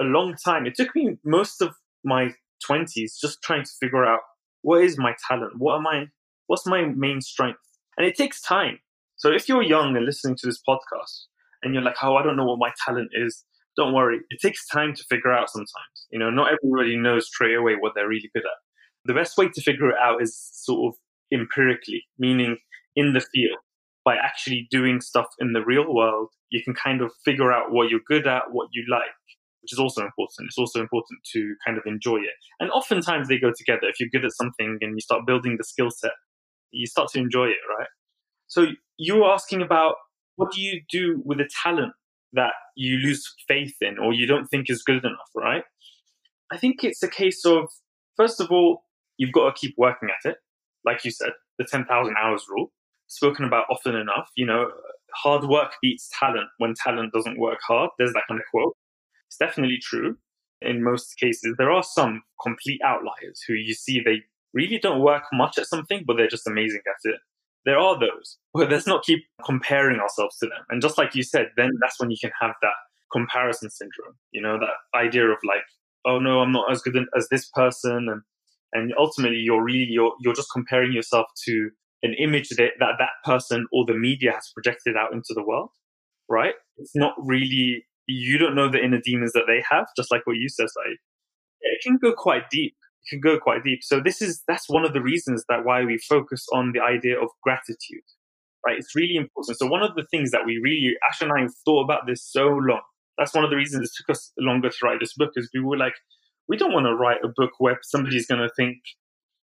a 0.00 0.02
long 0.02 0.34
time. 0.44 0.66
It 0.66 0.74
took 0.74 0.92
me 0.96 1.18
most 1.24 1.62
of 1.62 1.72
my 2.04 2.30
20s 2.68 3.12
just 3.20 3.40
trying 3.44 3.62
to 3.62 3.70
figure 3.78 4.04
out 4.04 4.18
what 4.62 4.82
is 4.82 4.98
my 4.98 5.14
talent? 5.28 5.52
What 5.58 5.76
am 5.76 5.86
I 5.86 6.06
what's 6.48 6.66
my 6.66 6.86
main 6.86 7.20
strength? 7.20 7.60
And 7.96 8.04
it 8.04 8.16
takes 8.16 8.40
time. 8.40 8.80
So 9.14 9.30
if 9.30 9.48
you're 9.48 9.62
young 9.62 9.96
and 9.96 10.04
listening 10.04 10.34
to 10.38 10.46
this 10.48 10.60
podcast 10.68 11.26
and 11.62 11.72
you're 11.72 11.84
like, 11.84 12.02
"Oh, 12.02 12.16
I 12.16 12.24
don't 12.24 12.36
know 12.36 12.46
what 12.46 12.58
my 12.58 12.72
talent 12.84 13.12
is." 13.12 13.44
Don't 13.76 13.94
worry. 13.94 14.22
It 14.28 14.40
takes 14.42 14.66
time 14.66 14.92
to 14.94 15.04
figure 15.08 15.32
out 15.32 15.50
sometimes. 15.50 15.98
You 16.10 16.18
know, 16.18 16.30
not 16.30 16.50
everybody 16.52 16.96
knows 16.96 17.28
straight 17.28 17.54
away 17.54 17.76
what 17.78 17.92
they're 17.94 18.08
really 18.08 18.30
good 18.34 18.42
at. 18.44 18.58
The 19.04 19.14
best 19.14 19.38
way 19.38 19.50
to 19.50 19.62
figure 19.62 19.90
it 19.90 19.98
out 20.02 20.20
is 20.20 20.36
sort 20.52 20.92
of 20.92 20.98
empirically, 21.32 22.06
meaning 22.18 22.58
in 22.96 23.12
the 23.12 23.20
field 23.20 23.58
by 24.04 24.16
actually 24.16 24.66
doing 24.70 25.00
stuff 25.00 25.26
in 25.40 25.52
the 25.52 25.64
real 25.64 25.92
world, 25.92 26.28
you 26.50 26.62
can 26.62 26.74
kind 26.74 27.02
of 27.02 27.12
figure 27.24 27.52
out 27.52 27.72
what 27.72 27.90
you're 27.90 28.00
good 28.06 28.26
at, 28.26 28.44
what 28.52 28.68
you 28.72 28.84
like, 28.90 29.02
which 29.62 29.72
is 29.72 29.78
also 29.78 30.02
important. 30.02 30.46
It's 30.46 30.58
also 30.58 30.80
important 30.80 31.20
to 31.32 31.54
kind 31.66 31.76
of 31.76 31.84
enjoy 31.86 32.18
it. 32.18 32.34
And 32.60 32.70
oftentimes 32.70 33.28
they 33.28 33.38
go 33.38 33.52
together. 33.56 33.88
If 33.88 33.98
you're 33.98 34.08
good 34.12 34.24
at 34.24 34.32
something 34.32 34.78
and 34.80 34.94
you 34.94 35.00
start 35.00 35.26
building 35.26 35.56
the 35.58 35.64
skill 35.64 35.90
set, 35.90 36.12
you 36.70 36.86
start 36.86 37.08
to 37.12 37.18
enjoy 37.18 37.46
it, 37.46 37.58
right? 37.76 37.88
So 38.46 38.66
you 38.96 39.16
were 39.16 39.32
asking 39.32 39.60
about 39.60 39.96
what 40.36 40.52
do 40.52 40.60
you 40.60 40.82
do 40.88 41.20
with 41.24 41.40
a 41.40 41.48
talent 41.64 41.92
that 42.32 42.52
you 42.76 42.98
lose 42.98 43.34
faith 43.48 43.74
in 43.80 43.98
or 43.98 44.12
you 44.12 44.26
don't 44.26 44.46
think 44.46 44.70
is 44.70 44.82
good 44.82 45.04
enough, 45.04 45.30
right? 45.34 45.64
I 46.52 46.58
think 46.58 46.84
it's 46.84 47.02
a 47.02 47.08
case 47.08 47.44
of, 47.44 47.68
first 48.16 48.40
of 48.40 48.52
all, 48.52 48.84
you've 49.16 49.32
got 49.32 49.46
to 49.52 49.60
keep 49.60 49.74
working 49.76 50.10
at 50.10 50.30
it. 50.30 50.36
Like 50.84 51.04
you 51.04 51.10
said, 51.10 51.30
the 51.58 51.64
10,000 51.64 52.14
hours 52.22 52.44
rule 52.48 52.70
spoken 53.08 53.44
about 53.44 53.66
often 53.70 53.94
enough. 53.94 54.30
You 54.36 54.46
know, 54.46 54.70
hard 55.14 55.44
work 55.44 55.74
beats 55.82 56.10
talent 56.18 56.48
when 56.58 56.74
talent 56.74 57.12
doesn't 57.12 57.38
work 57.38 57.58
hard. 57.66 57.90
There's 57.98 58.12
that 58.12 58.24
kind 58.28 58.40
of 58.40 58.46
quote. 58.50 58.76
It's 59.28 59.38
definitely 59.38 59.78
true 59.82 60.16
in 60.62 60.82
most 60.82 61.18
cases. 61.18 61.54
There 61.58 61.70
are 61.70 61.82
some 61.82 62.22
complete 62.42 62.80
outliers 62.84 63.42
who 63.46 63.54
you 63.54 63.74
see 63.74 64.00
they 64.00 64.22
really 64.54 64.78
don't 64.78 65.00
work 65.00 65.24
much 65.32 65.58
at 65.58 65.66
something, 65.66 66.04
but 66.06 66.16
they're 66.16 66.28
just 66.28 66.46
amazing 66.46 66.80
at 66.86 67.10
it. 67.10 67.20
There 67.64 67.78
are 67.78 67.98
those, 67.98 68.38
but 68.54 68.70
let's 68.70 68.86
not 68.86 69.04
keep 69.04 69.24
comparing 69.44 69.98
ourselves 69.98 70.38
to 70.38 70.46
them. 70.46 70.64
And 70.70 70.80
just 70.80 70.96
like 70.96 71.14
you 71.14 71.24
said, 71.24 71.48
then 71.56 71.70
that's 71.80 71.98
when 71.98 72.10
you 72.10 72.16
can 72.20 72.30
have 72.40 72.54
that 72.62 72.74
comparison 73.12 73.70
syndrome. 73.70 74.14
You 74.30 74.40
know, 74.40 74.58
that 74.58 74.98
idea 74.98 75.24
of 75.26 75.38
like, 75.44 75.64
oh 76.04 76.20
no, 76.20 76.40
I'm 76.40 76.52
not 76.52 76.70
as 76.70 76.80
good 76.80 76.96
as 77.16 77.28
this 77.28 77.48
person, 77.52 78.08
and 78.08 78.22
and 78.72 78.94
ultimately 78.96 79.38
you're 79.38 79.62
really 79.62 79.86
you're 79.90 80.12
you're 80.20 80.34
just 80.34 80.52
comparing 80.52 80.92
yourself 80.92 81.26
to 81.46 81.70
an 82.02 82.14
image 82.18 82.50
that, 82.50 82.72
that 82.78 82.94
that 82.98 83.10
person 83.24 83.66
or 83.72 83.84
the 83.86 83.94
media 83.94 84.32
has 84.32 84.50
projected 84.54 84.96
out 84.96 85.12
into 85.12 85.34
the 85.34 85.44
world, 85.44 85.70
right? 86.28 86.54
It's 86.76 86.94
not 86.94 87.14
really, 87.18 87.86
you 88.06 88.38
don't 88.38 88.54
know 88.54 88.70
the 88.70 88.82
inner 88.82 89.00
demons 89.02 89.32
that 89.32 89.44
they 89.46 89.62
have, 89.70 89.86
just 89.96 90.10
like 90.10 90.26
what 90.26 90.36
you 90.36 90.48
said, 90.48 90.66
Syed. 90.68 90.96
It 91.60 91.80
can 91.82 91.98
go 92.00 92.12
quite 92.12 92.50
deep. 92.50 92.74
It 93.04 93.10
can 93.10 93.20
go 93.20 93.38
quite 93.38 93.64
deep. 93.64 93.80
So 93.82 94.00
this 94.00 94.20
is, 94.20 94.42
that's 94.46 94.68
one 94.68 94.84
of 94.84 94.92
the 94.92 95.02
reasons 95.02 95.44
that 95.48 95.64
why 95.64 95.84
we 95.84 95.98
focus 95.98 96.46
on 96.52 96.72
the 96.72 96.80
idea 96.80 97.20
of 97.20 97.28
gratitude, 97.42 98.04
right? 98.64 98.76
It's 98.78 98.94
really 98.94 99.16
important. 99.16 99.58
So 99.58 99.66
one 99.66 99.82
of 99.82 99.94
the 99.94 100.06
things 100.10 100.30
that 100.32 100.42
we 100.44 100.60
really, 100.62 100.94
Ash 101.10 101.22
and 101.22 101.32
I 101.36 101.42
have 101.42 101.54
thought 101.64 101.84
about 101.84 102.06
this 102.06 102.22
so 102.24 102.46
long. 102.46 102.82
That's 103.18 103.34
one 103.34 103.44
of 103.44 103.50
the 103.50 103.56
reasons 103.56 103.88
it 103.88 103.90
took 103.96 104.14
us 104.14 104.32
longer 104.38 104.68
to 104.68 104.76
write 104.82 105.00
this 105.00 105.14
book 105.14 105.30
is 105.36 105.48
we 105.54 105.60
were 105.60 105.78
like, 105.78 105.94
we 106.48 106.56
don't 106.58 106.72
want 106.72 106.86
to 106.86 106.94
write 106.94 107.24
a 107.24 107.32
book 107.34 107.52
where 107.58 107.78
somebody's 107.82 108.26
going 108.26 108.42
to 108.42 108.50
think, 108.54 108.76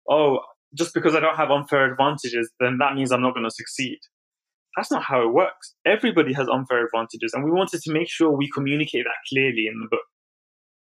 oh, 0.08 0.40
just 0.76 0.94
because 0.94 1.14
I 1.14 1.20
don't 1.20 1.36
have 1.36 1.50
unfair 1.50 1.90
advantages, 1.90 2.50
then 2.60 2.78
that 2.78 2.94
means 2.94 3.12
I'm 3.12 3.22
not 3.22 3.34
going 3.34 3.44
to 3.44 3.50
succeed. 3.50 3.98
That's 4.76 4.90
not 4.90 5.04
how 5.04 5.22
it 5.22 5.32
works. 5.32 5.74
Everybody 5.86 6.32
has 6.32 6.48
unfair 6.48 6.84
advantages, 6.84 7.32
and 7.32 7.44
we 7.44 7.50
wanted 7.50 7.80
to 7.82 7.92
make 7.92 8.08
sure 8.08 8.30
we 8.30 8.50
communicate 8.50 9.04
that 9.04 9.28
clearly 9.28 9.66
in 9.68 9.80
the 9.80 9.88
book. 9.88 10.06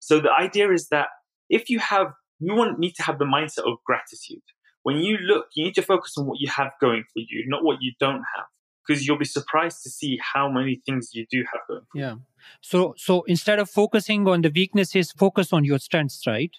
So 0.00 0.20
the 0.20 0.32
idea 0.32 0.72
is 0.72 0.88
that 0.88 1.08
if 1.48 1.70
you 1.70 1.78
have, 1.78 2.08
you 2.40 2.54
want 2.54 2.78
need 2.78 2.94
to 2.96 3.02
have 3.04 3.18
the 3.18 3.24
mindset 3.24 3.70
of 3.70 3.78
gratitude. 3.84 4.42
When 4.82 4.96
you 4.96 5.18
look, 5.18 5.46
you 5.54 5.64
need 5.64 5.74
to 5.74 5.82
focus 5.82 6.14
on 6.16 6.26
what 6.26 6.40
you 6.40 6.48
have 6.48 6.72
going 6.80 7.04
for 7.12 7.20
you, 7.20 7.44
not 7.46 7.62
what 7.64 7.78
you 7.80 7.92
don't 8.00 8.24
have, 8.36 8.46
because 8.86 9.06
you'll 9.06 9.18
be 9.18 9.24
surprised 9.24 9.82
to 9.84 9.90
see 9.90 10.18
how 10.20 10.50
many 10.50 10.80
things 10.86 11.10
you 11.12 11.26
do 11.30 11.44
have 11.52 11.60
going. 11.68 11.86
yeah. 11.94 12.14
So 12.62 12.94
so 12.96 13.22
instead 13.22 13.58
of 13.58 13.70
focusing 13.70 14.26
on 14.26 14.42
the 14.42 14.50
weaknesses, 14.54 15.12
focus 15.12 15.52
on 15.52 15.64
your 15.64 15.78
strengths, 15.78 16.26
right? 16.26 16.52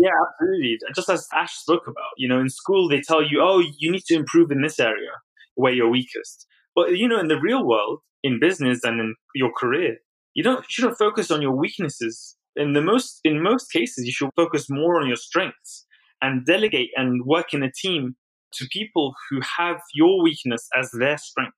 Yeah, 0.00 0.10
absolutely. 0.40 0.78
Just 0.94 1.10
as 1.10 1.26
Ash 1.34 1.52
spoke 1.54 1.86
about, 1.86 2.12
you 2.16 2.28
know, 2.28 2.40
in 2.40 2.48
school 2.48 2.88
they 2.88 3.00
tell 3.00 3.22
you, 3.22 3.40
oh, 3.42 3.58
you 3.78 3.90
need 3.92 4.04
to 4.06 4.14
improve 4.14 4.50
in 4.50 4.62
this 4.62 4.80
area 4.80 5.10
where 5.56 5.72
you're 5.72 5.90
weakest. 5.90 6.46
But 6.74 6.96
you 6.96 7.08
know, 7.08 7.20
in 7.20 7.28
the 7.28 7.40
real 7.40 7.66
world, 7.66 8.00
in 8.22 8.40
business 8.40 8.80
and 8.84 9.00
in 9.00 9.14
your 9.34 9.52
career, 9.52 9.98
you 10.34 10.42
don't 10.42 10.60
you 10.60 10.66
shouldn't 10.70 10.98
focus 10.98 11.30
on 11.30 11.42
your 11.42 11.52
weaknesses. 11.56 12.36
In 12.56 12.72
the 12.72 12.82
most 12.82 13.20
in 13.24 13.42
most 13.42 13.72
cases, 13.72 14.06
you 14.06 14.12
should 14.12 14.30
focus 14.36 14.66
more 14.70 15.00
on 15.00 15.06
your 15.08 15.16
strengths 15.16 15.86
and 16.22 16.46
delegate 16.46 16.90
and 16.96 17.24
work 17.26 17.52
in 17.54 17.62
a 17.62 17.72
team 17.72 18.16
to 18.54 18.66
people 18.72 19.14
who 19.30 19.40
have 19.58 19.80
your 19.94 20.22
weakness 20.22 20.68
as 20.78 20.90
their 20.98 21.18
strength, 21.18 21.56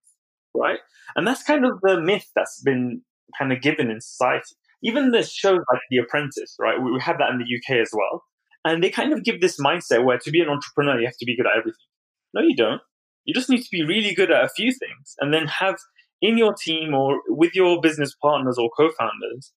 right? 0.54 0.80
And 1.16 1.26
that's 1.26 1.44
kind 1.44 1.64
of 1.66 1.80
the 1.82 2.00
myth 2.00 2.26
that's 2.36 2.62
been 2.62 3.02
kind 3.38 3.52
of 3.52 3.62
given 3.62 3.90
in 3.90 4.00
society. 4.00 4.56
Even 4.84 5.12
the 5.12 5.24
shows 5.24 5.60
like 5.72 5.82
The 5.90 5.98
Apprentice, 5.98 6.56
right? 6.60 6.80
We 6.82 7.00
have 7.00 7.18
that 7.18 7.30
in 7.30 7.38
the 7.38 7.44
UK 7.44 7.80
as 7.80 7.90
well. 7.94 8.24
And 8.64 8.82
they 8.82 8.90
kind 8.90 9.12
of 9.12 9.24
give 9.24 9.40
this 9.40 9.58
mindset 9.58 10.04
where 10.04 10.18
to 10.18 10.30
be 10.30 10.40
an 10.40 10.48
entrepreneur, 10.48 11.00
you 11.00 11.06
have 11.06 11.16
to 11.18 11.26
be 11.26 11.36
good 11.36 11.46
at 11.46 11.58
everything. 11.58 11.88
No, 12.34 12.42
you 12.42 12.56
don't. 12.56 12.80
You 13.24 13.34
just 13.34 13.50
need 13.50 13.62
to 13.62 13.68
be 13.70 13.84
really 13.84 14.14
good 14.14 14.30
at 14.30 14.44
a 14.44 14.48
few 14.48 14.72
things 14.72 15.14
and 15.20 15.32
then 15.32 15.46
have 15.46 15.76
in 16.20 16.38
your 16.38 16.54
team 16.54 16.94
or 16.94 17.20
with 17.28 17.54
your 17.54 17.80
business 17.80 18.14
partners 18.22 18.56
or 18.58 18.70
co 18.76 18.90
founders 18.98 19.52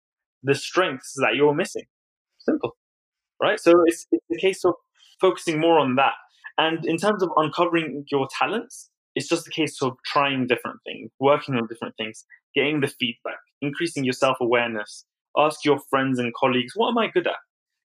the 0.42 0.54
strengths 0.54 1.14
that 1.16 1.34
you're 1.36 1.54
missing. 1.54 1.84
Simple. 2.38 2.76
Right? 3.40 3.58
So 3.60 3.72
it's, 3.86 4.06
it's 4.10 4.24
a 4.32 4.40
case 4.40 4.64
of 4.64 4.74
focusing 5.20 5.60
more 5.60 5.78
on 5.78 5.96
that. 5.96 6.14
And 6.58 6.84
in 6.84 6.96
terms 6.96 7.22
of 7.22 7.30
uncovering 7.36 8.04
your 8.10 8.28
talents, 8.30 8.90
it's 9.14 9.28
just 9.28 9.46
a 9.46 9.50
case 9.50 9.82
of 9.82 9.96
trying 10.04 10.46
different 10.46 10.78
things, 10.84 11.10
working 11.20 11.56
on 11.56 11.66
different 11.66 11.94
things, 11.96 12.24
getting 12.54 12.80
the 12.80 12.88
feedback, 12.88 13.38
increasing 13.60 14.04
your 14.04 14.12
self 14.12 14.38
awareness. 14.40 15.04
Ask 15.36 15.64
your 15.64 15.78
friends 15.90 16.18
and 16.18 16.32
colleagues, 16.34 16.72
what 16.74 16.90
am 16.90 16.98
I 16.98 17.08
good 17.08 17.26
at? 17.26 17.36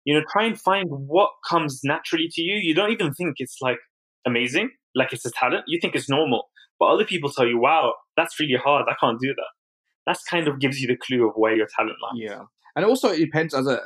You 0.07 0.13
know, 0.13 0.23
try 0.31 0.45
and 0.45 0.57
find 0.57 0.87
what 0.89 1.31
comes 1.49 1.81
naturally 1.83 2.29
to 2.31 2.41
you. 2.41 2.55
You 2.55 2.73
don't 2.73 2.91
even 2.91 3.13
think 3.13 3.35
it's 3.39 3.57
like 3.59 3.79
amazing, 4.25 4.69
like 4.95 5.11
it's 5.11 5.25
a 5.25 5.31
talent. 5.31 5.65
You 5.67 5.79
think 5.81 5.95
it's 5.95 6.09
normal. 6.09 6.45
But 6.79 6.85
other 6.85 7.03
people 7.03 7.29
tell 7.29 7.45
you, 7.45 7.59
wow, 7.59 7.91
that's 8.15 8.39
really 8.39 8.55
hard. 8.55 8.85
I 8.87 8.95
can't 9.01 9.19
do 9.19 9.27
that. 9.35 9.51
That's 10.05 10.23
kind 10.23 10.47
of 10.47 10.61
gives 10.61 10.79
you 10.79 10.87
the 10.87 10.95
clue 10.95 11.27
of 11.27 11.33
where 11.35 11.53
your 11.53 11.67
talent 11.75 11.97
lies. 12.01 12.13
Yeah. 12.15 12.43
And 12.77 12.85
also, 12.85 13.09
it 13.09 13.17
depends 13.17 13.53
as 13.53 13.67
a, 13.67 13.81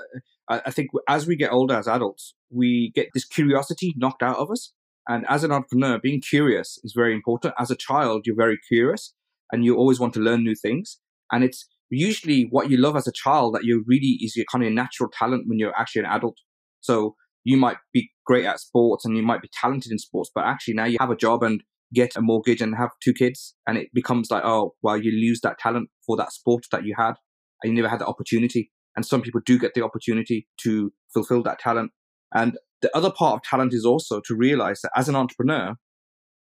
I 0.47 0.69
think 0.69 0.91
as 1.09 1.25
we 1.25 1.35
get 1.35 1.51
older 1.51 1.73
as 1.73 1.87
adults, 1.87 2.35
we 2.51 2.91
get 2.93 3.07
this 3.15 3.25
curiosity 3.25 3.95
knocked 3.97 4.21
out 4.21 4.37
of 4.37 4.51
us. 4.51 4.73
And 5.09 5.25
as 5.27 5.43
an 5.43 5.51
entrepreneur, 5.51 5.97
being 5.97 6.21
curious 6.21 6.77
is 6.83 6.93
very 6.95 7.15
important. 7.15 7.55
As 7.57 7.71
a 7.71 7.75
child, 7.75 8.27
you're 8.27 8.35
very 8.35 8.59
curious 8.67 9.15
and 9.51 9.65
you 9.65 9.75
always 9.75 9.99
want 9.99 10.13
to 10.13 10.19
learn 10.19 10.43
new 10.43 10.53
things. 10.53 10.99
And 11.31 11.43
it's 11.43 11.67
usually 11.91 12.47
what 12.49 12.69
you 12.69 12.77
love 12.77 12.95
as 12.95 13.07
a 13.07 13.11
child 13.11 13.53
that 13.53 13.63
you 13.63 13.83
really 13.85 14.17
is 14.21 14.35
your 14.35 14.45
kind 14.51 14.63
of 14.63 14.71
natural 14.71 15.09
talent 15.11 15.43
when 15.47 15.59
you're 15.59 15.77
actually 15.77 16.01
an 16.01 16.11
adult. 16.11 16.37
So 16.79 17.15
you 17.43 17.57
might 17.57 17.77
be 17.93 18.09
great 18.25 18.45
at 18.45 18.59
sports 18.59 19.05
and 19.05 19.17
you 19.17 19.23
might 19.23 19.41
be 19.41 19.49
talented 19.59 19.91
in 19.91 19.99
sports, 19.99 20.31
but 20.33 20.45
actually 20.45 20.75
now 20.75 20.85
you 20.85 20.97
have 20.99 21.11
a 21.11 21.15
job 21.15 21.43
and 21.43 21.61
get 21.93 22.15
a 22.15 22.21
mortgage 22.21 22.61
and 22.61 22.75
have 22.75 22.89
two 23.03 23.13
kids 23.13 23.55
and 23.67 23.77
it 23.77 23.89
becomes 23.93 24.31
like, 24.31 24.43
oh, 24.45 24.73
well, 24.81 24.97
you 24.97 25.11
lose 25.11 25.41
that 25.41 25.59
talent 25.59 25.89
for 26.05 26.15
that 26.15 26.31
sport 26.31 26.63
that 26.71 26.85
you 26.85 26.95
had 26.97 27.13
and 27.61 27.71
you 27.71 27.75
never 27.75 27.89
had 27.89 27.99
the 27.99 28.05
opportunity. 28.05 28.71
And 28.95 29.05
some 29.05 29.21
people 29.21 29.41
do 29.45 29.59
get 29.59 29.73
the 29.73 29.83
opportunity 29.83 30.47
to 30.63 30.91
fulfill 31.13 31.43
that 31.43 31.59
talent. 31.59 31.91
And 32.33 32.57
the 32.81 32.95
other 32.95 33.11
part 33.11 33.35
of 33.35 33.43
talent 33.43 33.73
is 33.73 33.85
also 33.85 34.21
to 34.25 34.35
realize 34.35 34.81
that 34.81 34.91
as 34.95 35.09
an 35.09 35.15
entrepreneur, 35.15 35.75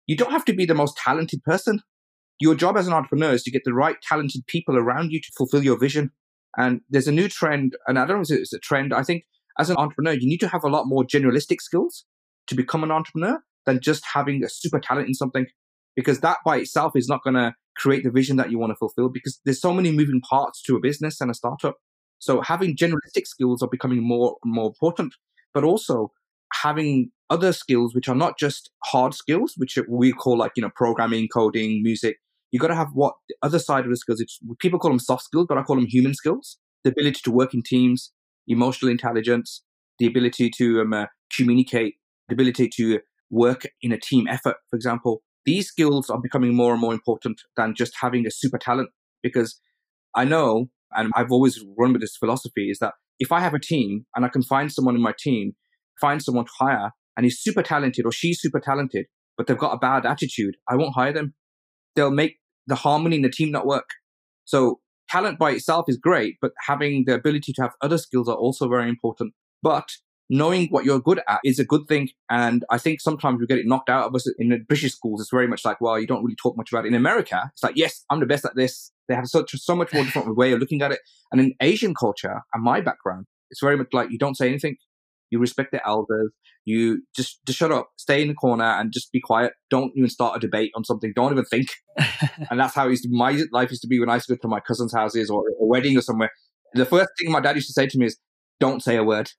you 0.08 0.16
don't 0.16 0.32
have 0.32 0.46
to 0.46 0.54
be 0.54 0.66
the 0.66 0.76
most 0.76 0.98
talented 0.98 1.44
person 1.44 1.82
your 2.40 2.56
job 2.56 2.78
as 2.78 2.88
an 2.88 2.94
entrepreneur 2.94 3.34
is 3.34 3.44
to 3.44 3.52
get 3.52 3.64
the 3.66 3.74
right 3.74 3.96
talented 4.02 4.46
people 4.48 4.78
around 4.78 5.12
you 5.12 5.22
to 5.22 5.32
fulfill 5.38 5.64
your 5.64 5.78
vision. 5.78 6.12
And 6.58 6.82
there's 6.90 7.08
a 7.08 7.12
new 7.12 7.28
trend, 7.28 7.76
and 7.88 8.00
I 8.00 8.06
don't 8.06 8.18
know 8.18 8.36
if 8.36 8.42
it's 8.42 8.54
a 8.54 8.60
trend. 8.60 8.94
I 8.94 9.04
think 9.04 9.24
as 9.60 9.70
an 9.70 9.78
entrepreneur, 9.78 10.14
you 10.14 10.28
need 10.28 10.40
to 10.40 10.48
have 10.48 10.64
a 10.64 10.70
lot 10.70 10.86
more 10.86 11.04
generalistic 11.04 11.62
skills 11.62 12.06
to 12.48 12.56
become 12.56 12.84
an 12.84 12.92
entrepreneur 12.92 13.40
than 13.66 13.82
just 13.82 14.06
having 14.14 14.44
a 14.44 14.50
super 14.50 14.80
talent 14.80 15.08
in 15.08 15.14
something, 15.14 15.46
because 15.96 16.20
that 16.22 16.38
by 16.46 16.58
itself 16.58 16.94
is 16.96 17.08
not 17.08 17.24
going 17.24 17.34
to 17.34 17.54
create 17.76 18.04
the 18.04 18.12
vision 18.12 18.38
that 18.38 18.52
you 18.52 18.58
want 18.58 18.72
to 18.72 18.76
fulfill. 18.76 19.10
Because 19.10 19.40
there's 19.44 19.60
so 19.60 19.74
many 19.74 19.92
moving 19.92 20.22
parts 20.22 20.62
to 20.64 20.76
a 20.76 20.80
business 20.80 21.20
and 21.20 21.30
a 21.30 21.34
startup. 21.34 21.78
So 22.20 22.42
having 22.42 22.76
generalistic 22.76 23.26
skills 23.28 23.62
are 23.62 23.70
becoming 23.70 24.06
more 24.06 24.38
and 24.44 24.54
more 24.54 24.68
important, 24.68 25.14
but 25.54 25.64
also 25.64 26.12
having 26.54 27.12
other 27.30 27.52
skills 27.52 27.94
which 27.94 28.08
are 28.08 28.16
not 28.16 28.38
just 28.38 28.72
hard 28.86 29.14
skills, 29.14 29.54
which 29.58 29.78
we 29.90 30.14
call 30.14 30.38
like 30.38 30.54
you 30.56 30.62
know 30.62 30.72
programming, 30.76 31.28
coding, 31.28 31.82
music, 31.84 32.18
you 32.56 32.60
got 32.60 32.70
to 32.70 32.76
have 32.76 32.92
what 32.94 33.16
the 33.28 33.36
other 33.44 33.60
side 33.60 33.84
of 33.84 33.90
the 33.90 33.98
skills. 33.98 34.22
It's 34.22 34.40
people 34.62 34.80
call 34.80 34.90
them 34.90 35.00
soft 35.00 35.24
skills, 35.24 35.46
but 35.50 35.58
I 35.58 35.64
call 35.64 35.76
them 35.76 35.88
human 35.88 36.14
skills. 36.14 36.58
The 36.86 36.92
ability 36.92 37.20
to 37.26 37.32
work 37.32 37.54
in 37.54 37.64
teams, 37.64 38.14
emotional 38.48 38.90
intelligence, 38.90 39.62
the 40.00 40.06
ability 40.06 40.52
to 40.52 40.80
um, 40.80 40.94
uh, 40.94 41.08
communicate, 41.36 41.96
the 42.30 42.34
ability 42.34 42.70
to 42.78 43.02
work 43.30 43.64
in 43.82 43.92
a 43.92 44.00
team 44.00 44.26
effort, 44.30 44.56
for 44.70 44.78
example, 44.78 45.22
these 45.46 45.68
skills 45.68 46.10
are 46.10 46.22
becoming 46.22 46.56
more 46.56 46.72
and 46.72 46.80
more 46.80 46.94
important 46.94 47.42
than 47.58 47.76
just 47.76 47.92
having 48.00 48.26
a 48.26 48.32
super 48.32 48.58
talent 48.58 48.90
because 49.22 49.60
I 50.16 50.24
know, 50.24 50.70
and 50.96 51.12
I've 51.14 51.34
always 51.34 51.62
run 51.78 51.92
with 51.92 52.02
this 52.04 52.16
philosophy 52.16 52.70
is 52.70 52.80
that 52.80 52.94
if 53.20 53.34
I 53.34 53.42
have 53.42 53.54
a 53.54 53.60
team 53.60 54.06
and 54.16 54.24
I 54.24 54.30
can 54.30 54.44
find 54.44 54.72
someone 54.72 54.96
in 54.96 55.02
my 55.02 55.14
team, 55.20 55.58
find 56.00 56.24
someone 56.24 56.46
to 56.46 56.52
hire 56.58 56.92
and 57.18 57.26
he's 57.26 57.42
super 57.42 57.62
talented 57.62 58.06
or 58.06 58.14
she's 58.14 58.40
super 58.40 58.62
talented, 58.62 59.08
but 59.38 59.48
they've 59.48 59.58
got 59.58 59.74
a 59.74 59.78
bad 59.78 60.06
attitude, 60.06 60.56
I 60.70 60.78
won't 60.78 60.96
hire 60.96 61.12
them. 61.12 61.34
They'll 61.98 62.12
make 62.12 62.38
the 62.68 62.76
harmony 62.76 63.18
in 63.18 63.22
the 63.22 63.30
team 63.30 63.52
not 63.52 63.66
work. 63.66 63.90
So 64.46 64.80
talent 65.10 65.40
by 65.40 65.52
itself 65.52 65.86
is 65.88 65.98
great, 65.98 66.38
but 66.42 66.52
having 66.68 67.06
the 67.06 67.14
ability 67.14 67.54
to 67.54 67.62
have 67.62 67.74
other 67.82 67.98
skills 67.98 68.28
are 68.28 68.36
also 68.36 68.68
very 68.68 68.90
important. 68.90 69.34
But 69.62 69.90
knowing 70.30 70.68
what 70.70 70.86
you're 70.86 71.00
good 71.00 71.22
at 71.28 71.40
is 71.44 71.60
a 71.60 71.66
good 71.66 71.88
thing. 71.88 72.10
And 72.30 72.66
I 72.70 72.78
think 72.78 73.02
sometimes 73.02 73.40
we 73.40 73.46
get 73.46 73.60
it 73.60 73.68
knocked 73.68 73.90
out 73.90 74.08
of 74.08 74.16
us 74.16 74.28
in 74.40 74.50
the 74.50 74.58
British 74.58 74.94
schools. 74.94 75.22
It's 75.22 75.30
very 75.30 75.48
much 75.48 75.64
like, 75.64 75.80
well, 75.80 76.00
you 76.00 76.08
don't 76.08 76.24
really 76.24 76.36
talk 76.36 76.58
much 76.58 76.72
about 76.72 76.86
it. 76.86 76.90
In 76.90 76.96
America, 76.96 77.50
it's 77.54 77.64
like, 77.64 77.76
yes, 77.76 78.04
I'm 78.10 78.20
the 78.20 78.26
best 78.26 78.46
at 78.46 78.56
this. 78.56 78.92
They 79.08 79.16
have 79.16 79.28
such 79.28 79.52
so 79.52 79.76
much 79.76 79.94
more 79.94 80.04
different 80.04 80.36
way 80.36 80.52
of 80.54 80.60
looking 80.60 80.82
at 80.82 80.92
it. 80.92 81.00
And 81.32 81.40
in 81.40 81.54
Asian 81.62 81.94
culture 81.94 82.42
and 82.54 82.64
my 82.64 82.82
background, 82.82 83.28
it's 83.52 83.62
very 83.62 83.78
much 83.78 83.90
like 83.94 84.10
you 84.10 84.18
don't 84.18 84.36
say 84.36 84.48
anything. 84.48 84.78
You 85.32 85.40
respect 85.40 85.72
the 85.72 85.86
elders. 85.86 86.32
You 86.66 87.04
just, 87.16 87.46
just 87.46 87.60
shut 87.60 87.72
up, 87.72 87.90
stay 87.98 88.22
in 88.22 88.28
the 88.28 88.34
corner 88.34 88.66
and 88.66 88.92
just 88.92 89.12
be 89.12 89.22
quiet. 89.22 89.54
Don't 89.70 89.92
even 89.96 90.10
start 90.10 90.38
a 90.38 90.40
debate 90.40 90.72
on 90.76 90.84
something. 90.84 91.14
Don't 91.16 91.32
even 91.32 91.46
think. 91.46 91.70
and 92.50 92.60
that's 92.60 92.74
how 92.74 92.88
used 92.88 93.04
to, 93.04 93.10
my 93.12 93.44
life 93.52 93.70
used 93.70 93.84
to 93.84 93.88
be 93.88 94.00
when 94.00 94.10
I 94.10 94.16
used 94.16 94.28
to 94.28 94.36
go 94.36 94.40
to 94.42 94.48
my 94.48 94.60
cousin's 94.60 94.94
houses 94.94 95.30
or 95.30 95.42
a 95.42 95.66
wedding 95.66 95.98
or 95.98 96.02
somewhere. 96.02 96.32
The 96.74 96.86
first 96.86 97.10
thing 97.20 97.32
my 97.32 97.40
dad 97.40 97.56
used 97.56 97.68
to 97.68 97.74
say 97.74 97.88
to 97.88 97.98
me 97.98 98.08
is, 98.08 98.18
don't 98.60 98.82
say 98.82 98.96
a 98.96 99.04
word. 99.04 99.32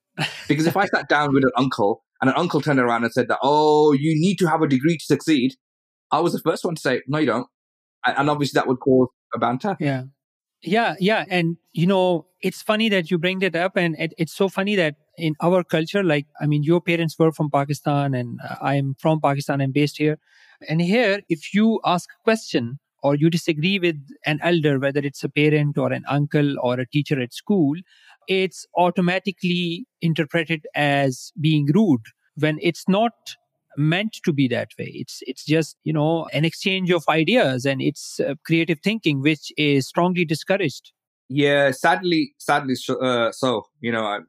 Because 0.48 0.66
if 0.66 0.76
I 0.76 0.86
sat 0.86 1.08
down 1.08 1.34
with 1.34 1.44
an 1.44 1.50
uncle 1.56 2.04
and 2.20 2.30
an 2.30 2.36
uncle 2.36 2.60
turned 2.60 2.78
around 2.78 3.04
and 3.04 3.12
said 3.12 3.28
that, 3.28 3.38
oh, 3.42 3.92
you 3.92 4.14
need 4.14 4.36
to 4.36 4.46
have 4.46 4.62
a 4.62 4.68
degree 4.68 4.96
to 4.96 5.04
succeed, 5.04 5.54
I 6.10 6.20
was 6.20 6.32
the 6.32 6.40
first 6.40 6.64
one 6.64 6.74
to 6.74 6.80
say, 6.80 7.02
no, 7.06 7.18
you 7.18 7.26
don't. 7.26 7.46
And 8.04 8.30
obviously 8.30 8.58
that 8.58 8.68
would 8.68 8.78
cause 8.78 9.08
a 9.34 9.38
banter. 9.38 9.76
Yeah. 9.80 10.04
Yeah, 10.62 10.94
yeah. 10.98 11.24
And, 11.30 11.56
you 11.72 11.86
know, 11.86 12.26
it's 12.42 12.62
funny 12.62 12.88
that 12.88 13.10
you 13.10 13.18
bring 13.18 13.38
that 13.40 13.54
up. 13.54 13.76
And 13.76 13.94
it, 13.98 14.14
it's 14.18 14.34
so 14.34 14.48
funny 14.48 14.74
that 14.76 14.96
in 15.16 15.34
our 15.42 15.62
culture, 15.62 16.02
like, 16.02 16.26
I 16.40 16.46
mean, 16.46 16.62
your 16.62 16.80
parents 16.80 17.16
were 17.18 17.32
from 17.32 17.50
Pakistan 17.50 18.14
and 18.14 18.40
uh, 18.42 18.56
I'm 18.60 18.94
from 18.98 19.20
Pakistan. 19.20 19.60
I'm 19.60 19.72
based 19.72 19.98
here. 19.98 20.18
And 20.68 20.80
here, 20.80 21.20
if 21.28 21.54
you 21.54 21.80
ask 21.84 22.08
a 22.10 22.22
question 22.24 22.78
or 23.02 23.14
you 23.14 23.30
disagree 23.30 23.78
with 23.78 23.96
an 24.24 24.40
elder, 24.42 24.78
whether 24.78 25.00
it's 25.00 25.22
a 25.22 25.28
parent 25.28 25.78
or 25.78 25.92
an 25.92 26.04
uncle 26.08 26.56
or 26.60 26.80
a 26.80 26.86
teacher 26.88 27.20
at 27.20 27.32
school, 27.32 27.74
it's 28.26 28.66
automatically 28.76 29.86
interpreted 30.00 30.66
as 30.74 31.32
being 31.40 31.66
rude 31.74 32.00
when 32.36 32.58
it's 32.60 32.88
not 32.88 33.12
meant 33.76 34.12
to 34.24 34.32
be 34.32 34.48
that 34.48 34.68
way 34.78 34.90
it's 34.94 35.20
it's 35.22 35.44
just 35.44 35.76
you 35.84 35.92
know 35.92 36.26
an 36.32 36.44
exchange 36.44 36.90
of 36.90 37.04
ideas 37.08 37.64
and 37.64 37.80
it's 37.82 38.20
uh, 38.20 38.34
creative 38.44 38.78
thinking 38.80 39.20
which 39.20 39.52
is 39.56 39.86
strongly 39.86 40.24
discouraged 40.24 40.92
yeah 41.28 41.70
sadly 41.70 42.34
sadly 42.38 42.74
uh, 43.02 43.30
so 43.32 43.62
you 43.80 43.92
know 43.92 44.04
I, 44.04 44.16
I, 44.16 44.20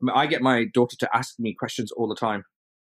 mean, 0.00 0.14
I 0.14 0.26
get 0.26 0.42
my 0.42 0.66
daughter 0.72 0.96
to 0.98 1.16
ask 1.16 1.34
me 1.38 1.54
questions 1.54 1.92
all 1.92 2.08
the 2.08 2.16
time 2.16 2.44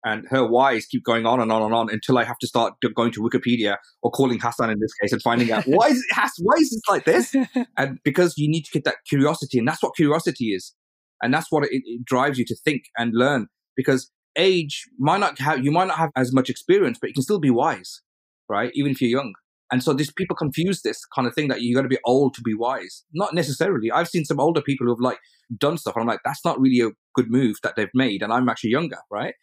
and 0.08 0.26
her 0.30 0.46
whys 0.46 0.86
keep 0.86 1.04
going 1.04 1.26
on 1.26 1.40
and 1.40 1.52
on 1.52 1.62
and 1.62 1.74
on 1.74 1.90
until 1.92 2.18
I 2.18 2.24
have 2.24 2.38
to 2.40 2.48
start 2.48 2.74
going 2.96 3.12
to 3.12 3.22
Wikipedia 3.22 3.78
or 4.02 4.12
calling 4.12 4.40
Hassan 4.40 4.70
in 4.70 4.80
this 4.80 4.94
case 5.02 5.12
and 5.12 5.22
finding 5.22 5.52
out 5.52 5.66
why 5.66 5.88
is 5.88 5.98
it 5.98 6.14
has 6.14 6.32
why 6.40 6.56
is 6.60 6.70
this 6.70 6.82
like 6.88 7.06
this? 7.06 7.36
and 7.78 8.00
because 8.04 8.38
you 8.38 8.50
need 8.50 8.64
to 8.64 8.72
get 8.72 8.84
that 8.86 8.98
curiosity, 9.08 9.60
and 9.60 9.68
that's 9.68 9.82
what 9.82 9.96
curiosity 9.96 10.48
is, 10.48 10.74
and 11.22 11.34
that's 11.34 11.52
what 11.52 11.64
it, 11.66 11.82
it 11.86 12.06
drives 12.06 12.38
you 12.38 12.46
to 12.46 12.56
think 12.56 12.84
and 12.98 13.14
learn. 13.14 13.48
Because 13.76 14.10
age 14.38 14.86
might 14.98 15.20
not 15.20 15.40
have 15.40 15.64
you 15.64 15.72
might 15.72 15.88
not 15.88 15.98
have 15.98 16.12
as 16.16 16.34
much 16.34 16.50
experience, 16.50 16.98
but 17.00 17.08
you 17.10 17.14
can 17.14 17.24
still 17.24 17.40
be 17.40 17.50
wise, 17.50 18.02
right? 18.50 18.72
Even 18.76 18.92
if 18.92 19.02
you're 19.02 19.10
young. 19.10 19.34
And 19.72 19.84
so 19.84 19.94
these 19.94 20.12
people 20.14 20.36
confuse 20.36 20.82
this 20.82 21.04
kind 21.14 21.28
of 21.28 21.34
thing 21.34 21.50
that 21.50 21.62
you 21.62 21.76
got 21.76 21.82
to 21.82 21.90
be 21.90 22.00
old 22.06 22.34
to 22.36 22.42
be 22.42 22.54
wise. 22.54 23.04
Not 23.14 23.34
necessarily. 23.34 23.92
I've 23.92 24.08
seen 24.08 24.24
some 24.24 24.40
older 24.40 24.62
people 24.62 24.88
who've 24.88 25.02
like 25.02 25.20
done 25.58 25.78
stuff, 25.78 25.96
and 25.96 26.04
I'm 26.04 26.08
like, 26.08 26.22
that's 26.24 26.46
not 26.46 26.60
really 26.60 26.80
a 26.80 26.92
good 27.16 27.30
move 27.30 27.58
that 27.64 27.76
they've 27.76 27.90
made, 27.94 28.22
and 28.22 28.32
I'm 28.32 28.48
actually 28.48 28.70
younger, 28.70 29.00
right? 29.12 29.34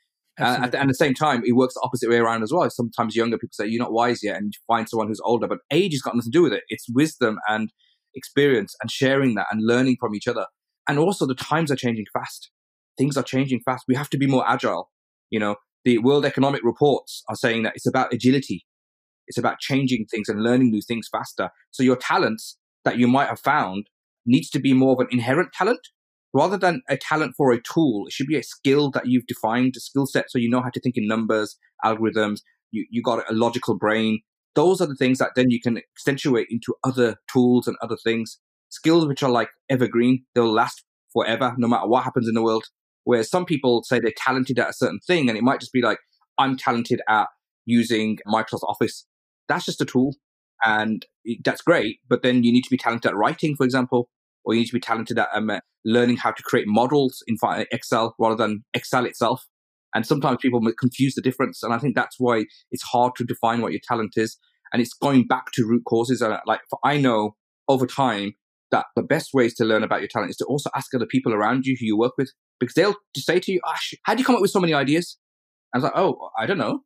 Uh, 0.41 0.59
at, 0.63 0.73
the, 0.73 0.81
at 0.81 0.89
the 0.89 0.95
same 0.95 1.15
time, 1.15 1.43
it 1.47 1.53
works 1.53 1.75
the 1.75 1.83
opposite 1.85 2.11
way 2.11 2.17
around 2.17 2.43
as 2.43 2.53
well. 2.53 2.69
Sometimes 2.69 3.15
younger 3.15 3.39
people 3.39 3.53
say, 3.53 3.67
you're 3.67 3.83
not 3.83 3.93
wise 3.93 4.21
yet, 4.23 4.37
and 4.37 4.47
you 4.47 4.61
find 4.67 4.89
someone 4.89 5.07
who's 5.07 5.21
older, 5.25 5.47
but 5.47 5.59
age 5.71 5.93
has 5.93 6.03
got 6.03 6.17
nothing 6.17 6.33
to 6.33 6.39
do 6.39 6.43
with 6.43 6.53
it. 6.53 6.65
It's 6.69 6.87
wisdom 6.89 7.39
and 7.49 7.71
experience 8.17 8.75
and 8.83 8.91
sharing 8.91 9.35
that 9.35 9.47
and 9.53 9.65
learning 9.65 9.99
from 10.01 10.15
each 10.15 10.27
other. 10.27 10.47
And 10.89 10.99
also, 10.99 11.27
the 11.27 11.35
times 11.35 11.71
are 11.71 11.77
changing 11.77 12.07
fast. 12.13 12.51
Things 12.97 13.17
are 13.17 13.23
changing 13.23 13.61
fast. 13.65 13.85
We 13.89 13.95
have 13.95 14.11
to 14.11 14.19
be 14.19 14.27
more 14.27 14.49
agile. 14.49 14.91
You 15.31 15.41
know, 15.41 15.57
the 15.85 15.99
World 15.99 16.25
Economic 16.25 16.63
Reports 16.65 17.23
are 17.29 17.37
saying 17.37 17.65
that 17.65 17.73
it's 17.75 17.87
about 17.87 18.13
agility. 18.13 18.67
It's 19.27 19.39
about 19.39 19.59
changing 19.59 20.07
things 20.11 20.29
and 20.29 20.43
learning 20.43 20.71
new 20.71 20.83
things 20.83 21.09
faster. 21.11 21.51
So 21.71 21.83
your 21.83 21.97
talents 21.97 22.59
that 22.85 22.99
you 22.99 23.09
might 23.09 23.29
have 23.29 23.41
found 23.41 23.89
needs 24.27 24.51
to 24.51 24.59
be 24.59 24.73
more 24.73 24.93
of 24.93 25.01
an 25.01 25.09
inherent 25.11 25.53
talent 25.53 25.89
rather 26.35 26.59
than 26.59 26.83
a 26.89 26.97
talent 26.97 27.35
for 27.37 27.53
a 27.53 27.63
tool, 27.63 28.07
it 28.07 28.13
should 28.13 28.27
be 28.27 28.37
a 28.37 28.43
skill 28.43 28.91
that 28.91 29.07
you've 29.07 29.27
defined, 29.27 29.75
a 29.77 29.81
skill 29.81 30.05
set 30.05 30.31
so 30.31 30.39
you 30.39 30.51
know 30.51 30.61
how 30.61 30.69
to 30.69 30.81
think 30.81 30.97
in 30.97 31.07
numbers, 31.07 31.57
algorithms, 31.85 32.41
you, 32.73 32.85
you 32.91 33.01
got 33.01 33.31
a 33.31 33.33
logical 33.33 33.79
brain. 33.79 34.21
Those 34.57 34.81
are 34.81 34.87
the 34.87 34.97
things 34.97 35.19
that 35.19 35.31
then 35.37 35.51
you 35.51 35.61
can 35.61 35.79
accentuate 35.79 36.49
into 36.51 36.75
other 36.83 37.17
tools 37.33 37.67
and 37.67 37.77
other 37.81 37.97
things. 37.97 38.39
Skills 38.69 39.07
which 39.07 39.23
are 39.23 39.31
like 39.31 39.51
evergreen, 39.71 40.25
they'll 40.35 40.53
last 40.53 40.85
forever, 41.13 41.55
no 41.57 41.69
matter 41.69 41.87
what 41.87 42.05
happens 42.05 42.29
in 42.29 42.35
the 42.35 42.43
world. 42.43 42.65
Whereas 43.05 43.31
some 43.31 43.45
people 43.45 43.83
say 43.85 44.01
they're 44.01 44.13
talented 44.17 44.59
at 44.59 44.71
a 44.71 44.75
certain 44.75 45.01
thing, 45.07 45.29
and 45.29 45.39
it 45.39 45.45
might 45.45 45.61
just 45.61 45.73
be 45.73 45.83
like, 45.83 45.99
I'm 46.39 46.57
talented 46.57 47.01
at 47.09 47.29
using 47.67 48.19
Microsoft 48.27 48.65
Office. 48.69 49.07
That's 49.49 49.65
just 49.65 49.81
a 49.81 49.85
tool. 49.85 50.15
And 50.65 51.05
that's 51.45 51.61
great. 51.63 51.99
But 52.09 52.23
then 52.23 52.43
you 52.43 52.53
need 52.53 52.63
to 52.63 52.71
be 52.71 52.79
talented 52.79 53.11
at 53.11 53.17
writing, 53.17 53.57
for 53.57 53.65
example, 53.65 54.09
or 54.45 54.55
you 54.55 54.61
need 54.61 54.67
to 54.67 54.73
be 54.73 54.81
talented 54.81 55.19
at 55.19 55.29
um, 55.35 55.51
learning 55.85 56.17
how 56.17 56.31
to 56.31 56.43
create 56.43 56.67
models 56.67 57.23
in 57.27 57.37
Excel 57.71 58.15
rather 58.19 58.37
than 58.37 58.65
Excel 58.73 59.05
itself. 59.05 59.45
And 59.95 60.07
sometimes 60.07 60.39
people 60.41 60.61
confuse 60.79 61.15
the 61.15 61.23
difference. 61.23 61.63
And 61.63 61.73
I 61.73 61.79
think 61.79 61.95
that's 61.95 62.17
why 62.19 62.45
it's 62.71 62.83
hard 62.83 63.13
to 63.17 63.25
define 63.25 63.61
what 63.61 63.73
your 63.73 63.81
talent 63.87 64.15
is. 64.17 64.37
And 64.73 64.83
it's 64.83 64.95
going 64.95 65.27
back 65.27 65.53
to 65.53 65.67
root 65.67 65.85
causes. 65.87 66.21
And 66.21 66.37
like, 66.47 66.61
I 66.83 66.97
know 66.97 67.37
over 67.69 67.87
time 67.87 68.35
that 68.75 68.87
the 68.97 69.03
best 69.03 69.31
ways 69.33 69.55
to 69.55 69.65
learn 69.65 69.85
about 69.85 70.01
your 70.01 70.09
talent 70.09 70.31
is 70.31 70.37
to 70.39 70.45
also 70.47 70.69
ask 70.75 70.93
other 70.93 71.07
people 71.07 71.33
around 71.33 71.65
you 71.65 71.77
who 71.79 71.87
you 71.87 71.97
work 71.97 72.15
with, 72.19 72.33
because 72.59 72.75
they'll 72.75 72.97
just 73.15 73.27
say 73.27 73.39
to 73.39 73.53
you, 73.53 73.61
ah, 73.65 73.73
oh, 73.73 73.97
how 74.03 74.15
do 74.15 74.19
you 74.21 74.25
come 74.25 74.35
up 74.35 74.43
with 74.43 74.51
so 74.51 74.59
many 74.59 74.75
ideas? 74.75 75.17
And 75.73 75.81
I 75.81 75.87
was 75.87 75.93
like, 75.93 76.03
oh, 76.03 76.29
I 76.37 76.47
don't 76.47 76.59
know. 76.59 76.81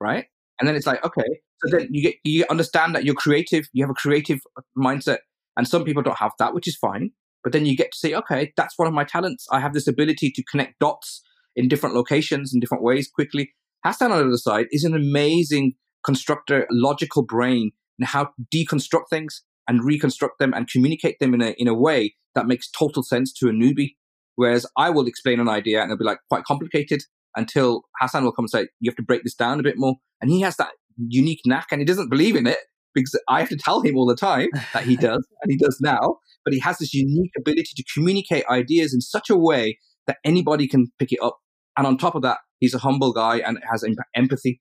Right. 0.00 0.24
And 0.58 0.66
then 0.66 0.76
it's 0.76 0.86
like, 0.86 1.04
okay. 1.04 1.28
So 1.58 1.76
then 1.76 1.88
you 1.90 2.02
get, 2.02 2.14
you 2.24 2.46
understand 2.48 2.94
that 2.94 3.04
you're 3.04 3.14
creative. 3.14 3.66
You 3.74 3.84
have 3.84 3.90
a 3.90 3.94
creative 3.94 4.40
mindset 4.78 5.18
and 5.58 5.68
some 5.68 5.84
people 5.84 6.02
don't 6.02 6.18
have 6.18 6.32
that, 6.38 6.54
which 6.54 6.66
is 6.66 6.76
fine. 6.76 7.10
But 7.44 7.52
then 7.52 7.66
you 7.66 7.76
get 7.76 7.92
to 7.92 7.98
say, 7.98 8.14
okay, 8.14 8.52
that's 8.56 8.78
one 8.78 8.88
of 8.88 8.94
my 8.94 9.04
talents. 9.04 9.46
I 9.52 9.60
have 9.60 9.74
this 9.74 9.86
ability 9.86 10.32
to 10.34 10.42
connect 10.50 10.78
dots 10.78 11.22
in 11.54 11.68
different 11.68 11.94
locations 11.94 12.52
in 12.54 12.60
different 12.60 12.82
ways 12.82 13.10
quickly. 13.12 13.52
Hassan 13.84 14.12
on 14.12 14.18
the 14.18 14.24
other 14.26 14.36
side 14.36 14.66
is 14.70 14.84
an 14.84 14.94
amazing 14.94 15.74
constructor, 16.04 16.66
logical 16.70 17.24
brain, 17.24 17.72
and 17.98 18.08
how 18.08 18.24
to 18.24 18.30
deconstruct 18.54 19.08
things 19.10 19.42
and 19.70 19.84
reconstruct 19.84 20.40
them 20.40 20.52
and 20.52 20.68
communicate 20.68 21.20
them 21.20 21.32
in 21.32 21.40
a 21.40 21.54
in 21.56 21.68
a 21.68 21.74
way 21.74 22.16
that 22.34 22.46
makes 22.46 22.68
total 22.68 23.04
sense 23.04 23.32
to 23.32 23.48
a 23.48 23.52
newbie. 23.52 23.94
Whereas 24.34 24.66
I 24.76 24.90
will 24.90 25.06
explain 25.06 25.38
an 25.38 25.48
idea 25.48 25.80
and 25.80 25.90
it'll 25.90 25.98
be 25.98 26.04
like 26.04 26.18
quite 26.28 26.42
complicated 26.42 27.02
until 27.36 27.82
Hassan 28.00 28.24
will 28.24 28.32
come 28.32 28.44
and 28.44 28.50
say, 28.50 28.66
you 28.80 28.90
have 28.90 28.96
to 28.96 29.02
break 29.02 29.22
this 29.22 29.36
down 29.36 29.60
a 29.60 29.62
bit 29.62 29.76
more. 29.76 29.94
And 30.20 30.28
he 30.28 30.40
has 30.40 30.56
that 30.56 30.72
unique 30.96 31.42
knack 31.46 31.68
and 31.70 31.80
he 31.80 31.84
doesn't 31.84 32.10
believe 32.10 32.34
in 32.34 32.48
it 32.48 32.58
because 32.94 33.16
I 33.28 33.38
have 33.38 33.48
to 33.50 33.56
tell 33.56 33.80
him 33.80 33.96
all 33.96 34.06
the 34.06 34.16
time 34.16 34.48
that 34.72 34.82
he 34.82 34.96
does, 35.08 35.24
and 35.42 35.52
he 35.52 35.56
does 35.56 35.78
now. 35.80 36.16
But 36.44 36.52
he 36.52 36.58
has 36.60 36.78
this 36.78 36.92
unique 36.92 37.30
ability 37.38 37.70
to 37.76 37.84
communicate 37.94 38.44
ideas 38.50 38.92
in 38.92 39.00
such 39.00 39.30
a 39.30 39.36
way 39.36 39.78
that 40.08 40.16
anybody 40.24 40.66
can 40.66 40.88
pick 40.98 41.12
it 41.12 41.20
up. 41.22 41.38
And 41.76 41.86
on 41.86 41.96
top 41.96 42.16
of 42.16 42.22
that, 42.22 42.38
he's 42.58 42.74
a 42.74 42.78
humble 42.78 43.12
guy 43.12 43.38
and 43.38 43.58
has 43.70 43.84
empathy. 44.16 44.60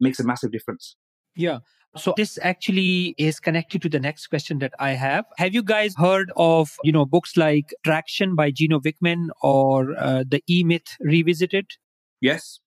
Makes 0.00 0.20
a 0.20 0.24
massive 0.24 0.52
difference. 0.52 0.96
Yeah. 1.34 1.58
So 1.96 2.14
this 2.16 2.38
actually 2.42 3.14
is 3.18 3.38
connected 3.38 3.82
to 3.82 3.88
the 3.88 4.00
next 4.00 4.26
question 4.26 4.58
that 4.58 4.72
I 4.78 4.90
have. 4.90 5.24
Have 5.38 5.54
you 5.54 5.62
guys 5.62 5.94
heard 5.96 6.32
of, 6.36 6.72
you 6.82 6.92
know, 6.92 7.04
books 7.04 7.36
like 7.36 7.74
Traction 7.84 8.34
by 8.34 8.50
Gino 8.50 8.80
Wickman 8.80 9.28
or 9.42 9.94
uh, 9.98 10.24
The 10.28 10.42
E-Myth 10.48 10.96
Revisited? 11.00 11.66
Yes. 12.20 12.58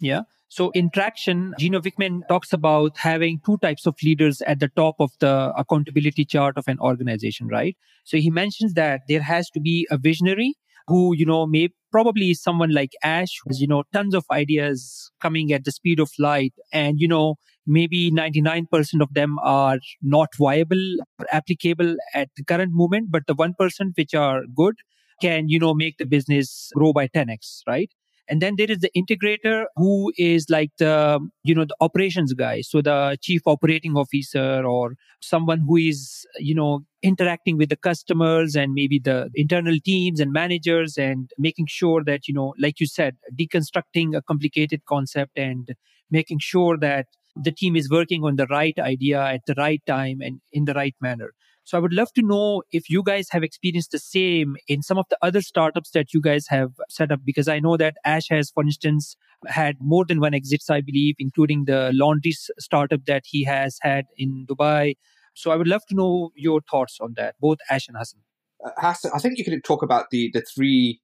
Yeah. 0.00 0.22
So 0.48 0.70
in 0.70 0.90
Traction, 0.90 1.52
Gino 1.58 1.80
Wickman 1.80 2.26
talks 2.28 2.52
about 2.52 2.96
having 2.96 3.40
two 3.44 3.58
types 3.58 3.86
of 3.86 3.94
leaders 4.02 4.40
at 4.42 4.60
the 4.60 4.68
top 4.68 4.96
of 4.98 5.10
the 5.20 5.52
accountability 5.56 6.24
chart 6.24 6.56
of 6.56 6.68
an 6.68 6.78
organization, 6.78 7.48
right? 7.48 7.76
So 8.04 8.16
he 8.16 8.30
mentions 8.30 8.72
that 8.74 9.02
there 9.08 9.22
has 9.22 9.50
to 9.50 9.60
be 9.60 9.86
a 9.90 9.98
visionary 9.98 10.54
who, 10.86 11.14
you 11.14 11.26
know, 11.26 11.46
may 11.46 11.68
probably 11.92 12.32
someone 12.32 12.72
like 12.72 12.92
Ash, 13.04 13.28
who 13.44 13.50
has, 13.50 13.60
you 13.60 13.66
know, 13.66 13.84
tons 13.92 14.14
of 14.14 14.24
ideas 14.32 15.10
coming 15.20 15.52
at 15.52 15.64
the 15.64 15.72
speed 15.72 16.00
of 16.00 16.10
light. 16.18 16.54
And, 16.72 16.98
you 16.98 17.08
know, 17.08 17.34
maybe 17.68 18.10
99% 18.10 18.66
of 19.00 19.14
them 19.14 19.38
are 19.40 19.78
not 20.02 20.28
viable 20.36 20.96
applicable 21.30 21.96
at 22.14 22.30
the 22.36 22.44
current 22.44 22.72
moment, 22.72 23.10
but 23.10 23.26
the 23.26 23.34
1% 23.34 23.54
which 23.96 24.14
are 24.14 24.42
good 24.54 24.76
can, 25.20 25.48
you 25.48 25.58
know, 25.58 25.74
make 25.74 25.98
the 25.98 26.06
business 26.06 26.70
grow 26.74 26.92
by 26.92 27.08
10x, 27.08 27.60
right? 27.66 27.90
and 28.28 28.42
then 28.42 28.54
there 28.56 28.70
is 28.70 28.78
the 28.78 28.90
integrator 28.96 29.64
who 29.76 30.12
is 30.16 30.46
like 30.50 30.70
the 30.78 31.18
you 31.42 31.54
know 31.54 31.64
the 31.64 31.76
operations 31.80 32.32
guy 32.34 32.60
so 32.60 32.82
the 32.82 33.16
chief 33.20 33.42
operating 33.46 33.96
officer 33.96 34.62
or 34.64 34.94
someone 35.20 35.60
who 35.66 35.76
is 35.76 36.26
you 36.38 36.54
know 36.54 36.80
interacting 37.02 37.56
with 37.56 37.70
the 37.70 37.76
customers 37.76 38.54
and 38.54 38.74
maybe 38.74 38.98
the 38.98 39.30
internal 39.34 39.78
teams 39.84 40.20
and 40.20 40.32
managers 40.32 40.96
and 40.98 41.30
making 41.38 41.66
sure 41.66 42.04
that 42.04 42.28
you 42.28 42.34
know 42.34 42.54
like 42.58 42.80
you 42.80 42.86
said 42.86 43.16
deconstructing 43.34 44.16
a 44.16 44.22
complicated 44.22 44.84
concept 44.86 45.38
and 45.38 45.74
making 46.10 46.38
sure 46.38 46.76
that 46.76 47.06
the 47.42 47.52
team 47.52 47.76
is 47.76 47.90
working 47.90 48.24
on 48.24 48.36
the 48.36 48.46
right 48.46 48.78
idea 48.78 49.20
at 49.22 49.40
the 49.46 49.54
right 49.56 49.82
time 49.86 50.20
and 50.20 50.40
in 50.52 50.64
the 50.64 50.74
right 50.74 50.94
manner 51.00 51.32
so 51.68 51.76
I 51.76 51.82
would 51.82 51.92
love 51.92 52.10
to 52.14 52.22
know 52.22 52.62
if 52.72 52.88
you 52.88 53.02
guys 53.02 53.26
have 53.30 53.42
experienced 53.42 53.90
the 53.90 53.98
same 53.98 54.56
in 54.68 54.80
some 54.80 54.96
of 54.96 55.04
the 55.10 55.18
other 55.20 55.42
startups 55.42 55.90
that 55.90 56.14
you 56.14 56.20
guys 56.22 56.46
have 56.48 56.70
set 56.88 57.12
up, 57.12 57.20
because 57.26 57.46
I 57.46 57.60
know 57.60 57.76
that 57.76 57.98
Ash 58.06 58.24
has, 58.30 58.50
for 58.50 58.62
instance, 58.62 59.16
had 59.46 59.76
more 59.78 60.06
than 60.06 60.18
one 60.18 60.32
exits, 60.32 60.70
I 60.70 60.80
believe, 60.80 61.16
including 61.18 61.66
the 61.66 61.90
laundry 61.92 62.32
startup 62.58 63.04
that 63.04 63.24
he 63.26 63.44
has 63.44 63.76
had 63.82 64.06
in 64.16 64.46
Dubai. 64.48 64.94
So 65.34 65.50
I 65.50 65.56
would 65.56 65.68
love 65.68 65.84
to 65.90 65.94
know 65.94 66.30
your 66.34 66.62
thoughts 66.70 66.96
on 67.02 67.12
that, 67.18 67.34
both 67.38 67.58
Ash 67.68 67.86
and 67.86 67.98
Hassan. 67.98 68.20
Uh, 68.64 68.70
Hassan, 68.78 69.10
I 69.14 69.18
think 69.18 69.36
you 69.36 69.44
could 69.44 69.62
talk 69.62 69.82
about 69.82 70.06
the 70.10 70.30
the 70.32 70.40
three 70.40 71.02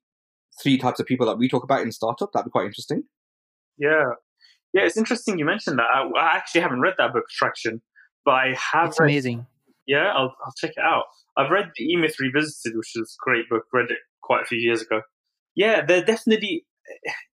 three 0.63 0.79
types 0.79 0.99
of 0.99 1.05
people 1.05 1.27
that 1.27 1.37
we 1.37 1.47
talk 1.47 1.63
about 1.63 1.83
in 1.83 1.93
startup. 1.93 2.33
That'd 2.33 2.47
be 2.47 2.51
quite 2.51 2.65
interesting. 2.65 3.03
Yeah, 3.77 4.13
yeah, 4.75 4.83
it's 4.83 4.97
interesting 4.97 5.39
you 5.39 5.45
mentioned 5.45 5.79
that. 5.79 5.87
I, 5.95 6.03
I 6.19 6.37
actually 6.37 6.63
haven't 6.63 6.81
read 6.81 6.95
that 6.99 7.13
book, 7.13 7.25
Traction, 7.31 7.81
but 8.25 8.33
I 8.33 8.55
have. 8.73 8.89
It's 8.89 9.01
read, 9.01 9.07
amazing. 9.07 9.47
Yeah, 9.87 10.13
I'll, 10.13 10.35
I'll 10.45 10.55
check 10.59 10.73
it 10.77 10.83
out. 10.83 11.05
I've 11.37 11.51
read 11.51 11.71
The 11.77 11.85
E 11.85 11.97
Myth 11.97 12.17
Revisited, 12.19 12.77
which 12.77 12.93
is 12.97 13.17
a 13.21 13.25
great 13.25 13.49
book. 13.49 13.65
Read 13.73 13.91
it 13.91 13.99
quite 14.23 14.43
a 14.43 14.47
few 14.47 14.59
years 14.59 14.83
ago. 14.83 15.03
Yeah, 15.55 15.85
they're 15.87 16.05
definitely. 16.05 16.67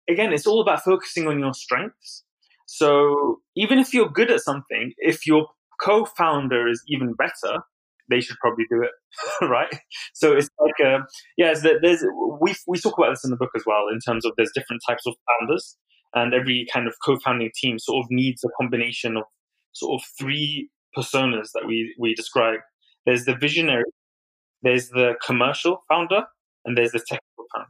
Again, 0.09 0.33
it's 0.33 0.47
all 0.47 0.61
about 0.61 0.83
focusing 0.83 1.27
on 1.27 1.39
your 1.39 1.53
strengths. 1.53 2.23
So 2.65 3.41
even 3.55 3.77
if 3.77 3.93
you're 3.93 4.09
good 4.09 4.31
at 4.31 4.41
something, 4.41 4.93
if 4.97 5.27
your 5.27 5.47
co-founder 5.81 6.67
is 6.67 6.83
even 6.87 7.13
better, 7.13 7.61
they 8.09 8.19
should 8.19 8.37
probably 8.39 8.65
do 8.69 8.81
it, 8.81 8.91
right? 9.47 9.73
So 10.13 10.33
it's 10.33 10.49
like, 10.59 10.85
uh, 10.85 10.99
yeah, 11.37 11.53
there's 11.81 12.05
we 12.41 12.55
we 12.67 12.79
talk 12.79 12.97
about 12.97 13.11
this 13.11 13.23
in 13.23 13.31
the 13.31 13.37
book 13.37 13.51
as 13.55 13.63
well 13.65 13.85
in 13.91 13.99
terms 13.99 14.25
of 14.25 14.33
there's 14.37 14.51
different 14.55 14.81
types 14.87 15.03
of 15.05 15.13
founders, 15.27 15.77
and 16.17 16.33
every 16.33 16.65
kind 16.73 16.87
of 16.87 16.93
co-founding 17.05 17.51
team 17.55 17.79
sort 17.79 18.03
of 18.03 18.07
needs 18.09 18.43
a 18.43 18.49
combination 18.59 19.17
of 19.17 19.23
sort 19.73 20.01
of 20.01 20.07
three 20.19 20.69
personas 20.97 21.49
that 21.53 21.65
we, 21.67 21.95
we 21.99 22.13
describe. 22.15 22.59
There's 23.05 23.25
the 23.25 23.35
visionary, 23.35 23.91
there's 24.63 24.89
the 24.89 25.13
commercial 25.25 25.83
founder, 25.87 26.23
and 26.65 26.77
there's 26.77 26.91
the 26.91 26.99
technical 27.07 27.45
founder. 27.55 27.69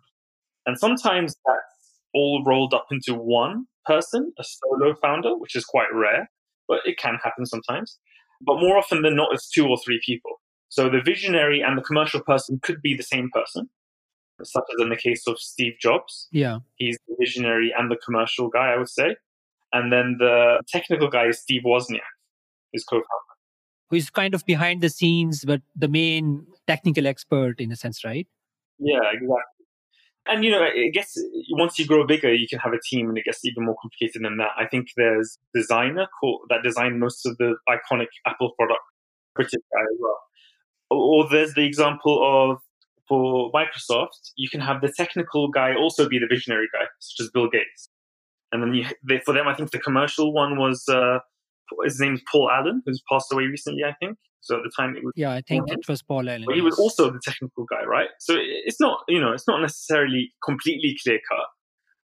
And 0.65 0.77
sometimes 0.77 1.35
that's 1.45 2.01
all 2.13 2.43
rolled 2.45 2.73
up 2.73 2.87
into 2.91 3.13
one 3.13 3.65
person, 3.85 4.33
a 4.39 4.43
solo 4.43 4.95
founder, 5.01 5.37
which 5.37 5.55
is 5.55 5.65
quite 5.65 5.93
rare, 5.93 6.29
but 6.67 6.79
it 6.85 6.97
can 6.97 7.17
happen 7.23 7.45
sometimes. 7.45 7.99
But 8.41 8.59
more 8.59 8.77
often 8.77 9.01
than 9.01 9.15
not, 9.15 9.29
it's 9.33 9.49
two 9.49 9.67
or 9.67 9.77
three 9.83 9.99
people. 10.05 10.41
So 10.69 10.89
the 10.89 11.01
visionary 11.01 11.61
and 11.61 11.77
the 11.77 11.83
commercial 11.83 12.21
person 12.21 12.59
could 12.61 12.81
be 12.81 12.95
the 12.95 13.03
same 13.03 13.29
person, 13.33 13.69
such 14.43 14.63
as 14.63 14.83
in 14.83 14.89
the 14.89 14.95
case 14.95 15.27
of 15.27 15.39
Steve 15.39 15.73
Jobs. 15.79 16.27
Yeah. 16.31 16.59
He's 16.75 16.97
the 17.07 17.15
visionary 17.19 17.73
and 17.77 17.91
the 17.91 17.97
commercial 17.97 18.49
guy, 18.49 18.73
I 18.73 18.77
would 18.77 18.89
say. 18.89 19.15
And 19.73 19.91
then 19.91 20.17
the 20.19 20.61
technical 20.67 21.09
guy 21.09 21.27
is 21.27 21.39
Steve 21.39 21.63
Wozniak 21.65 22.01
his 22.73 22.83
co-founder. 22.83 23.05
Who's 23.89 24.09
kind 24.09 24.33
of 24.33 24.45
behind 24.45 24.81
the 24.81 24.89
scenes, 24.89 25.45
but 25.45 25.61
the 25.75 25.87
main 25.87 26.45
technical 26.67 27.07
expert 27.07 27.59
in 27.59 27.71
a 27.71 27.75
sense, 27.75 28.03
right? 28.03 28.27
Yeah, 28.79 28.99
exactly. 29.13 29.65
And 30.29 30.43
you 30.43 30.51
know, 30.51 30.61
it 30.61 30.93
gets 30.93 31.17
once 31.51 31.79
you 31.79 31.87
grow 31.87 32.05
bigger, 32.05 32.33
you 32.33 32.47
can 32.49 32.59
have 32.59 32.73
a 32.73 32.79
team, 32.89 33.07
and 33.07 33.17
it 33.17 33.23
gets 33.23 33.45
even 33.45 33.63
more 33.65 33.77
complicated 33.81 34.23
than 34.23 34.37
that. 34.37 34.51
I 34.57 34.65
think 34.65 34.87
there's 34.97 35.39
designer 35.55 36.07
called, 36.19 36.41
that 36.49 36.63
designed 36.63 36.99
most 36.99 37.25
of 37.25 37.37
the 37.37 37.55
iconic 37.69 38.07
Apple 38.25 38.51
product, 38.59 38.81
British 39.35 39.53
guy 39.53 39.81
as 39.81 39.97
well. 39.99 40.19
Or 40.89 41.29
there's 41.29 41.53
the 41.53 41.65
example 41.65 42.21
of 42.21 42.57
for 43.07 43.51
Microsoft, 43.51 44.31
you 44.35 44.49
can 44.49 44.61
have 44.61 44.81
the 44.81 44.91
technical 44.95 45.49
guy 45.49 45.73
also 45.75 46.07
be 46.07 46.19
the 46.19 46.27
visionary 46.29 46.67
guy, 46.73 46.85
such 46.99 47.25
as 47.25 47.31
Bill 47.31 47.49
Gates. 47.49 47.89
And 48.51 48.61
then 48.61 48.73
you, 48.73 48.85
they, 49.07 49.19
for 49.25 49.33
them, 49.33 49.47
I 49.47 49.55
think 49.55 49.71
the 49.71 49.79
commercial 49.79 50.33
one 50.33 50.57
was 50.57 50.83
uh, 50.89 51.19
his 51.83 51.99
name's 51.99 52.21
Paul 52.31 52.49
Allen, 52.49 52.81
who's 52.85 53.01
passed 53.09 53.31
away 53.31 53.43
recently, 53.43 53.83
I 53.83 53.93
think. 53.99 54.17
So 54.41 54.55
at 54.55 54.61
the 54.63 54.71
time 54.77 54.95
it 54.95 55.03
was 55.03 55.13
Yeah, 55.15 55.31
I 55.31 55.41
think 55.41 55.69
it 55.69 55.87
was 55.89 56.01
Paul 56.01 56.29
Allen. 56.29 56.45
But 56.45 56.55
he 56.55 56.61
was 56.61 56.79
also 56.79 57.11
the 57.11 57.19
technical 57.23 57.65
guy, 57.65 57.83
right? 57.85 58.07
So 58.19 58.35
it's 58.37 58.79
not, 58.79 58.99
you 59.07 59.19
know, 59.19 59.33
it's 59.33 59.47
not 59.47 59.61
necessarily 59.61 60.31
completely 60.43 60.95
clear 61.03 61.19
cut. 61.29 61.47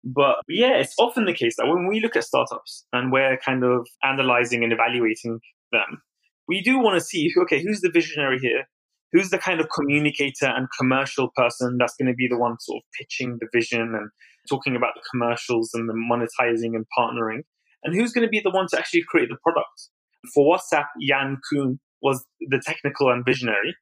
But 0.05 0.36
yeah, 0.49 0.78
it's 0.78 0.95
often 0.99 1.26
the 1.26 1.34
case 1.34 1.57
that 1.59 1.66
when 1.66 1.86
we 1.86 2.01
look 2.01 2.16
at 2.16 2.24
startups 2.24 2.86
and 2.93 3.12
we're 3.12 3.36
kind 3.38 3.64
of 3.64 3.86
analyzing 4.03 4.64
and 4.64 4.72
evaluating 4.72 5.40
them, 5.70 6.03
we 6.49 6.61
do 6.61 6.78
want 6.78 6.99
to 6.99 7.05
see, 7.05 7.30
okay, 7.43 7.62
who's 7.62 7.82
the 7.82 7.90
visionary 7.90 8.38
here? 8.40 8.64
Who's 9.12 9.30
the 9.30 9.38
kind 9.38 9.60
of 9.60 9.68
communicator 9.68 10.46
and 10.46 10.68
commercial 10.78 11.30
person 11.36 11.76
that's 11.78 11.94
going 11.96 12.10
to 12.10 12.14
be 12.14 12.28
the 12.28 12.38
one 12.38 12.56
sort 12.60 12.82
of 12.82 12.82
pitching 12.98 13.38
the 13.40 13.48
vision 13.52 13.94
and 13.94 14.10
talking 14.48 14.74
about 14.74 14.94
the 14.94 15.02
commercials 15.10 15.70
and 15.74 15.88
the 15.88 15.94
monetizing 15.94 16.74
and 16.74 16.86
partnering? 16.98 17.42
And 17.84 17.94
who's 17.94 18.12
going 18.12 18.26
to 18.26 18.30
be 18.30 18.40
the 18.40 18.50
one 18.50 18.66
to 18.70 18.78
actually 18.78 19.02
create 19.06 19.28
the 19.28 19.36
product? 19.42 19.90
For 20.32 20.56
WhatsApp, 20.56 20.86
Jan 21.06 21.38
Koum 21.50 21.78
was 22.00 22.24
the 22.40 22.62
technical 22.64 23.10
and 23.10 23.24
visionary, 23.24 23.76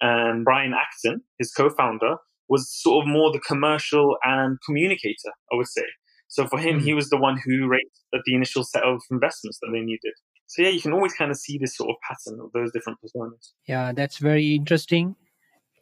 and 0.00 0.44
Brian 0.44 0.72
Acton, 0.74 1.22
his 1.38 1.52
co-founder, 1.52 2.16
was 2.48 2.68
sort 2.70 3.04
of 3.04 3.08
more 3.08 3.32
the 3.32 3.40
commercial 3.40 4.16
and 4.24 4.58
communicator, 4.66 5.32
I 5.52 5.56
would 5.56 5.68
say. 5.68 5.84
So 6.28 6.46
for 6.48 6.58
him, 6.58 6.78
mm-hmm. 6.78 6.86
he 6.86 6.94
was 6.94 7.08
the 7.10 7.18
one 7.18 7.38
who 7.44 7.68
raised 7.68 8.02
the 8.12 8.34
initial 8.34 8.64
set 8.64 8.82
of 8.84 9.00
investments 9.10 9.58
that 9.60 9.70
they 9.72 9.80
needed. 9.80 10.14
So 10.52 10.60
yeah, 10.60 10.68
you 10.68 10.82
can 10.82 10.92
always 10.92 11.14
kind 11.14 11.30
of 11.30 11.38
see 11.38 11.56
this 11.56 11.74
sort 11.74 11.88
of 11.88 11.96
pattern 12.06 12.38
of 12.38 12.52
those 12.52 12.70
different 12.72 12.98
personas. 13.02 13.52
Yeah, 13.66 13.92
that's 13.92 14.18
very 14.18 14.54
interesting. 14.54 15.16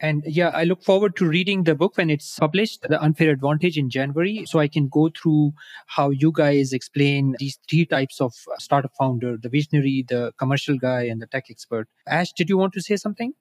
And 0.00 0.22
yeah, 0.24 0.50
I 0.50 0.62
look 0.62 0.84
forward 0.84 1.16
to 1.16 1.26
reading 1.26 1.64
the 1.64 1.74
book 1.74 1.96
when 1.96 2.08
it's 2.08 2.38
published, 2.38 2.82
The 2.82 3.02
Unfair 3.02 3.30
Advantage 3.32 3.76
in 3.76 3.90
January. 3.90 4.44
So 4.46 4.60
I 4.60 4.68
can 4.68 4.86
go 4.86 5.10
through 5.10 5.54
how 5.86 6.10
you 6.10 6.30
guys 6.32 6.72
explain 6.72 7.34
these 7.40 7.58
three 7.68 7.84
types 7.84 8.20
of 8.20 8.32
uh, 8.48 8.58
startup 8.58 8.92
founder 8.96 9.36
the 9.36 9.48
visionary, 9.48 10.04
the 10.08 10.32
commercial 10.38 10.78
guy, 10.78 11.02
and 11.02 11.20
the 11.20 11.26
tech 11.26 11.46
expert. 11.50 11.88
Ash, 12.06 12.32
did 12.32 12.48
you 12.48 12.56
want 12.56 12.72
to 12.74 12.80
say 12.80 12.94
something? 12.94 13.32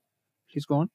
Please 0.52 0.66
go 0.66 0.78
on. 0.78 0.90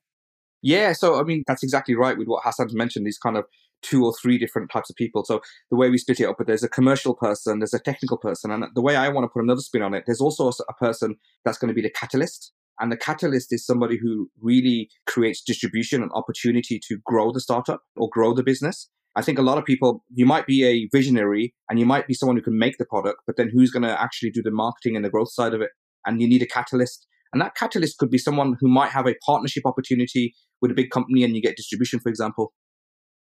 Yeah, 0.62 0.94
so 0.94 1.20
I 1.20 1.22
mean, 1.22 1.44
that's 1.46 1.62
exactly 1.62 1.94
right 1.94 2.18
with 2.18 2.26
what 2.26 2.42
Hassan's 2.42 2.74
mentioned, 2.74 3.06
these 3.06 3.18
kind 3.18 3.36
of 3.36 3.44
two 3.84 4.04
or 4.04 4.12
three 4.20 4.38
different 4.38 4.70
types 4.70 4.90
of 4.90 4.96
people. 4.96 5.24
So 5.24 5.40
the 5.70 5.76
way 5.76 5.90
we 5.90 5.98
split 5.98 6.20
it 6.20 6.26
up, 6.26 6.36
there's 6.46 6.62
a 6.62 6.68
commercial 6.68 7.14
person, 7.14 7.60
there's 7.60 7.74
a 7.74 7.78
technical 7.78 8.16
person, 8.16 8.50
and 8.50 8.64
the 8.74 8.82
way 8.82 8.96
I 8.96 9.08
want 9.08 9.24
to 9.24 9.28
put 9.28 9.44
another 9.44 9.60
spin 9.60 9.82
on 9.82 9.94
it, 9.94 10.04
there's 10.06 10.20
also 10.20 10.50
a 10.68 10.74
person 10.74 11.16
that's 11.44 11.58
going 11.58 11.68
to 11.68 11.74
be 11.74 11.82
the 11.82 11.90
catalyst. 11.90 12.52
And 12.80 12.90
the 12.90 12.96
catalyst 12.96 13.52
is 13.52 13.64
somebody 13.64 13.98
who 14.02 14.30
really 14.40 14.88
creates 15.06 15.42
distribution 15.42 16.02
and 16.02 16.10
opportunity 16.12 16.80
to 16.88 16.98
grow 17.04 17.30
the 17.30 17.40
startup 17.40 17.82
or 17.96 18.08
grow 18.10 18.34
the 18.34 18.42
business. 18.42 18.90
I 19.16 19.22
think 19.22 19.38
a 19.38 19.42
lot 19.42 19.58
of 19.58 19.64
people, 19.64 20.02
you 20.12 20.26
might 20.26 20.46
be 20.46 20.64
a 20.64 20.88
visionary 20.92 21.54
and 21.70 21.78
you 21.78 21.86
might 21.86 22.08
be 22.08 22.14
someone 22.14 22.36
who 22.36 22.42
can 22.42 22.58
make 22.58 22.78
the 22.78 22.84
product, 22.84 23.18
but 23.28 23.36
then 23.36 23.48
who's 23.52 23.70
going 23.70 23.84
to 23.84 24.02
actually 24.02 24.30
do 24.30 24.42
the 24.42 24.50
marketing 24.50 24.96
and 24.96 25.04
the 25.04 25.10
growth 25.10 25.32
side 25.32 25.54
of 25.54 25.60
it? 25.60 25.70
And 26.04 26.20
you 26.20 26.28
need 26.28 26.42
a 26.42 26.46
catalyst. 26.46 27.06
And 27.32 27.40
that 27.40 27.54
catalyst 27.54 27.98
could 27.98 28.10
be 28.10 28.18
someone 28.18 28.56
who 28.60 28.68
might 28.68 28.90
have 28.90 29.06
a 29.06 29.14
partnership 29.24 29.64
opportunity 29.66 30.34
with 30.60 30.72
a 30.72 30.74
big 30.74 30.90
company 30.90 31.22
and 31.22 31.36
you 31.36 31.42
get 31.42 31.56
distribution, 31.56 32.00
for 32.00 32.08
example. 32.08 32.52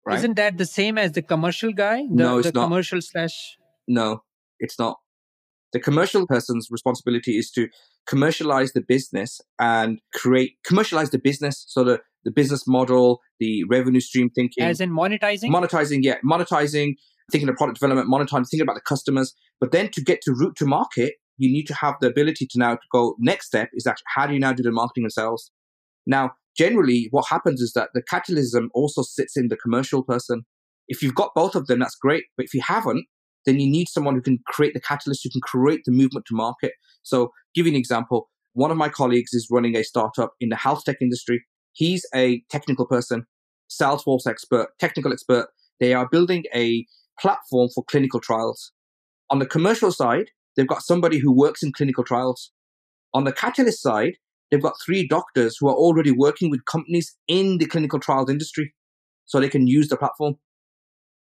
Right? 0.09 0.16
Isn't 0.20 0.36
that 0.36 0.56
the 0.56 0.64
same 0.64 0.96
as 0.96 1.12
the 1.12 1.20
commercial 1.20 1.70
guy? 1.70 1.98
The, 1.98 2.09
no, 2.14 2.38
it's 2.38 2.46
the 2.46 2.52
not. 2.54 2.64
commercial 2.64 3.02
slash. 3.02 3.59
No, 3.86 4.22
it's 4.59 4.78
not. 4.78 4.96
The 5.74 5.80
commercial 5.80 6.26
person's 6.26 6.68
responsibility 6.70 7.36
is 7.36 7.50
to 7.50 7.68
commercialize 8.06 8.72
the 8.72 8.80
business 8.80 9.38
and 9.59 10.00
create, 10.14 10.52
commercialize 10.64 11.11
the 11.11 11.18
business. 11.18 11.66
So 11.68 11.84
the, 11.84 12.00
the 12.24 12.30
business 12.30 12.66
model, 12.66 13.20
the 13.38 13.64
revenue 13.64 14.00
stream 14.00 14.30
thinking. 14.30 14.64
As 14.64 14.80
in 14.80 14.92
monetizing? 14.92 15.50
Monetizing, 15.50 15.98
yeah. 16.00 16.16
Monetizing, 16.24 16.94
thinking 17.30 17.50
of 17.50 17.56
product 17.56 17.78
development, 17.78 18.09
monetizing, 18.09 18.48
thinking 18.48 18.62
about 18.62 18.76
the 18.76 18.80
customers. 18.80 19.34
But 19.61 19.72
then 19.72 19.90
to 19.90 20.00
get 20.00 20.22
to 20.22 20.32
route 20.32 20.56
to 20.56 20.64
market, 20.64 21.16
you 21.36 21.52
need 21.52 21.66
to 21.66 21.74
have 21.74 21.96
the 22.00 22.06
ability 22.06 22.46
to 22.46 22.59
now 22.59 22.76
to 22.76 22.86
go 22.90 23.14
next 23.18 23.48
step 23.48 23.68
is 23.74 23.86
actually 23.86 24.04
how 24.16 24.26
do 24.26 24.32
you 24.32 24.40
now 24.40 24.54
do 24.54 24.62
the 24.62 24.72
marketing 24.72 25.04
and 25.04 25.12
sales? 25.12 25.50
Now, 26.06 26.32
generally 26.59 27.09
what 27.12 27.26
happens 27.30 27.61
is 27.61 27.72
that 27.74 27.90
the 27.94 28.02
catalysm 28.02 28.68
also 28.74 29.02
sits 29.02 29.36
in 29.36 29.48
the 29.48 29.56
commercial 29.56 30.02
person. 30.02 30.42
If 30.88 31.02
you've 31.02 31.14
got 31.14 31.34
both 31.34 31.54
of 31.54 31.66
them, 31.66 31.78
that's 31.78 31.94
great. 31.94 32.24
But 32.36 32.46
if 32.46 32.54
you 32.54 32.61
haven't, 32.66 33.06
then 33.46 33.61
you 33.61 33.70
need 33.70 33.88
someone 33.88 34.14
who 34.14 34.20
can 34.20 34.38
create 34.46 34.74
the 34.74 34.80
catalyst, 34.80 35.22
who 35.22 35.30
can 35.30 35.40
create 35.40 35.82
the 35.86 35.92
movement 35.92 36.26
to 36.26 36.34
market. 36.34 36.72
So, 37.02 37.30
give 37.54 37.66
you 37.66 37.72
an 37.72 37.78
example. 37.78 38.28
One 38.54 38.70
of 38.70 38.76
my 38.76 38.88
colleagues 38.88 39.32
is 39.32 39.46
running 39.50 39.76
a 39.76 39.84
startup 39.84 40.32
in 40.40 40.48
the 40.48 40.56
health 40.56 40.84
tech 40.84 40.96
industry. 41.00 41.44
He's 41.72 42.04
a 42.14 42.42
technical 42.50 42.86
person, 42.86 43.24
Salesforce 43.70 44.26
expert, 44.26 44.68
technical 44.80 45.12
expert. 45.12 45.48
They 45.78 45.94
are 45.94 46.09
building 46.11 46.44
a 46.54 46.84
platform 47.20 47.68
for 47.74 47.84
clinical 47.84 48.20
trials. 48.20 48.72
On 49.30 49.38
the 49.38 49.46
commercial 49.46 49.92
side, 49.92 50.30
they've 50.56 50.66
got 50.66 50.82
somebody 50.82 51.18
who 51.18 51.32
works 51.32 51.62
in 51.62 51.72
clinical 51.72 52.02
trials. 52.02 52.50
On 53.14 53.24
the 53.24 53.32
catalyst 53.32 53.80
side, 53.80 54.14
they've 54.51 54.62
got 54.62 54.74
three 54.84 55.07
doctors 55.07 55.57
who 55.59 55.68
are 55.68 55.74
already 55.74 56.11
working 56.11 56.51
with 56.51 56.64
companies 56.64 57.16
in 57.26 57.59
the 57.59 57.66
clinical 57.66 57.99
trials 57.99 58.30
industry 58.30 58.74
so 59.26 59.40
they 59.40 59.49
can 59.49 59.66
use 59.66 59.88
the 59.88 59.96
platform. 59.96 60.36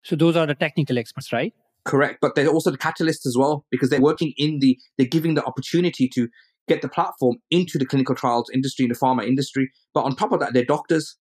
So 0.04 0.16
those 0.16 0.36
are 0.36 0.46
the 0.46 0.54
technical 0.54 0.98
experts, 0.98 1.32
right? 1.32 1.54
Correct. 1.84 2.18
But 2.20 2.34
they're 2.34 2.48
also 2.48 2.70
the 2.70 2.78
catalysts 2.78 3.26
as 3.26 3.36
well 3.36 3.64
because 3.70 3.90
they're 3.90 4.00
working 4.00 4.32
in 4.36 4.58
the, 4.60 4.78
they're 4.98 5.06
giving 5.06 5.34
the 5.34 5.44
opportunity 5.44 6.08
to 6.14 6.28
get 6.68 6.82
the 6.82 6.88
platform 6.88 7.36
into 7.50 7.78
the 7.78 7.86
clinical 7.86 8.14
trials 8.14 8.50
industry, 8.52 8.84
in 8.84 8.88
the 8.88 8.98
pharma 8.98 9.26
industry. 9.26 9.70
But 9.94 10.04
on 10.04 10.16
top 10.16 10.32
of 10.32 10.40
that, 10.40 10.52
they're 10.54 10.64
doctors. 10.64 11.16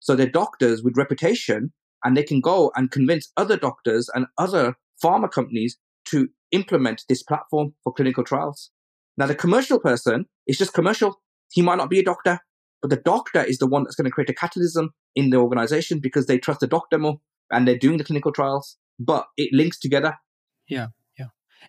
So 0.00 0.16
they're 0.16 0.28
doctors 0.28 0.82
with 0.82 0.96
reputation 0.96 1.72
and 2.04 2.16
they 2.16 2.22
can 2.22 2.40
go 2.40 2.72
and 2.74 2.90
convince 2.90 3.30
other 3.36 3.56
doctors 3.56 4.08
and 4.14 4.26
other 4.38 4.74
pharma 5.02 5.30
companies 5.30 5.76
to 6.06 6.28
implement 6.52 7.04
this 7.08 7.22
platform 7.22 7.74
for 7.84 7.92
clinical 7.92 8.24
trials. 8.24 8.70
Now, 9.16 9.26
the 9.26 9.34
commercial 9.34 9.78
person 9.78 10.26
is 10.46 10.58
just 10.58 10.72
commercial. 10.72 11.20
He 11.50 11.62
might 11.62 11.78
not 11.78 11.90
be 11.90 11.98
a 11.98 12.04
doctor, 12.04 12.38
but 12.80 12.90
the 12.90 12.96
doctor 12.96 13.42
is 13.42 13.58
the 13.58 13.66
one 13.66 13.84
that's 13.84 13.96
going 13.96 14.06
to 14.06 14.10
create 14.10 14.30
a 14.30 14.34
catalysm 14.34 14.88
in 15.14 15.30
the 15.30 15.36
organization 15.36 15.98
because 15.98 16.26
they 16.26 16.38
trust 16.38 16.60
the 16.60 16.66
doctor 16.66 16.98
more 16.98 17.20
and 17.50 17.66
they're 17.66 17.78
doing 17.78 17.98
the 17.98 18.04
clinical 18.04 18.32
trials, 18.32 18.76
but 18.98 19.26
it 19.36 19.50
links 19.52 19.78
together. 19.78 20.16
Yeah 20.68 20.88
yeah, 21.18 21.26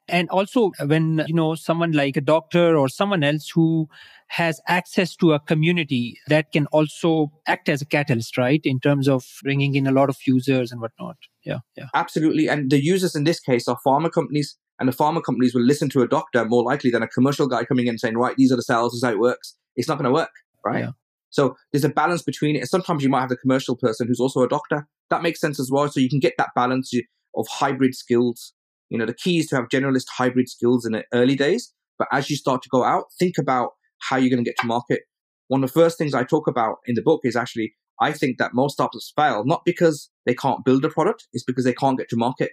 and 0.08 0.30
also 0.30 0.72
when 0.86 1.24
you 1.28 1.34
know 1.34 1.56
someone 1.56 1.92
like 1.92 2.18
a 2.18 2.22
doctor 2.22 2.78
or 2.78 2.88
someone 2.88 3.24
else 3.24 3.50
who 3.50 3.88
has 4.28 4.62
access 4.68 5.16
to 5.18 5.34
a 5.34 5.40
community 5.40 6.18
that 6.28 6.52
can 6.52 6.66
also 6.68 7.32
act 7.48 7.68
as 7.68 7.82
a 7.82 7.86
catalyst 7.86 8.38
right 8.38 8.62
in 8.64 8.80
terms 8.80 9.08
of 9.08 9.26
bringing 9.44 9.76
in 9.76 9.88
a 9.88 9.92
lot 9.92 10.10
of 10.10 10.18
users 10.26 10.72
and 10.72 10.82
whatnot. 10.82 11.18
Yeah 11.44 11.60
yeah. 11.76 11.88
Absolutely. 11.94 12.48
And 12.48 12.72
the 12.72 12.84
users 12.84 13.16
in 13.16 13.26
this 13.26 13.40
case 13.40 13.68
are 13.68 13.78
pharma 13.86 14.12
companies 14.12 14.58
and 14.80 14.88
the 14.88 14.96
pharma 14.96 15.24
companies 15.24 15.54
will 15.54 15.64
listen 15.64 15.90
to 15.90 16.02
a 16.02 16.08
doctor 16.08 16.46
more 16.46 16.64
likely 16.64 16.90
than 16.92 17.04
a 17.04 17.08
commercial 17.08 17.48
guy 17.48 17.66
coming 17.66 17.88
in 17.88 17.98
saying 17.98 18.18
right 18.18 18.36
these 18.38 18.52
are 18.52 18.56
the 18.56 18.64
cells 18.64 18.94
this 18.94 18.98
is 18.98 19.04
how 19.04 19.12
it 19.12 19.20
works 19.20 19.56
it's 19.76 19.88
not 19.88 19.98
going 19.98 20.06
to 20.06 20.14
work 20.14 20.32
right 20.66 20.84
yeah. 20.86 20.92
so 21.30 21.56
there's 21.72 21.84
a 21.84 21.90
balance 21.90 22.22
between 22.22 22.56
it 22.56 22.68
sometimes 22.68 23.04
you 23.04 23.10
might 23.10 23.22
have 23.22 23.30
the 23.30 23.38
commercial 23.38 23.76
person 23.76 24.08
who's 24.08 24.20
also 24.20 24.42
a 24.42 24.48
doctor 24.48 24.88
that 25.10 25.22
makes 25.22 25.40
sense 25.40 25.60
as 25.60 25.70
well 25.72 25.88
so 25.90 26.00
you 26.00 26.10
can 26.10 26.20
get 26.20 26.34
that 26.38 26.50
balance 26.56 26.92
of 27.36 27.48
hybrid 27.48 27.96
skills 27.96 28.54
you 28.92 28.98
know, 28.98 29.06
the 29.06 29.14
key 29.14 29.40
is 29.40 29.48
to 29.48 29.56
have 29.56 29.70
generalist 29.70 30.08
hybrid 30.10 30.50
skills 30.50 30.86
in 30.86 30.92
the 30.92 31.06
early 31.14 31.36
days. 31.36 31.74
But 31.98 32.10
as 32.12 32.30
you 32.30 32.36
start 32.36 32.62
to 32.64 32.70
go 32.70 32.84
out, 32.84 33.06
think 33.18 33.38
about 33.40 33.70
how 34.02 34.18
you're 34.18 34.30
going 34.30 34.44
to 34.44 34.48
get 34.48 34.58
to 34.60 34.68
market. 34.68 35.04
One 35.48 35.64
of 35.64 35.70
the 35.70 35.74
first 35.74 35.98
things 35.98 36.14
I 36.14 36.26
talk 36.26 36.46
about 36.46 36.78
in 36.86 36.96
the 36.96 37.02
book 37.02 37.22
is 37.24 37.38
actually, 37.38 37.74
I 38.02 38.12
think 38.12 38.38
that 38.38 38.54
most 38.54 38.74
startups 38.74 39.14
fail, 39.16 39.44
not 39.46 39.62
because 39.66 40.10
they 40.26 40.34
can't 40.34 40.66
build 40.66 40.84
a 40.84 40.90
product, 40.90 41.28
it's 41.32 41.46
because 41.46 41.64
they 41.64 41.74
can't 41.74 41.98
get 41.98 42.10
to 42.10 42.18
market. 42.18 42.52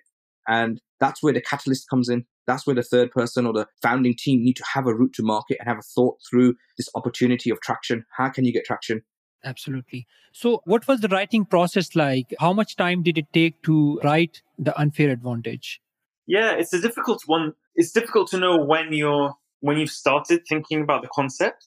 And 0.48 0.80
that's 0.98 1.22
where 1.22 1.32
the 1.32 1.40
catalyst 1.40 1.88
comes 1.88 2.08
in. 2.08 2.24
That's 2.46 2.66
where 2.66 2.74
the 2.74 2.82
third 2.82 3.10
person 3.10 3.46
or 3.46 3.52
the 3.52 3.66
founding 3.82 4.14
team 4.18 4.42
need 4.42 4.56
to 4.56 4.64
have 4.74 4.86
a 4.86 4.94
route 4.94 5.12
to 5.14 5.22
market 5.22 5.58
and 5.60 5.68
have 5.68 5.78
a 5.78 5.82
thought 5.82 6.16
through 6.28 6.54
this 6.76 6.88
opportunity 6.94 7.50
of 7.50 7.60
traction. 7.60 8.04
How 8.16 8.30
can 8.30 8.44
you 8.44 8.52
get 8.52 8.64
traction? 8.64 9.02
Absolutely. 9.44 10.06
So, 10.32 10.62
what 10.64 10.88
was 10.88 11.00
the 11.00 11.08
writing 11.08 11.44
process 11.44 11.94
like? 11.94 12.34
How 12.40 12.52
much 12.52 12.74
time 12.76 13.02
did 13.02 13.18
it 13.18 13.26
take 13.32 13.62
to 13.62 14.00
write 14.02 14.42
The 14.58 14.76
Unfair 14.78 15.10
Advantage? 15.10 15.80
Yeah, 16.26 16.52
it's 16.52 16.72
a 16.72 16.80
difficult 16.80 17.22
one. 17.26 17.52
It's 17.76 17.92
difficult 17.92 18.28
to 18.30 18.38
know 18.38 18.56
when 18.56 18.92
you're 18.92 19.34
when 19.60 19.78
you've 19.78 19.90
started 19.90 20.42
thinking 20.48 20.82
about 20.82 21.02
the 21.02 21.08
concept, 21.12 21.66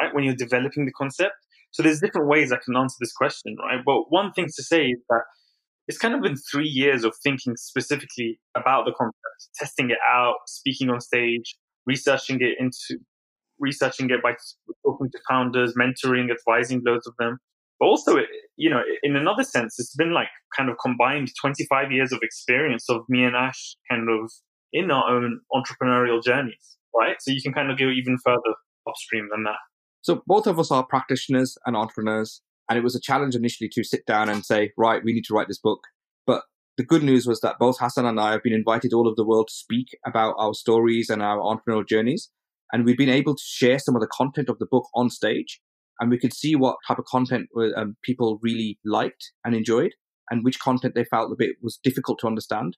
right? 0.00 0.14
When 0.14 0.24
you're 0.24 0.34
developing 0.34 0.84
the 0.84 0.92
concept. 0.92 1.34
So 1.70 1.82
there's 1.82 2.00
different 2.00 2.28
ways 2.28 2.52
I 2.52 2.58
can 2.64 2.76
answer 2.76 2.96
this 3.00 3.12
question, 3.12 3.56
right? 3.60 3.80
But 3.84 4.04
one 4.10 4.32
thing 4.32 4.46
to 4.46 4.62
say 4.62 4.86
is 4.86 4.98
that 5.10 5.22
it's 5.88 5.98
kind 5.98 6.14
of 6.14 6.22
been 6.22 6.36
three 6.36 6.68
years 6.68 7.04
of 7.04 7.14
thinking 7.22 7.56
specifically 7.56 8.40
about 8.56 8.84
the 8.86 8.92
concept, 8.92 9.48
testing 9.54 9.90
it 9.90 9.98
out, 10.06 10.36
speaking 10.46 10.90
on 10.90 11.00
stage, 11.00 11.56
researching 11.86 12.38
it 12.40 12.56
into 12.58 13.00
researching 13.58 14.10
it 14.10 14.22
by 14.22 14.34
talking 14.84 15.10
to 15.10 15.18
founders, 15.28 15.74
mentoring, 15.74 16.28
advising 16.30 16.82
loads 16.84 17.06
of 17.06 17.14
them. 17.18 17.38
But 17.78 17.86
also, 17.86 18.16
you 18.56 18.70
know, 18.70 18.82
in 19.02 19.16
another 19.16 19.44
sense, 19.44 19.78
it's 19.78 19.94
been 19.94 20.12
like 20.12 20.28
kind 20.56 20.70
of 20.70 20.76
combined 20.82 21.30
25 21.40 21.92
years 21.92 22.12
of 22.12 22.20
experience 22.22 22.88
of 22.88 23.02
me 23.08 23.24
and 23.24 23.36
Ash 23.36 23.76
kind 23.90 24.08
of 24.08 24.30
in 24.72 24.90
our 24.90 25.08
own 25.10 25.40
entrepreneurial 25.52 26.22
journeys, 26.22 26.76
right? 26.94 27.16
So 27.20 27.30
you 27.30 27.42
can 27.42 27.52
kind 27.52 27.70
of 27.70 27.78
go 27.78 27.88
even 27.88 28.18
further 28.24 28.54
upstream 28.88 29.28
than 29.30 29.44
that. 29.44 29.58
So 30.02 30.22
both 30.26 30.46
of 30.46 30.58
us 30.58 30.70
are 30.70 30.84
practitioners 30.84 31.58
and 31.66 31.76
entrepreneurs. 31.76 32.40
And 32.68 32.78
it 32.78 32.82
was 32.82 32.96
a 32.96 33.00
challenge 33.00 33.34
initially 33.34 33.70
to 33.72 33.84
sit 33.84 34.06
down 34.06 34.28
and 34.28 34.44
say, 34.44 34.72
right, 34.76 35.02
we 35.04 35.12
need 35.12 35.24
to 35.26 35.34
write 35.34 35.48
this 35.48 35.58
book. 35.58 35.80
But 36.26 36.42
the 36.76 36.84
good 36.84 37.02
news 37.02 37.26
was 37.26 37.40
that 37.40 37.58
both 37.58 37.78
Hassan 37.78 38.06
and 38.06 38.20
I 38.20 38.32
have 38.32 38.42
been 38.42 38.52
invited 38.52 38.92
all 38.92 39.06
over 39.06 39.14
the 39.16 39.26
world 39.26 39.48
to 39.48 39.54
speak 39.54 39.88
about 40.04 40.34
our 40.38 40.54
stories 40.54 41.08
and 41.08 41.22
our 41.22 41.38
entrepreneurial 41.38 41.86
journeys. 41.86 42.30
And 42.72 42.84
we've 42.84 42.98
been 42.98 43.08
able 43.08 43.36
to 43.36 43.42
share 43.44 43.78
some 43.78 43.94
of 43.94 44.00
the 44.00 44.08
content 44.08 44.48
of 44.48 44.58
the 44.58 44.66
book 44.66 44.88
on 44.94 45.08
stage 45.10 45.60
and 46.00 46.10
we 46.10 46.18
could 46.18 46.34
see 46.34 46.54
what 46.54 46.76
type 46.86 46.98
of 46.98 47.04
content 47.06 47.48
um, 47.76 47.96
people 48.02 48.38
really 48.42 48.78
liked 48.84 49.32
and 49.44 49.54
enjoyed 49.54 49.92
and 50.30 50.44
which 50.44 50.60
content 50.60 50.94
they 50.94 51.04
felt 51.04 51.32
a 51.32 51.36
bit 51.36 51.56
was 51.62 51.78
difficult 51.82 52.18
to 52.20 52.26
understand. 52.26 52.76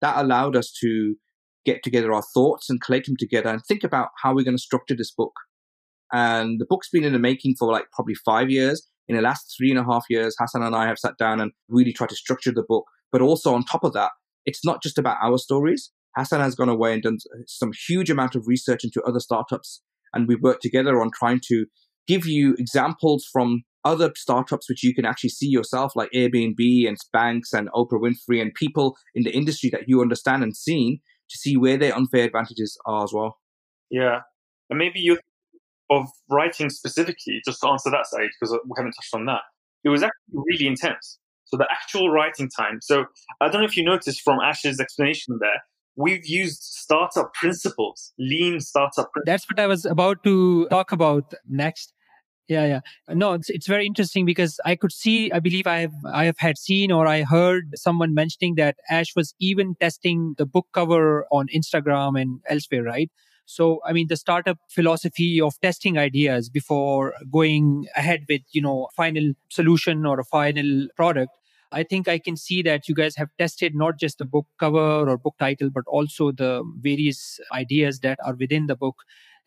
That 0.00 0.18
allowed 0.18 0.56
us 0.56 0.72
to 0.80 1.16
get 1.64 1.82
together 1.82 2.12
our 2.12 2.24
thoughts 2.34 2.68
and 2.68 2.80
collate 2.80 3.06
them 3.06 3.16
together 3.18 3.48
and 3.48 3.62
think 3.66 3.84
about 3.84 4.08
how 4.22 4.34
we're 4.34 4.44
going 4.44 4.56
to 4.56 4.62
structure 4.62 4.96
this 4.96 5.10
book. 5.10 5.32
And 6.12 6.60
the 6.60 6.66
book's 6.66 6.88
been 6.88 7.04
in 7.04 7.12
the 7.12 7.18
making 7.18 7.56
for 7.58 7.70
like 7.70 7.86
probably 7.92 8.14
five 8.14 8.50
years. 8.50 8.86
In 9.08 9.16
the 9.16 9.22
last 9.22 9.54
three 9.56 9.70
and 9.70 9.78
a 9.78 9.84
half 9.84 10.04
years, 10.10 10.36
Hassan 10.38 10.62
and 10.62 10.76
I 10.76 10.86
have 10.86 10.98
sat 10.98 11.16
down 11.18 11.40
and 11.40 11.52
really 11.68 11.92
tried 11.92 12.10
to 12.10 12.16
structure 12.16 12.52
the 12.52 12.64
book. 12.66 12.84
But 13.10 13.22
also 13.22 13.54
on 13.54 13.64
top 13.64 13.84
of 13.84 13.94
that, 13.94 14.10
it's 14.44 14.64
not 14.64 14.82
just 14.82 14.98
about 14.98 15.16
our 15.22 15.38
stories. 15.38 15.90
Hassan 16.16 16.40
has 16.40 16.54
gone 16.54 16.68
away 16.68 16.92
and 16.92 17.02
done 17.02 17.18
some 17.46 17.72
huge 17.86 18.10
amount 18.10 18.34
of 18.34 18.46
research 18.46 18.84
into 18.84 19.02
other 19.02 19.20
startups. 19.20 19.82
And 20.12 20.28
we've 20.28 20.42
worked 20.42 20.62
together 20.62 21.00
on 21.00 21.10
trying 21.14 21.40
to 21.48 21.66
give 22.06 22.26
you 22.26 22.54
examples 22.58 23.26
from 23.30 23.62
other 23.84 24.12
startups 24.16 24.68
which 24.68 24.82
you 24.82 24.94
can 24.94 25.04
actually 25.04 25.30
see 25.30 25.46
yourself, 25.46 25.92
like 25.94 26.10
Airbnb 26.12 26.88
and 26.88 26.98
Spanx 26.98 27.52
and 27.52 27.70
Oprah 27.70 28.00
Winfrey 28.00 28.42
and 28.42 28.52
people 28.54 28.96
in 29.14 29.22
the 29.22 29.34
industry 29.34 29.70
that 29.70 29.82
you 29.86 30.00
understand 30.00 30.42
and 30.42 30.56
seen 30.56 31.00
to 31.30 31.38
see 31.38 31.56
where 31.56 31.76
their 31.76 31.94
unfair 31.94 32.24
advantages 32.24 32.76
are 32.86 33.04
as 33.04 33.12
well. 33.12 33.38
Yeah. 33.90 34.20
And 34.70 34.78
maybe 34.78 35.00
you 35.00 35.18
of 35.90 36.08
writing 36.30 36.70
specifically, 36.70 37.40
just 37.44 37.60
to 37.60 37.68
answer 37.68 37.90
that 37.90 38.06
side, 38.06 38.28
because 38.38 38.54
uh, 38.54 38.58
we 38.64 38.74
haven't 38.76 38.92
touched 38.92 39.14
on 39.14 39.26
that, 39.26 39.42
it 39.84 39.88
was 39.88 40.02
actually 40.02 40.42
really 40.46 40.66
intense. 40.66 41.18
So 41.44 41.56
the 41.56 41.68
actual 41.70 42.10
writing 42.10 42.50
time. 42.50 42.80
So 42.82 43.06
I 43.40 43.48
don't 43.48 43.62
know 43.62 43.66
if 43.66 43.76
you 43.76 43.84
noticed 43.84 44.20
from 44.20 44.38
Ash's 44.40 44.80
explanation 44.80 45.38
there, 45.40 45.62
we've 45.96 46.26
used 46.26 46.62
startup 46.62 47.32
principles, 47.34 48.12
lean 48.18 48.60
startup 48.60 49.10
principles. 49.12 49.24
That's 49.24 49.50
what 49.50 49.58
I 49.58 49.66
was 49.66 49.86
about 49.86 50.22
to 50.24 50.66
talk 50.68 50.92
about 50.92 51.32
next 51.48 51.94
yeah 52.48 52.64
yeah 52.64 52.80
no 53.14 53.34
it's, 53.34 53.50
it's 53.50 53.66
very 53.66 53.86
interesting 53.86 54.24
because 54.24 54.58
i 54.64 54.74
could 54.74 54.90
see 54.90 55.30
i 55.32 55.38
believe 55.38 55.66
i 55.66 55.80
have 55.80 55.92
i 56.12 56.24
have 56.24 56.38
had 56.38 56.58
seen 56.58 56.90
or 56.90 57.06
i 57.06 57.22
heard 57.22 57.70
someone 57.74 58.14
mentioning 58.14 58.54
that 58.56 58.76
ash 58.90 59.14
was 59.14 59.34
even 59.38 59.74
testing 59.80 60.34
the 60.38 60.46
book 60.46 60.66
cover 60.72 61.26
on 61.30 61.46
instagram 61.54 62.20
and 62.20 62.40
elsewhere 62.48 62.82
right 62.82 63.10
so 63.48 63.80
i 63.86 63.92
mean 63.92 64.06
the 64.08 64.16
startup 64.16 64.58
philosophy 64.68 65.40
of 65.40 65.58
testing 65.60 65.98
ideas 65.98 66.48
before 66.50 67.14
going 67.32 67.86
ahead 67.96 68.24
with 68.28 68.42
you 68.52 68.62
know 68.62 68.88
final 68.94 69.32
solution 69.48 70.04
or 70.04 70.20
a 70.20 70.24
final 70.24 70.86
product 70.96 71.32
I 71.70 71.82
think 71.82 72.08
I 72.08 72.18
can 72.18 72.36
see 72.36 72.62
that 72.62 72.88
you 72.88 72.94
guys 72.94 73.16
have 73.16 73.28
tested 73.38 73.74
not 73.74 73.98
just 73.98 74.18
the 74.18 74.24
book 74.24 74.46
cover 74.58 75.08
or 75.08 75.18
book 75.18 75.34
title, 75.38 75.68
but 75.70 75.84
also 75.86 76.32
the 76.32 76.62
various 76.80 77.38
ideas 77.52 78.00
that 78.00 78.18
are 78.24 78.34
within 78.34 78.66
the 78.66 78.76
book. 78.76 78.96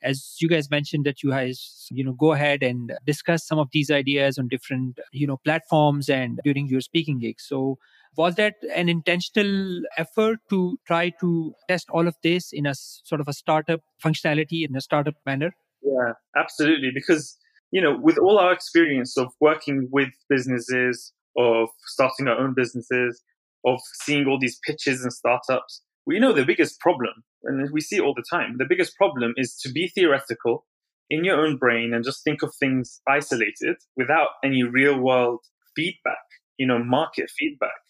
As 0.04 0.36
you 0.40 0.48
guys 0.50 0.70
mentioned 0.70 1.06
that 1.06 1.24
you 1.24 1.32
guys 1.32 1.88
you 1.92 2.04
know 2.04 2.14
go 2.14 2.34
ahead 2.34 2.64
and 2.64 2.92
discuss 3.06 3.46
some 3.46 3.60
of 3.60 3.70
these 3.72 3.90
ideas 3.92 4.38
on 4.38 4.48
different 4.48 5.00
you 5.12 5.28
know 5.28 5.38
platforms 5.38 6.10
and 6.10 6.40
during 6.44 6.68
your 6.68 6.82
speaking 6.82 7.20
gigs. 7.20 7.44
So 7.48 7.78
was 8.18 8.36
that 8.36 8.56
an 8.76 8.90
intentional 8.90 9.82
effort 9.98 10.40
to 10.50 10.78
try 10.86 11.12
to 11.20 11.54
test 11.68 11.88
all 11.92 12.08
of 12.08 12.16
this 12.24 12.52
in 12.52 12.66
a 12.66 12.74
sort 12.76 13.22
of 13.22 13.28
a 13.28 13.34
startup 13.34 13.82
functionality 14.04 14.68
in 14.68 14.76
a 14.76 14.82
startup 14.82 15.16
manner 15.26 15.52
yeah 15.82 16.14
absolutely 16.36 16.92
because 16.94 17.38
you 17.72 17.82
know 17.82 17.98
with 18.02 18.18
all 18.18 18.38
our 18.38 18.52
experience 18.52 19.18
of 19.18 19.28
working 19.40 19.88
with 19.92 20.10
businesses 20.30 21.14
of 21.38 21.70
starting 21.86 22.28
our 22.28 22.38
own 22.38 22.54
businesses 22.54 23.24
of 23.66 23.80
seeing 24.04 24.28
all 24.28 24.40
these 24.40 24.60
pitches 24.66 25.04
and 25.04 25.14
startups 25.14 25.82
we 26.06 26.20
know 26.20 26.34
the 26.34 26.46
biggest 26.46 26.80
problem, 26.80 27.24
and 27.44 27.70
we 27.72 27.82
see 27.82 28.00
all 28.00 28.14
the 28.14 28.26
time, 28.30 28.58
the 28.58 28.66
biggest 28.68 28.96
problem 28.96 29.34
is 29.38 29.56
to 29.58 29.72
be 29.72 29.88
theoretical 29.88 30.66
in 31.10 31.24
your 31.24 31.40
own 31.40 31.58
brain 31.58 31.94
and 31.94 32.04
just 32.04 32.24
think 32.24 32.42
of 32.42 32.54
things 32.56 33.02
isolated 33.08 33.78
without 33.96 34.30
any 34.44 34.64
real 34.64 34.98
world 34.98 35.42
feedback, 35.76 36.26
you 36.58 36.66
know, 36.66 36.84
market 36.84 37.30
feedback. 37.38 37.82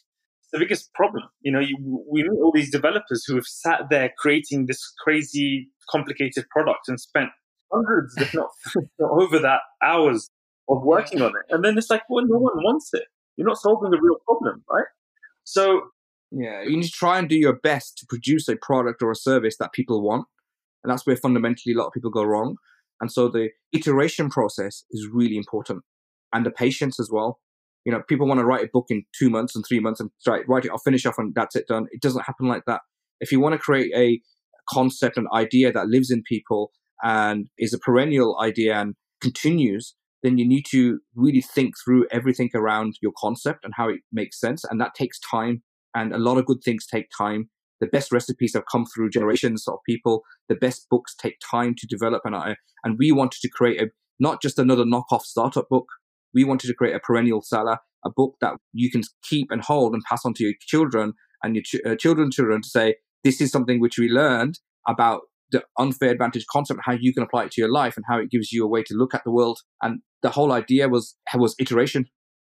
The 0.52 0.60
biggest 0.60 0.94
problem. 0.94 1.24
You 1.42 1.52
know, 1.52 1.60
you, 1.60 1.78
we 2.12 2.24
meet 2.24 2.40
all 2.42 2.52
these 2.54 2.72
developers 2.72 3.24
who 3.26 3.36
have 3.36 3.46
sat 3.46 3.84
there 3.90 4.12
creating 4.18 4.66
this 4.66 4.92
crazy, 5.04 5.70
complicated 5.90 6.46
product 6.50 6.88
and 6.88 7.00
spent 7.00 7.30
hundreds, 7.72 8.16
if 8.18 8.34
not, 8.34 8.50
over 9.00 9.40
that, 9.40 9.62
hours 9.82 10.30
of 10.70 10.84
working 10.84 11.22
on 11.22 11.30
it. 11.32 11.54
And 11.54 11.64
then 11.64 11.78
it's 11.78 11.90
like, 11.90 12.04
well, 12.10 12.26
no 12.26 12.38
one 12.38 12.58
wants 12.58 12.90
it. 12.94 13.04
You're 13.38 13.48
not 13.48 13.58
solving 13.58 13.92
the 13.92 14.00
real 14.02 14.18
problem, 14.26 14.64
right? 14.70 14.86
So 15.44 15.82
yeah, 16.32 16.62
you 16.64 16.78
need 16.78 16.84
to 16.84 16.92
try 16.92 17.20
and 17.20 17.28
do 17.28 17.36
your 17.36 17.56
best 17.56 17.98
to 17.98 18.06
produce 18.08 18.48
a 18.48 18.56
product 18.56 19.02
or 19.02 19.12
a 19.12 19.16
service 19.16 19.58
that 19.58 19.74
people 19.74 20.02
want. 20.02 20.26
And 20.84 20.92
that's 20.92 21.06
where 21.06 21.18
fundamentally 21.18 21.74
a 21.74 21.78
lot 21.78 21.88
of 21.88 21.94
people 21.94 22.10
go 22.10 22.24
wrong. 22.24 22.56
And 23.02 23.12
so 23.12 23.28
the 23.28 23.50
iteration 23.74 24.30
process 24.30 24.84
is 24.92 25.10
really 25.12 25.36
important 25.36 25.84
and 26.34 26.46
the 26.46 26.52
patience 26.52 27.00
as 27.00 27.10
well. 27.12 27.40
You 27.86 27.92
know, 27.92 28.02
people 28.08 28.28
want 28.28 28.40
to 28.40 28.46
write 28.46 28.64
a 28.64 28.70
book 28.72 28.88
in 28.90 29.04
two 29.18 29.30
months 29.30 29.56
and 29.56 29.66
three 29.68 29.80
months 29.80 30.00
and 30.00 30.10
write, 30.28 30.48
write 30.48 30.66
it 30.66 30.72
off, 30.72 30.82
finish 30.84 31.06
off, 31.06 31.16
and 31.18 31.34
that's 31.34 31.56
it 31.56 31.68
done. 31.68 31.88
It 31.92 32.02
doesn't 32.02 32.26
happen 32.26 32.48
like 32.48 32.64
that. 32.68 32.82
If 33.20 33.32
you 33.32 33.40
want 33.40 33.54
to 33.54 33.60
create 33.60 33.92
a 33.96 34.22
concept 34.70 35.18
and 35.18 35.28
idea 35.34 35.72
that 35.72 35.88
lives 35.88 36.12
in 36.12 36.24
people 36.24 36.72
and 37.04 37.48
is 37.58 37.74
a 37.74 37.80
perennial 37.80 38.40
idea 38.40 38.76
and 38.76 38.96
continues, 39.22 39.96
then 40.24 40.38
you 40.38 40.48
need 40.48 40.66
to 40.70 41.00
really 41.16 41.42
think 41.42 41.74
through 41.84 42.08
everything 42.12 42.50
around 42.54 42.96
your 43.02 43.12
concept 43.18 43.64
and 43.64 43.74
how 43.76 43.90
it 43.90 44.02
makes 44.12 44.40
sense. 44.40 44.64
And 44.64 44.80
that 44.80 44.94
takes 44.94 45.20
time. 45.20 45.64
And 45.96 46.14
a 46.14 46.20
lot 46.20 46.38
of 46.38 46.46
good 46.46 46.62
things 46.64 46.86
take 46.86 47.08
time. 47.16 47.50
The 47.80 47.88
best 47.88 48.12
recipes 48.12 48.54
have 48.54 48.64
come 48.72 48.86
through 48.86 49.10
generations 49.10 49.68
of 49.68 49.80
people. 49.88 50.22
The 50.48 50.56
best 50.56 50.88
books 50.90 51.16
take 51.16 51.40
time 51.50 51.74
to 51.80 51.88
develop. 51.88 52.22
And 52.24 52.36
I, 52.36 52.58
and 52.84 52.98
we 53.00 53.12
wanted 53.12 53.42
to 53.42 53.50
create 53.50 53.82
a, 53.82 53.88
not 54.20 54.42
just 54.42 54.60
another 54.60 54.84
knockoff 54.84 55.24
startup 55.24 55.68
book. 55.68 55.88
We 56.34 56.44
wanted 56.44 56.68
to 56.68 56.74
create 56.74 56.96
a 56.96 57.00
perennial 57.00 57.42
seller, 57.42 57.80
a 58.06 58.10
book 58.10 58.36
that 58.42 58.54
you 58.74 58.90
can 58.92 59.02
keep 59.24 59.48
and 59.52 59.62
hold 59.62 59.94
and 59.94 60.04
pass 60.10 60.26
on 60.26 60.34
to 60.36 60.44
your 60.44 60.54
children 60.62 61.14
and 61.44 61.56
your 61.56 61.64
ch- 61.64 61.86
uh, 61.86 61.96
children's 61.96 62.36
children 62.36 62.62
to 62.62 62.70
say, 62.70 62.96
this 63.24 63.42
is 63.42 63.52
something 63.52 63.80
which 63.80 63.98
we 63.98 64.10
learned 64.10 64.60
about 64.88 65.22
the 65.52 65.64
unfair 65.78 66.10
advantage 66.10 66.46
concept, 66.52 66.80
how 66.84 66.94
you 66.94 67.14
can 67.14 67.24
apply 67.24 67.44
it 67.44 67.52
to 67.52 67.62
your 67.62 67.72
life 67.72 67.98
and 67.98 68.06
how 68.08 68.18
it 68.18 68.32
gives 68.32 68.52
you 68.52 68.64
a 68.64 68.70
way 68.70 68.84
to 68.84 68.96
look 68.96 69.14
at 69.14 69.24
the 69.26 69.32
world. 69.32 69.60
And 69.82 70.00
the 70.24 70.30
whole 70.30 70.52
idea 70.52 70.88
was, 70.88 71.16
was 71.36 71.56
iteration, 71.60 72.06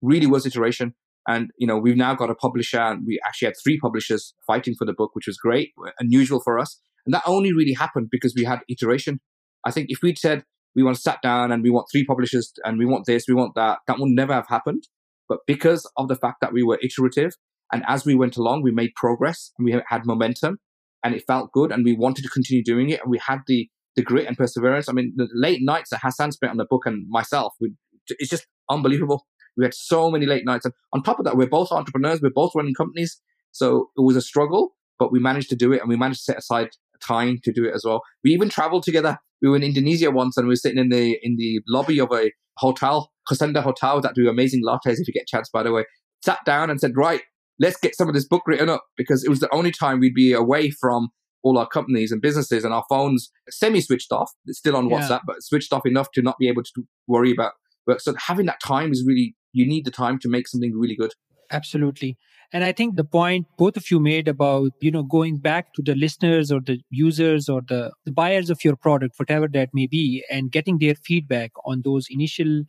really 0.03 0.27
was 0.27 0.47
iteration. 0.47 0.95
And, 1.29 1.51
you 1.59 1.66
know, 1.66 1.77
we've 1.77 1.97
now 1.97 2.14
got 2.14 2.31
a 2.31 2.35
publisher 2.35 2.81
and 2.81 3.05
we 3.07 3.20
actually 3.27 3.47
had 3.47 3.55
three 3.62 3.79
publishers 3.79 4.35
fighting 4.47 4.74
for 4.79 4.87
the 4.87 4.95
book, 4.95 5.11
which 5.14 5.27
was 5.27 5.37
great, 5.37 5.72
unusual 5.99 6.41
for 6.41 6.59
us. 6.59 6.81
And 7.05 7.14
that 7.14 7.22
only 7.27 7.53
really 7.53 7.74
happened 7.74 8.09
because 8.11 8.35
we 8.37 8.45
had 8.45 8.61
iteration. 8.68 9.20
I 9.64 9.72
think 9.72 9.87
if 9.91 9.99
we'd 10.03 10.18
said 10.18 10.45
we 10.77 10.83
want 10.83 10.97
to 10.97 11.03
sat 11.03 11.20
down 11.22 11.51
and 11.51 11.62
we 11.62 11.70
want 11.70 11.87
three 11.91 12.05
publishers 12.05 12.53
and 12.64 12.79
we 12.79 12.87
want 12.87 13.07
this, 13.07 13.24
we 13.27 13.35
want 13.35 13.55
that, 13.57 13.79
that 13.87 13.99
would 13.99 14.11
never 14.11 14.35
have 14.35 14.47
happened. 14.49 14.85
But 15.29 15.39
because 15.47 15.91
of 15.97 16.07
the 16.09 16.14
fact 16.14 16.37
that 16.43 16.53
we 16.53 16.62
were 16.62 16.79
iterative 16.83 17.33
and 17.72 17.83
as 17.89 18.05
we 18.05 18.14
went 18.14 18.37
along, 18.37 18.62
we 18.62 18.70
made 18.70 18.95
progress 18.95 19.51
and 19.59 19.64
we 19.64 19.81
had 19.89 20.07
momentum 20.07 20.59
and 21.03 21.14
it 21.14 21.24
felt 21.27 21.51
good 21.53 21.72
and 21.72 21.85
we 21.85 21.95
wanted 21.95 22.22
to 22.22 22.29
continue 22.29 22.62
doing 22.62 22.91
it 22.91 23.01
and 23.03 23.11
we 23.11 23.18
had 23.27 23.41
the 23.47 23.68
the 23.97 24.03
grit 24.03 24.27
and 24.27 24.37
perseverance. 24.37 24.89
I 24.89 24.93
mean, 24.93 25.14
the 25.16 25.27
late 25.33 25.61
nights 25.62 25.89
that 25.91 26.01
Hassan 26.03 26.31
spent 26.31 26.51
on 26.51 26.59
the 26.59 26.66
book 26.68 26.85
and 26.85 27.07
myself, 27.09 27.55
we, 27.61 27.72
it's 28.18 28.31
just 28.31 28.47
unbelievable. 28.70 29.27
We 29.57 29.64
had 29.64 29.72
so 29.74 30.11
many 30.11 30.27
late 30.27 30.45
nights. 30.45 30.66
And 30.66 30.74
on 30.93 31.03
top 31.03 31.18
of 31.18 31.24
that, 31.24 31.37
we're 31.37 31.49
both 31.49 31.72
entrepreneurs. 31.72 32.20
We're 32.20 32.31
both 32.35 32.53
running 32.55 32.74
companies. 32.74 33.20
So 33.53 33.89
it 33.97 34.03
was 34.03 34.16
a 34.16 34.20
struggle, 34.20 34.77
but 34.99 35.11
we 35.11 35.18
managed 35.18 35.49
to 35.49 35.57
do 35.57 35.72
it 35.72 35.81
and 35.81 35.89
we 35.89 35.97
managed 35.97 36.20
to 36.20 36.33
set 36.33 36.39
aside 36.39 36.68
time 37.03 37.39
to 37.45 37.53
do 37.53 37.64
it 37.64 37.74
as 37.74 37.85
well. 37.87 38.03
We 38.22 38.33
even 38.33 38.51
traveled 38.51 38.83
together. 38.83 39.18
We 39.43 39.49
were 39.49 39.57
in 39.57 39.62
Indonesia 39.62 40.11
once 40.11 40.37
and 40.37 40.47
we 40.47 40.53
were 40.53 40.57
sitting 40.57 40.78
in 40.78 40.89
the, 40.89 41.18
in 41.22 41.37
the 41.37 41.61
lobby 41.68 42.01
of 42.01 42.11
a 42.12 42.32
hotel, 42.59 43.11
Kosenda 43.30 43.62
Hotel 43.62 44.01
that 44.01 44.14
do 44.14 44.28
amazing 44.28 44.62
lattes 44.64 44.99
if 44.99 45.07
you 45.07 45.14
get 45.14 45.24
a 45.24 45.37
chance, 45.37 45.49
by 45.51 45.62
the 45.62 45.72
way. 45.72 45.84
Sat 46.24 46.39
down 46.47 46.70
and 46.70 46.80
said, 46.80 46.93
right, 46.97 47.22
let's 47.61 47.76
get 47.78 47.97
some 47.97 48.09
of 48.09 48.14
this 48.14 48.26
book 48.26 48.43
written 48.47 48.68
up 48.68 48.84
because 48.97 49.24
it 49.24 49.28
was 49.28 49.41
the 49.41 49.55
only 49.55 49.70
time 49.70 50.01
we'd 50.01 50.14
be 50.14 50.32
away 50.32 50.70
from 50.70 51.09
all 51.43 51.59
our 51.59 51.66
companies 51.68 52.11
and 52.11 52.20
businesses 52.20 52.64
and 52.64 52.74
our 52.74 52.84
phones 52.89 53.30
semi 53.51 53.80
switched 53.80 54.11
off. 54.11 54.32
It's 54.47 54.59
still 54.59 54.76
on 54.76 54.89
WhatsApp, 54.89 55.11
yeah. 55.11 55.18
but 55.26 55.43
switched 55.43 55.72
off 55.72 55.87
enough 55.87 56.11
to 56.14 56.22
not 56.22 56.39
be 56.39 56.49
able 56.49 56.62
to 56.62 56.82
worry 57.07 57.30
about 57.30 57.53
work. 57.87 58.01
So 58.01 58.14
having 58.18 58.47
that 58.47 58.61
time 58.61 58.91
is 58.91 59.05
really, 59.07 59.37
you 59.53 59.66
need 59.66 59.84
the 59.84 59.91
time 59.91 60.18
to 60.20 60.28
make 60.28 60.49
something 60.49 60.76
really 60.76 60.97
good. 60.97 61.12
Absolutely. 61.53 62.18
And 62.53 62.64
I 62.64 62.72
think 62.72 62.97
the 62.97 63.05
point 63.05 63.47
both 63.59 63.76
of 63.76 63.90
you 63.90 64.01
made 64.01 64.28
about, 64.28 64.72
you 64.80 64.90
know, 64.90 65.03
going 65.03 65.38
back 65.38 65.74
to 65.74 65.82
the 65.82 65.94
listeners 65.94 66.53
or 66.53 66.61
the 66.61 66.80
users 66.90 67.49
or 67.49 67.62
the, 67.66 67.92
the 68.05 68.12
buyers 68.12 68.51
of 68.51 68.64
your 68.64 68.76
product, 68.76 69.18
whatever 69.18 69.49
that 69.49 69.70
may 69.74 69.86
be, 69.86 70.24
and 70.30 70.53
getting 70.53 70.78
their 70.78 70.94
feedback 70.94 71.51
on 71.64 71.82
those 71.84 72.07
initial 72.09 72.62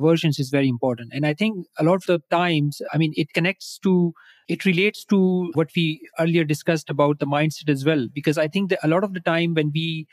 versions 0.00 0.38
is 0.38 0.50
very 0.50 0.68
important. 0.68 1.12
And 1.14 1.24
I 1.24 1.34
think 1.34 1.66
a 1.78 1.84
lot 1.84 1.96
of 1.96 2.06
the 2.06 2.22
times, 2.30 2.82
I 2.92 2.98
mean, 2.98 3.12
it 3.14 3.32
connects 3.32 3.78
to, 3.84 4.12
it 4.48 4.64
relates 4.64 5.04
to 5.06 5.50
what 5.54 5.70
we 5.76 6.00
earlier 6.18 6.44
discussed 6.44 6.90
about 6.90 7.18
the 7.18 7.26
mindset 7.26 7.68
as 7.68 7.84
well. 7.84 8.08
Because 8.12 8.36
I 8.38 8.48
think 8.48 8.70
that 8.70 8.80
a 8.82 8.88
lot 8.88 9.04
of 9.04 9.14
the 9.14 9.20
time 9.20 9.54
when 9.54 9.70
we 9.72 10.06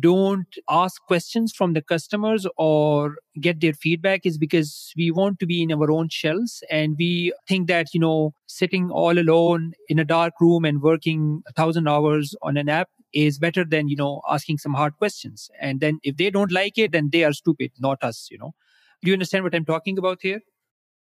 don't 0.00 0.46
ask 0.70 1.02
questions 1.06 1.52
from 1.52 1.72
the 1.72 1.82
customers 1.82 2.46
or 2.56 3.16
get 3.40 3.60
their 3.60 3.72
feedback 3.72 4.24
is 4.24 4.38
because 4.38 4.92
we 4.96 5.10
want 5.10 5.38
to 5.40 5.46
be 5.46 5.62
in 5.62 5.72
our 5.72 5.90
own 5.90 6.08
shells 6.08 6.62
and 6.70 6.96
we 6.98 7.32
think 7.48 7.68
that 7.68 7.88
you 7.92 8.00
know 8.00 8.32
sitting 8.46 8.90
all 8.90 9.18
alone 9.18 9.72
in 9.88 9.98
a 9.98 10.04
dark 10.04 10.34
room 10.40 10.64
and 10.64 10.82
working 10.82 11.42
a 11.48 11.52
thousand 11.52 11.88
hours 11.88 12.34
on 12.42 12.56
an 12.56 12.68
app 12.68 12.88
is 13.12 13.38
better 13.38 13.64
than 13.64 13.88
you 13.88 13.96
know 13.96 14.22
asking 14.30 14.56
some 14.56 14.72
hard 14.72 14.96
questions 14.98 15.50
and 15.60 15.80
then 15.80 15.98
if 16.02 16.16
they 16.16 16.30
don't 16.30 16.52
like 16.52 16.78
it 16.78 16.92
then 16.92 17.10
they 17.12 17.24
are 17.24 17.32
stupid 17.32 17.72
not 17.80 18.02
us 18.02 18.28
you 18.30 18.38
know 18.38 18.54
do 19.02 19.10
you 19.10 19.14
understand 19.14 19.44
what 19.44 19.54
I'm 19.54 19.64
talking 19.64 19.98
about 19.98 20.18
here? 20.22 20.40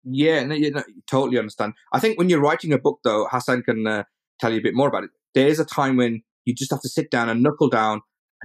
Yeah, 0.04 0.44
no, 0.44 0.54
yeah, 0.54 0.70
no, 0.70 0.82
totally 1.08 1.38
understand. 1.38 1.74
I 1.92 2.00
think 2.00 2.18
when 2.18 2.28
you're 2.28 2.40
writing 2.40 2.72
a 2.72 2.78
book, 2.78 3.00
though, 3.04 3.28
Hassan 3.30 3.62
can 3.62 3.86
uh, 3.86 4.04
tell 4.40 4.52
you 4.52 4.58
a 4.58 4.62
bit 4.62 4.74
more 4.74 4.88
about 4.88 5.04
it. 5.04 5.10
There 5.34 5.48
is 5.48 5.60
a 5.60 5.64
time 5.64 5.96
when 5.96 6.22
you 6.44 6.54
just 6.54 6.70
have 6.70 6.80
to 6.82 6.88
sit 6.88 7.10
down 7.10 7.28
and 7.28 7.42
knuckle 7.42 7.68
down 7.68 8.02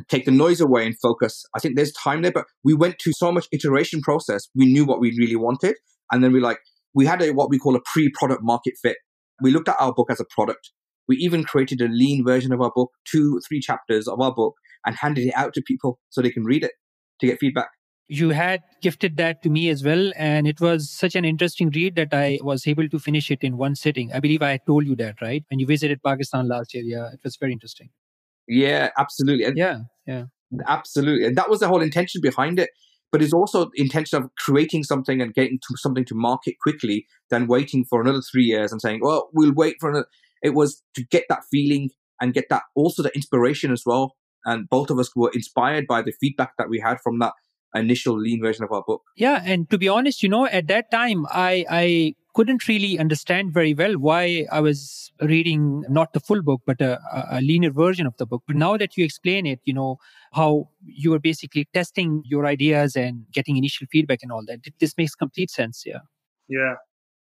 take 0.09 0.25
the 0.25 0.31
noise 0.31 0.61
away 0.61 0.85
and 0.85 0.95
focus. 0.99 1.43
I 1.55 1.59
think 1.59 1.75
there's 1.75 1.91
time 1.93 2.21
there, 2.21 2.31
but 2.31 2.45
we 2.63 2.73
went 2.73 2.99
to 2.99 3.13
so 3.13 3.31
much 3.31 3.47
iteration 3.51 4.01
process. 4.01 4.47
We 4.55 4.65
knew 4.65 4.85
what 4.85 4.99
we 4.99 5.15
really 5.17 5.35
wanted, 5.35 5.75
and 6.11 6.23
then 6.23 6.31
we 6.31 6.39
like 6.39 6.59
we 6.93 7.05
had 7.05 7.21
a 7.21 7.31
what 7.31 7.49
we 7.49 7.57
call 7.57 7.75
a 7.75 7.81
pre-product 7.85 8.41
market 8.43 8.73
fit. 8.81 8.97
We 9.41 9.51
looked 9.51 9.69
at 9.69 9.75
our 9.79 9.93
book 9.93 10.11
as 10.11 10.19
a 10.19 10.25
product. 10.25 10.71
We 11.07 11.17
even 11.17 11.43
created 11.43 11.81
a 11.81 11.87
lean 11.87 12.23
version 12.23 12.53
of 12.53 12.61
our 12.61 12.71
book, 12.73 12.91
two, 13.05 13.41
three 13.47 13.59
chapters 13.59 14.07
of 14.07 14.21
our 14.21 14.33
book, 14.33 14.55
and 14.85 14.95
handed 14.95 15.27
it 15.27 15.33
out 15.35 15.53
to 15.55 15.61
people 15.61 15.99
so 16.09 16.21
they 16.21 16.31
can 16.31 16.43
read 16.43 16.63
it 16.63 16.71
to 17.19 17.27
get 17.27 17.39
feedback 17.39 17.69
you 18.13 18.31
had 18.31 18.61
gifted 18.81 19.15
that 19.15 19.41
to 19.41 19.49
me 19.49 19.69
as 19.69 19.85
well 19.85 20.11
and 20.17 20.45
it 20.45 20.59
was 20.59 20.89
such 20.89 21.15
an 21.15 21.23
interesting 21.23 21.69
read 21.69 21.95
that 21.95 22.13
i 22.13 22.37
was 22.43 22.67
able 22.67 22.89
to 22.89 22.99
finish 22.99 23.31
it 23.31 23.41
in 23.41 23.55
one 23.55 23.73
sitting 23.73 24.11
i 24.11 24.19
believe 24.19 24.41
i 24.41 24.57
told 24.71 24.85
you 24.85 24.97
that 24.97 25.21
right 25.21 25.45
when 25.49 25.59
you 25.59 25.65
visited 25.65 26.03
pakistan 26.03 26.49
last 26.49 26.73
year 26.73 26.83
yeah 26.83 27.07
it 27.13 27.21
was 27.23 27.37
very 27.37 27.53
interesting 27.53 27.89
yeah 28.51 28.89
absolutely. 28.97 29.45
And 29.45 29.57
yeah 29.57 29.79
yeah. 30.07 30.25
Absolutely. 30.67 31.27
And 31.27 31.37
that 31.37 31.49
was 31.49 31.61
the 31.61 31.67
whole 31.67 31.81
intention 31.81 32.21
behind 32.21 32.59
it 32.59 32.69
but 33.11 33.21
it's 33.21 33.33
also 33.33 33.65
the 33.65 33.81
intention 33.81 34.21
of 34.21 34.29
creating 34.37 34.83
something 34.85 35.21
and 35.21 35.33
getting 35.33 35.59
to 35.59 35.75
something 35.75 36.05
to 36.05 36.15
market 36.15 36.55
quickly 36.61 37.05
than 37.29 37.45
waiting 37.45 37.83
for 37.83 37.99
another 37.99 38.21
three 38.21 38.45
years 38.45 38.71
and 38.71 38.81
saying 38.81 38.99
well 39.01 39.29
we'll 39.33 39.53
wait 39.53 39.75
for 39.79 39.89
another 39.89 40.07
it 40.41 40.53
was 40.53 40.83
to 40.95 41.03
get 41.11 41.25
that 41.29 41.43
feeling 41.51 41.89
and 42.21 42.33
get 42.33 42.45
that 42.49 42.63
also 42.75 43.03
the 43.03 43.13
inspiration 43.15 43.71
as 43.71 43.83
well. 43.85 44.15
And 44.45 44.69
both 44.69 44.89
of 44.89 44.99
us 44.99 45.15
were 45.15 45.31
inspired 45.33 45.87
by 45.87 46.01
the 46.01 46.13
feedback 46.19 46.53
that 46.57 46.69
we 46.69 46.79
had 46.79 46.99
from 47.03 47.19
that 47.19 47.33
initial 47.75 48.17
lean 48.17 48.41
version 48.41 48.63
of 48.63 48.71
our 48.71 48.83
book. 48.85 49.01
Yeah, 49.15 49.41
and 49.43 49.69
to 49.69 49.77
be 49.77 49.89
honest, 49.89 50.23
you 50.23 50.29
know, 50.29 50.45
at 50.47 50.67
that 50.67 50.91
time, 50.91 51.25
I 51.29 51.65
I 51.69 52.15
couldn't 52.33 52.67
really 52.67 52.97
understand 52.97 53.53
very 53.53 53.73
well 53.73 53.93
why 53.93 54.45
I 54.51 54.59
was 54.61 55.11
reading 55.21 55.83
not 55.89 56.13
the 56.13 56.19
full 56.19 56.41
book, 56.41 56.61
but 56.65 56.81
a, 56.81 56.99
a 57.31 57.41
leaner 57.41 57.71
version 57.71 58.05
of 58.07 58.15
the 58.17 58.25
book. 58.25 58.43
But 58.47 58.55
now 58.55 58.77
that 58.77 58.97
you 58.97 59.03
explain 59.03 59.45
it, 59.45 59.59
you 59.65 59.73
know 59.73 59.97
how 60.33 60.69
you 60.85 61.11
were 61.11 61.19
basically 61.19 61.67
testing 61.73 62.23
your 62.25 62.45
ideas 62.45 62.95
and 62.95 63.25
getting 63.31 63.57
initial 63.57 63.87
feedback 63.91 64.19
and 64.21 64.31
all 64.31 64.43
that. 64.47 64.59
This 64.79 64.97
makes 64.97 65.15
complete 65.15 65.51
sense. 65.51 65.83
Yeah. 65.85 65.99
Yeah, 66.47 66.75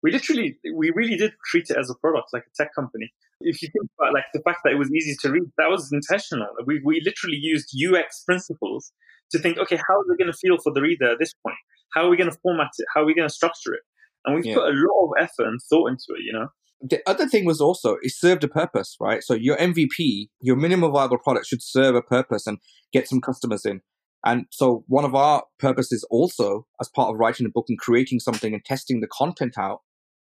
we 0.04 0.12
literally 0.12 0.60
we 0.76 0.92
really 0.92 1.18
did 1.18 1.34
treat 1.50 1.70
it 1.72 1.78
as 1.78 1.90
a 1.90 1.96
product, 1.96 2.28
like 2.32 2.44
a 2.44 2.64
tech 2.64 2.76
company. 2.76 3.12
If 3.42 3.62
you 3.64 3.70
think 3.74 3.90
about 4.00 4.14
like 4.14 4.26
the 4.36 4.42
fact 4.42 4.60
that 4.64 4.74
it 4.74 4.78
was 4.78 4.92
easy 4.94 5.16
to 5.22 5.32
read, 5.32 5.50
that 5.58 5.70
was 5.70 5.92
intentional. 5.92 6.48
We 6.68 6.80
we 6.86 7.02
literally 7.04 7.38
used 7.38 7.74
UX 7.74 8.24
principles 8.24 8.92
to 9.32 9.40
think, 9.40 9.58
okay, 9.58 9.78
how 9.78 9.96
are 9.96 10.06
we 10.08 10.16
going 10.16 10.32
to 10.32 10.38
feel 10.38 10.58
for 10.64 10.72
the 10.72 10.82
reader 10.82 11.12
at 11.12 11.18
this 11.20 11.34
point? 11.44 11.58
How 11.96 12.06
are 12.06 12.10
we 12.10 12.18
going 12.18 12.30
to 12.30 12.38
format 12.44 12.70
it? 12.78 12.86
How 12.94 13.02
are 13.02 13.06
we 13.06 13.16
going 13.16 13.28
to 13.28 13.34
structure 13.34 13.74
it? 13.74 13.82
And 14.26 14.36
we've 14.36 14.46
yeah. 14.46 14.56
put 14.56 14.66
a 14.66 14.74
lot 14.74 15.06
of 15.06 15.12
effort 15.20 15.48
and 15.48 15.60
thought 15.70 15.90
into 15.90 16.06
it, 16.10 16.24
you 16.24 16.34
know? 16.34 16.48
The 16.82 17.02
other 17.08 17.28
thing 17.28 17.46
was 17.46 17.62
also 17.62 17.98
it 18.02 18.12
served 18.12 18.44
a 18.44 18.48
purpose, 18.48 18.96
right? 19.00 19.24
So 19.24 19.34
your 19.34 19.58
MVP, 19.58 20.30
your 20.42 20.56
minimum 20.56 20.92
viable 20.92 21.18
product 21.18 21.48
should 21.48 21.64
serve 21.64 21.96
a 21.96 22.02
purpose 22.02 22.46
and 22.46 22.58
get 22.92 23.08
some 23.08 23.22
customers 23.22 23.66
in. 23.66 23.82
And 24.26 24.46
so 24.52 24.84
one 24.88 25.06
of 25.06 25.14
our 25.16 25.44
purposes 25.60 26.06
also 26.10 26.66
as 26.82 26.90
part 26.90 27.12
of 27.12 27.20
writing 27.20 27.46
a 27.46 27.50
book 27.50 27.66
and 27.70 27.78
creating 27.78 28.20
something 28.20 28.54
and 28.54 28.66
testing 28.66 29.00
the 29.00 29.08
content 29.08 29.54
out 29.58 29.82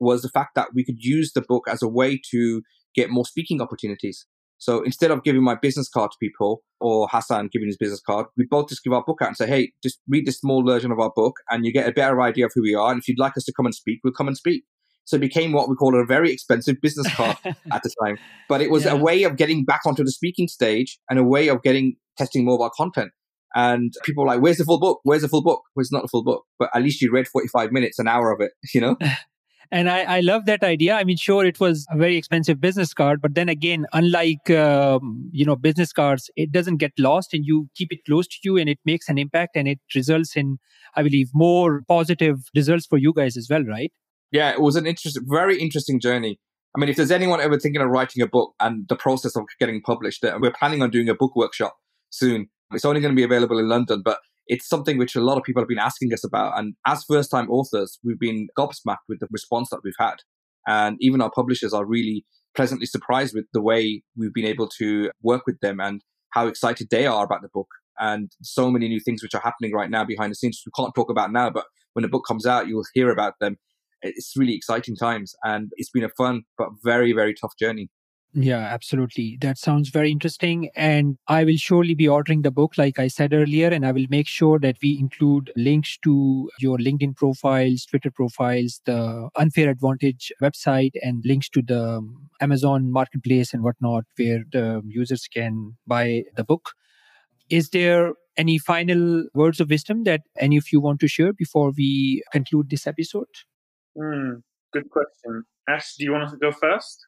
was 0.01 0.23
the 0.23 0.31
fact 0.31 0.55
that 0.57 0.69
we 0.75 0.85
could 0.85 0.99
use 0.99 1.33
the 1.33 1.43
book 1.43 1.65
as 1.69 1.83
a 1.83 1.89
way 1.89 2.21
to 2.31 2.63
get 2.95 3.11
more 3.11 3.27
speaking 3.27 3.61
opportunities. 3.61 4.27
So 4.63 4.81
instead 4.85 5.11
of 5.11 5.25
giving 5.25 5.43
my 5.43 5.57
business 5.57 5.89
card 5.89 6.13
to 6.13 6.17
people 6.21 6.63
or 6.79 7.09
Hassan 7.11 7.49
giving 7.53 7.67
his 7.67 7.77
business 7.77 8.01
card, 8.01 8.27
we 8.37 8.47
both 8.49 8.69
just 8.69 8.85
give 8.85 8.93
our 8.93 9.03
book 9.05 9.19
out 9.21 9.27
and 9.27 9.37
say, 9.37 9.49
hey, 9.49 9.73
just 9.83 9.99
read 10.09 10.25
this 10.25 10.39
small 10.39 10.65
version 10.65 10.93
of 10.93 11.01
our 11.01 11.11
book 11.17 11.35
and 11.51 11.67
you 11.67 11.73
get 11.73 11.89
a 11.89 11.91
better 11.91 12.23
idea 12.23 12.47
of 12.47 12.53
who 12.55 12.63
we 12.63 12.73
are. 12.73 12.93
And 12.93 13.01
if 13.01 13.09
you'd 13.09 13.19
like 13.19 13.37
us 13.37 13.43
to 13.47 13.53
come 13.53 13.67
and 13.67 13.75
speak, 13.75 13.99
we'll 14.05 14.13
come 14.13 14.29
and 14.29 14.37
speak. 14.37 14.63
So 15.05 15.17
it 15.17 15.19
became 15.19 15.51
what 15.51 15.69
we 15.69 15.75
call 15.75 16.01
a 16.01 16.07
very 16.07 16.33
expensive 16.33 16.77
business 16.81 17.13
card 17.13 17.37
at 17.45 17.83
the 17.83 17.91
time. 18.05 18.19
But 18.49 18.61
it 18.61 18.71
was 18.71 18.85
yeah. 18.85 18.93
a 18.93 18.97
way 18.97 19.25
of 19.25 19.37
getting 19.37 19.65
back 19.65 19.81
onto 19.85 20.05
the 20.05 20.13
speaking 20.13 20.47
stage 20.47 20.97
and 21.11 21.19
a 21.19 21.25
way 21.25 21.49
of 21.49 21.61
getting 21.65 21.97
testing 22.17 22.45
more 22.45 22.55
of 22.55 22.61
our 22.61 22.71
content. 22.77 23.11
And 23.57 23.93
people 24.05 24.23
were 24.23 24.29
like, 24.29 24.43
where's 24.43 24.59
the 24.59 24.65
full 24.65 24.79
book? 24.79 25.01
Where's 25.03 25.23
the 25.23 25.29
full 25.29 25.43
book? 25.43 25.63
Well, 25.75 25.83
it's 25.83 25.93
not 25.93 26.03
the 26.03 26.09
full 26.09 26.23
book, 26.23 26.45
but 26.61 26.71
at 26.73 26.83
least 26.83 27.03
you 27.03 27.11
read 27.11 27.27
45 27.27 27.73
minutes, 27.73 27.99
an 27.99 28.07
hour 28.07 28.31
of 28.31 28.41
it, 28.41 28.53
you 28.73 28.81
know? 28.81 28.97
And 29.73 29.89
I, 29.89 30.03
I 30.03 30.21
love 30.21 30.45
that 30.45 30.63
idea. 30.63 30.97
I 30.97 31.03
mean, 31.03 31.17
sure, 31.17 31.47
it 31.47 31.59
was 31.59 31.87
a 31.91 31.97
very 31.97 32.19
expensive 32.19 32.61
business 32.61 32.93
card, 32.93 33.23
but 33.23 33.35
then 33.35 33.49
again, 33.49 33.87
unlike 33.95 34.51
um, 34.51 35.31
you 35.33 35.47
know 35.47 35.57
business 35.57 35.95
cards, 35.95 36.31
it 36.37 36.53
doesn't 36.53 36.77
get 36.77 36.93
lost, 36.99 37.33
and 37.33 37.47
you 37.47 37.71
keep 37.75 37.91
it 37.91 38.05
close 38.05 38.29
to 38.29 38.37
you, 38.45 38.59
and 38.59 38.69
it 38.69 38.79
makes 38.85 39.09
an 39.09 39.17
impact, 39.17 39.57
and 39.57 39.67
it 39.67 39.81
results 39.95 40.37
in, 40.37 40.59
I 40.95 41.03
believe, 41.03 41.31
more 41.33 41.83
positive 41.89 42.37
results 42.55 42.85
for 42.85 42.99
you 42.99 43.15
guys 43.17 43.39
as 43.39 43.49
well, 43.49 43.65
right? 43.65 43.91
Yeah, 44.31 44.51
it 44.51 44.61
was 44.61 44.77
an 44.77 44.87
interesting, 44.87 45.23
very 45.27 45.59
interesting 45.59 46.01
journey. 46.01 46.39
I 46.77 46.81
mean, 46.81 46.91
if 46.91 46.97
there's 46.97 47.11
anyone 47.11 47.41
ever 47.41 47.59
thinking 47.59 47.81
of 47.81 47.89
writing 47.89 48.23
a 48.23 48.27
book 48.27 48.55
and 48.61 48.87
the 48.89 48.97
process 48.97 49.37
of 49.37 49.45
getting 49.59 49.81
published, 49.81 50.23
we're 50.39 50.53
planning 50.53 50.83
on 50.83 50.91
doing 50.91 51.09
a 51.09 51.15
book 51.15 51.35
workshop 51.35 51.77
soon. 52.11 52.49
It's 52.73 52.85
only 52.85 53.01
going 53.01 53.13
to 53.13 53.17
be 53.17 53.25
available 53.25 53.59
in 53.59 53.69
London, 53.69 54.03
but 54.05 54.19
it's 54.53 54.69
something 54.69 54.99
which 54.99 55.17
a 55.17 55.21
lot 55.23 55.39
of 55.39 55.45
people 55.45 55.63
have 55.63 55.69
been 55.69 55.79
asking 55.79 56.13
us 56.13 56.25
about. 56.25 56.59
And 56.59 56.75
as 56.87 57.05
first 57.09 57.31
time 57.31 57.49
authors, 57.49 57.99
we've 58.05 58.19
been 58.19 58.49
gobsmacked 58.59 59.07
with 59.09 59.21
the 59.21 59.29
response 59.31 59.71
that 59.71 59.81
we've 59.83 59.95
had. 59.99 60.17
And 60.67 60.99
even 61.01 61.23
our 61.23 61.31
publishers 61.31 61.73
are 61.73 61.87
really 61.87 62.27
pleasantly 62.55 62.85
surprised 62.85 63.35
with 63.35 63.47
the 63.55 63.63
way 63.63 64.03
we've 64.15 64.35
been 64.35 64.45
able 64.45 64.69
to 64.79 65.11
work 65.23 65.45
with 65.47 65.59
them 65.61 65.81
and 65.81 66.03
how 66.35 66.49
excited 66.49 66.89
they 66.91 67.07
are 67.07 67.25
about 67.25 67.41
the 67.41 67.49
book. 67.49 67.69
And 67.99 68.31
so 68.43 68.71
many 68.71 68.89
new 68.89 69.01
things 69.01 69.23
which 69.23 69.35
are 69.35 69.41
happening 69.41 69.73
right 69.73 69.89
now 69.89 70.05
behind 70.05 70.31
the 70.31 70.37
scenes, 70.37 70.63
we 70.67 70.73
can't 70.77 70.95
talk 70.95 71.11
about 71.11 71.33
now, 71.33 71.49
but 71.49 71.65
when 71.95 72.03
the 72.03 72.09
book 72.09 72.25
comes 72.29 72.45
out, 72.45 72.69
you'll 72.69 72.85
hear 72.93 73.11
about 73.11 73.35
them 73.41 73.57
it's 74.03 74.33
really 74.37 74.55
exciting 74.55 74.97
times 74.97 75.35
and 75.45 75.71
it's 75.77 75.91
been 75.91 76.05
a 76.05 76.09
fun 76.09 76.43
but 76.59 76.69
very 76.83 77.13
very 77.13 77.35
tough 77.35 77.53
journey 77.59 77.89
yeah, 78.35 78.61
absolutely. 78.61 79.37
That 79.43 79.59
sounds 79.59 79.91
very 79.91 80.11
interesting. 80.11 80.71
And 80.75 81.19
I 81.29 81.45
will 81.45 81.57
surely 81.59 81.95
be 81.95 82.09
ordering 82.09 82.43
the 82.43 82.51
book, 82.51 82.79
like 82.79 82.99
I 82.99 83.09
said 83.09 83.35
earlier, 83.35 83.69
and 83.69 83.85
I 83.85 83.93
will 83.93 84.07
make 84.09 84.27
sure 84.27 84.59
that 84.61 84.77
we 84.83 84.99
include 84.99 85.53
links 85.55 85.99
to 86.05 86.49
your 86.59 86.79
LinkedIn 86.79 87.15
profiles, 87.15 87.85
Twitter 87.85 88.11
profiles, 88.11 88.81
the 88.87 89.29
Unfair 89.37 89.69
Advantage 89.69 90.33
website, 90.43 90.93
and 91.03 91.23
links 91.27 91.51
to 91.51 91.61
the 91.61 92.01
Amazon 92.41 92.91
marketplace 92.91 93.53
and 93.53 93.63
whatnot, 93.63 94.05
where 94.17 94.45
the 94.51 94.81
users 94.87 95.29
can 95.29 95.77
buy 95.87 96.25
the 96.35 96.45
book. 96.45 96.71
Is 97.51 97.69
there 97.69 98.15
any 98.39 98.57
final 98.57 99.27
words 99.35 99.61
of 99.61 99.69
wisdom 99.69 100.05
that 100.05 100.23
any 100.39 100.57
of 100.57 100.73
you 100.73 100.81
want 100.81 101.01
to 101.01 101.09
share 101.09 101.35
before 101.35 101.71
we 101.77 102.23
conclude 102.33 102.71
this 102.71 102.87
episode? 102.87 103.27
Mm, 103.95 104.43
good 104.73 104.89
question. 104.89 105.45
Ash, 105.69 105.97
do 105.97 106.05
you 106.05 106.13
want 106.13 106.31
to 106.31 106.37
go 106.39 106.51
first? 106.51 107.07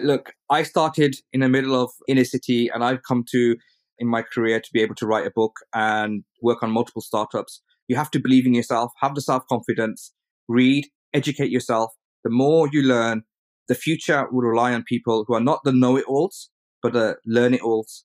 Look, 0.00 0.34
I 0.50 0.62
started 0.62 1.16
in 1.32 1.40
the 1.40 1.48
middle 1.48 1.74
of 1.74 1.90
inner 2.06 2.24
city 2.24 2.68
and 2.72 2.84
I've 2.84 3.02
come 3.02 3.24
to 3.32 3.56
in 3.98 4.06
my 4.06 4.22
career 4.22 4.60
to 4.60 4.68
be 4.72 4.80
able 4.80 4.94
to 4.96 5.06
write 5.06 5.26
a 5.26 5.30
book 5.30 5.56
and 5.74 6.24
work 6.40 6.62
on 6.62 6.70
multiple 6.70 7.02
startups. 7.02 7.62
You 7.88 7.96
have 7.96 8.10
to 8.12 8.20
believe 8.20 8.46
in 8.46 8.54
yourself, 8.54 8.92
have 9.00 9.14
the 9.14 9.20
self 9.20 9.46
confidence, 9.48 10.12
read, 10.46 10.86
educate 11.12 11.50
yourself. 11.50 11.92
The 12.22 12.30
more 12.30 12.68
you 12.72 12.82
learn, 12.82 13.24
the 13.66 13.74
future 13.74 14.26
will 14.30 14.42
rely 14.42 14.72
on 14.72 14.82
people 14.82 15.24
who 15.26 15.34
are 15.34 15.40
not 15.40 15.60
the 15.64 15.72
know 15.72 15.96
it 15.96 16.04
alls, 16.06 16.50
but 16.82 16.92
the 16.92 17.16
learn 17.26 17.54
it 17.54 17.62
alls. 17.62 18.04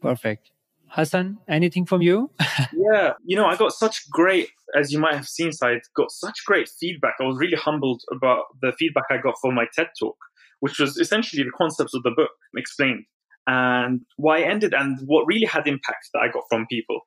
Perfect. 0.00 0.50
Hassan, 0.88 1.38
anything 1.48 1.86
from 1.86 2.02
you? 2.02 2.30
yeah, 2.72 3.14
you 3.24 3.36
know, 3.36 3.46
I 3.46 3.56
got 3.56 3.72
such 3.72 4.08
great, 4.10 4.50
as 4.78 4.92
you 4.92 5.00
might 5.00 5.14
have 5.14 5.26
seen, 5.26 5.50
Syed, 5.50 5.80
got 5.96 6.12
such 6.12 6.44
great 6.46 6.68
feedback. 6.68 7.14
I 7.20 7.24
was 7.24 7.36
really 7.36 7.56
humbled 7.56 8.02
about 8.12 8.44
the 8.62 8.72
feedback 8.78 9.04
I 9.10 9.16
got 9.16 9.34
for 9.42 9.52
my 9.52 9.66
TED 9.74 9.88
talk, 9.98 10.16
which 10.60 10.78
was 10.78 10.96
essentially 10.96 11.42
the 11.42 11.50
concepts 11.56 11.94
of 11.94 12.02
the 12.02 12.12
book 12.16 12.30
explained 12.56 13.04
and 13.46 14.00
why 14.16 14.38
I 14.38 14.50
ended 14.50 14.72
and 14.74 14.98
what 15.06 15.26
really 15.26 15.46
had 15.46 15.66
impact 15.66 16.08
that 16.12 16.20
I 16.20 16.32
got 16.32 16.44
from 16.48 16.66
people. 16.66 17.00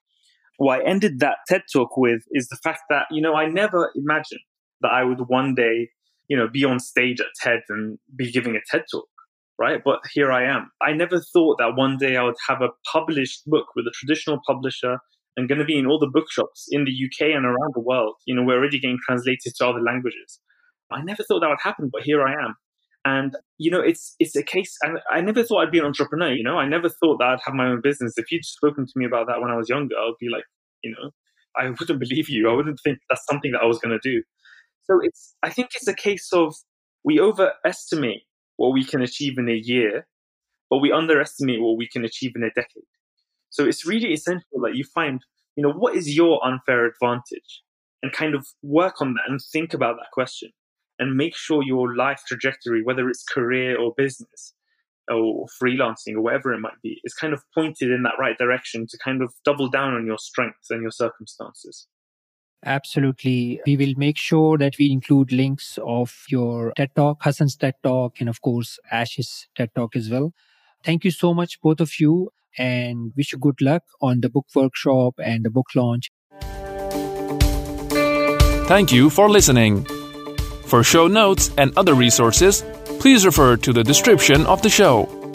What 0.58 0.82
I 0.82 0.84
ended 0.84 1.20
that 1.20 1.38
TED 1.48 1.64
talk 1.72 1.98
with 1.98 2.22
is 2.32 2.48
the 2.48 2.58
fact 2.64 2.82
that, 2.90 3.06
you 3.12 3.22
know, 3.22 3.36
I 3.36 3.48
never 3.48 3.92
imagined 3.96 4.42
that 4.82 4.92
I 4.92 5.04
would 5.04 5.22
one 5.28 5.56
day, 5.56 5.90
you 6.28 6.38
know, 6.38 6.48
be 6.48 6.64
on 6.64 6.80
stage 6.80 7.20
at 7.20 7.28
TED 7.42 7.62
and 7.70 7.98
be 8.16 8.32
giving 8.32 8.56
a 8.56 8.60
TED 8.72 8.86
talk 8.92 9.08
right? 9.60 9.82
But 9.84 10.00
here 10.14 10.32
I 10.32 10.44
am. 10.44 10.72
I 10.82 10.94
never 10.94 11.20
thought 11.20 11.58
that 11.60 11.76
one 11.76 11.98
day 11.98 12.16
I 12.16 12.24
would 12.24 12.36
have 12.48 12.62
a 12.62 12.70
published 12.92 13.44
book 13.46 13.68
with 13.76 13.86
a 13.86 13.94
traditional 13.94 14.40
publisher 14.46 14.98
and 15.36 15.48
going 15.48 15.60
to 15.60 15.66
be 15.66 15.78
in 15.78 15.86
all 15.86 16.00
the 16.00 16.12
bookshops 16.12 16.68
in 16.70 16.86
the 16.86 16.92
UK 16.92 17.36
and 17.36 17.46
around 17.46 17.74
the 17.74 17.82
world. 17.82 18.16
You 18.26 18.36
know, 18.36 18.44
we're 18.44 18.58
already 18.58 18.80
getting 18.80 19.00
translated 19.06 19.54
to 19.56 19.68
other 19.68 19.82
languages. 19.82 20.40
I 20.92 21.02
never 21.02 21.24
thought 21.24 21.42
that 21.42 21.50
would 21.50 21.58
happen, 21.62 21.90
but 21.92 22.04
here 22.04 22.26
I 22.26 22.32
am. 22.32 22.56
And 23.08 23.38
you 23.58 23.72
know, 23.72 23.80
it's 23.80 24.16
it's 24.20 24.36
a 24.36 24.44
case. 24.44 24.76
And 24.82 25.00
I 25.10 25.22
never 25.22 25.42
thought 25.42 25.62
I'd 25.62 25.72
be 25.72 25.80
an 25.80 25.86
entrepreneur. 25.86 26.34
You 26.34 26.44
know, 26.44 26.58
I 26.58 26.68
never 26.68 26.90
thought 26.90 27.20
that 27.20 27.28
I'd 27.28 27.46
have 27.46 27.54
my 27.54 27.68
own 27.68 27.80
business. 27.82 28.18
If 28.18 28.32
you'd 28.32 28.44
spoken 28.44 28.86
to 28.86 28.94
me 28.98 29.06
about 29.06 29.28
that 29.28 29.40
when 29.40 29.50
I 29.50 29.56
was 29.56 29.70
younger, 29.70 29.96
I'd 29.96 30.20
be 30.20 30.30
like, 30.30 30.44
you 30.84 30.92
know, 30.92 31.12
I 31.56 31.70
wouldn't 31.70 32.00
believe 32.00 32.28
you. 32.28 32.50
I 32.50 32.54
wouldn't 32.54 32.82
think 32.84 33.00
that's 33.10 33.26
something 33.26 33.54
that 33.54 33.62
I 33.64 33.66
was 33.66 33.80
going 33.80 33.98
to 33.98 34.10
do. 34.10 34.24
So 34.84 35.00
it's. 35.02 35.36
I 35.42 35.50
think 35.50 35.70
it's 35.76 35.88
a 35.88 35.96
case 35.96 36.30
of 36.34 36.54
we 37.06 37.20
overestimate 37.20 38.24
what 38.58 38.74
we 38.74 38.84
can 38.84 39.02
achieve 39.02 39.38
in 39.38 39.48
a 39.48 39.62
year, 39.72 40.06
but 40.70 40.80
we 40.80 40.92
underestimate 40.92 41.62
what 41.62 41.78
we 41.78 41.88
can 41.88 42.04
achieve 42.04 42.34
in 42.36 42.44
a 42.44 42.50
decade. 42.50 42.92
So 43.50 43.64
it's 43.64 43.88
really 43.88 44.12
essential 44.12 44.60
that 44.64 44.76
you 44.76 44.84
find, 44.94 45.22
you 45.56 45.64
know, 45.64 45.72
what 45.72 45.96
is 45.96 46.14
your 46.14 46.46
unfair 46.46 46.86
advantage 46.86 47.64
and 48.04 48.12
kind 48.12 48.36
of 48.36 48.46
work 48.62 49.02
on 49.02 49.14
that 49.14 49.30
and 49.30 49.40
think 49.54 49.74
about 49.74 49.96
that 49.96 50.12
question 50.12 50.52
and 51.00 51.16
make 51.16 51.36
sure 51.36 51.64
your 51.64 51.96
life 51.96 52.22
trajectory, 52.28 52.84
whether 52.84 53.10
it's 53.10 53.24
career 53.24 53.78
or 53.78 53.94
business 53.96 54.54
or 55.10 55.46
freelancing 55.62 56.16
or 56.16 56.22
whatever 56.22 56.54
it 56.54 56.60
might 56.60 56.82
be, 56.84 57.00
is 57.04 57.14
kind 57.14 57.34
of 57.34 57.44
pointed 57.54 57.92
in 57.92 58.04
that 58.04 58.16
right 58.20 58.38
direction 58.38 58.86
to 58.90 58.98
kind 58.98 59.22
of 59.22 59.34
double 59.46 59.70
down 59.70 59.94
on 59.94 60.06
your 60.06 60.18
strengths 60.18 60.70
and 60.70 60.82
your 60.82 60.92
circumstances. 60.92 61.88
Absolutely. 62.66 63.62
We 63.66 63.78
will 63.78 63.94
make 63.98 64.18
sure 64.18 64.58
that 64.58 64.78
we 64.80 64.92
include 64.92 65.32
links 65.32 65.78
of 65.86 66.26
your 66.28 66.74
TED 66.76 66.90
Talk, 66.96 67.20
Hassan's 67.22 67.56
TED 67.56 67.76
Talk, 67.84 68.20
and 68.20 68.28
of 68.28 68.42
course, 68.42 68.80
Ash's 68.92 69.48
TED 69.56 69.70
Talk 69.76 69.96
as 69.96 70.10
well. 70.10 70.34
Thank 70.84 71.06
you 71.06 71.12
so 71.12 71.34
much, 71.34 71.62
both 71.62 71.80
of 71.80 72.00
you, 72.00 72.32
and 72.58 73.14
wish 73.16 73.32
you 73.32 73.38
good 73.38 73.62
luck 73.62 73.84
on 74.02 74.22
the 74.22 74.30
book 74.30 74.48
workshop 74.56 75.16
and 75.24 75.46
the 75.46 75.50
book 75.50 75.68
launch. 75.76 76.10
Thank 78.68 78.92
you 78.92 79.10
for 79.10 79.30
listening. 79.30 79.88
For 80.68 80.84
show 80.84 81.08
notes 81.08 81.50
and 81.58 81.72
other 81.78 81.94
resources, 81.94 82.62
please 83.00 83.26
refer 83.26 83.56
to 83.56 83.72
the 83.72 83.86
description 83.86 84.46
of 84.46 84.62
the 84.62 84.70
show. 84.70 85.27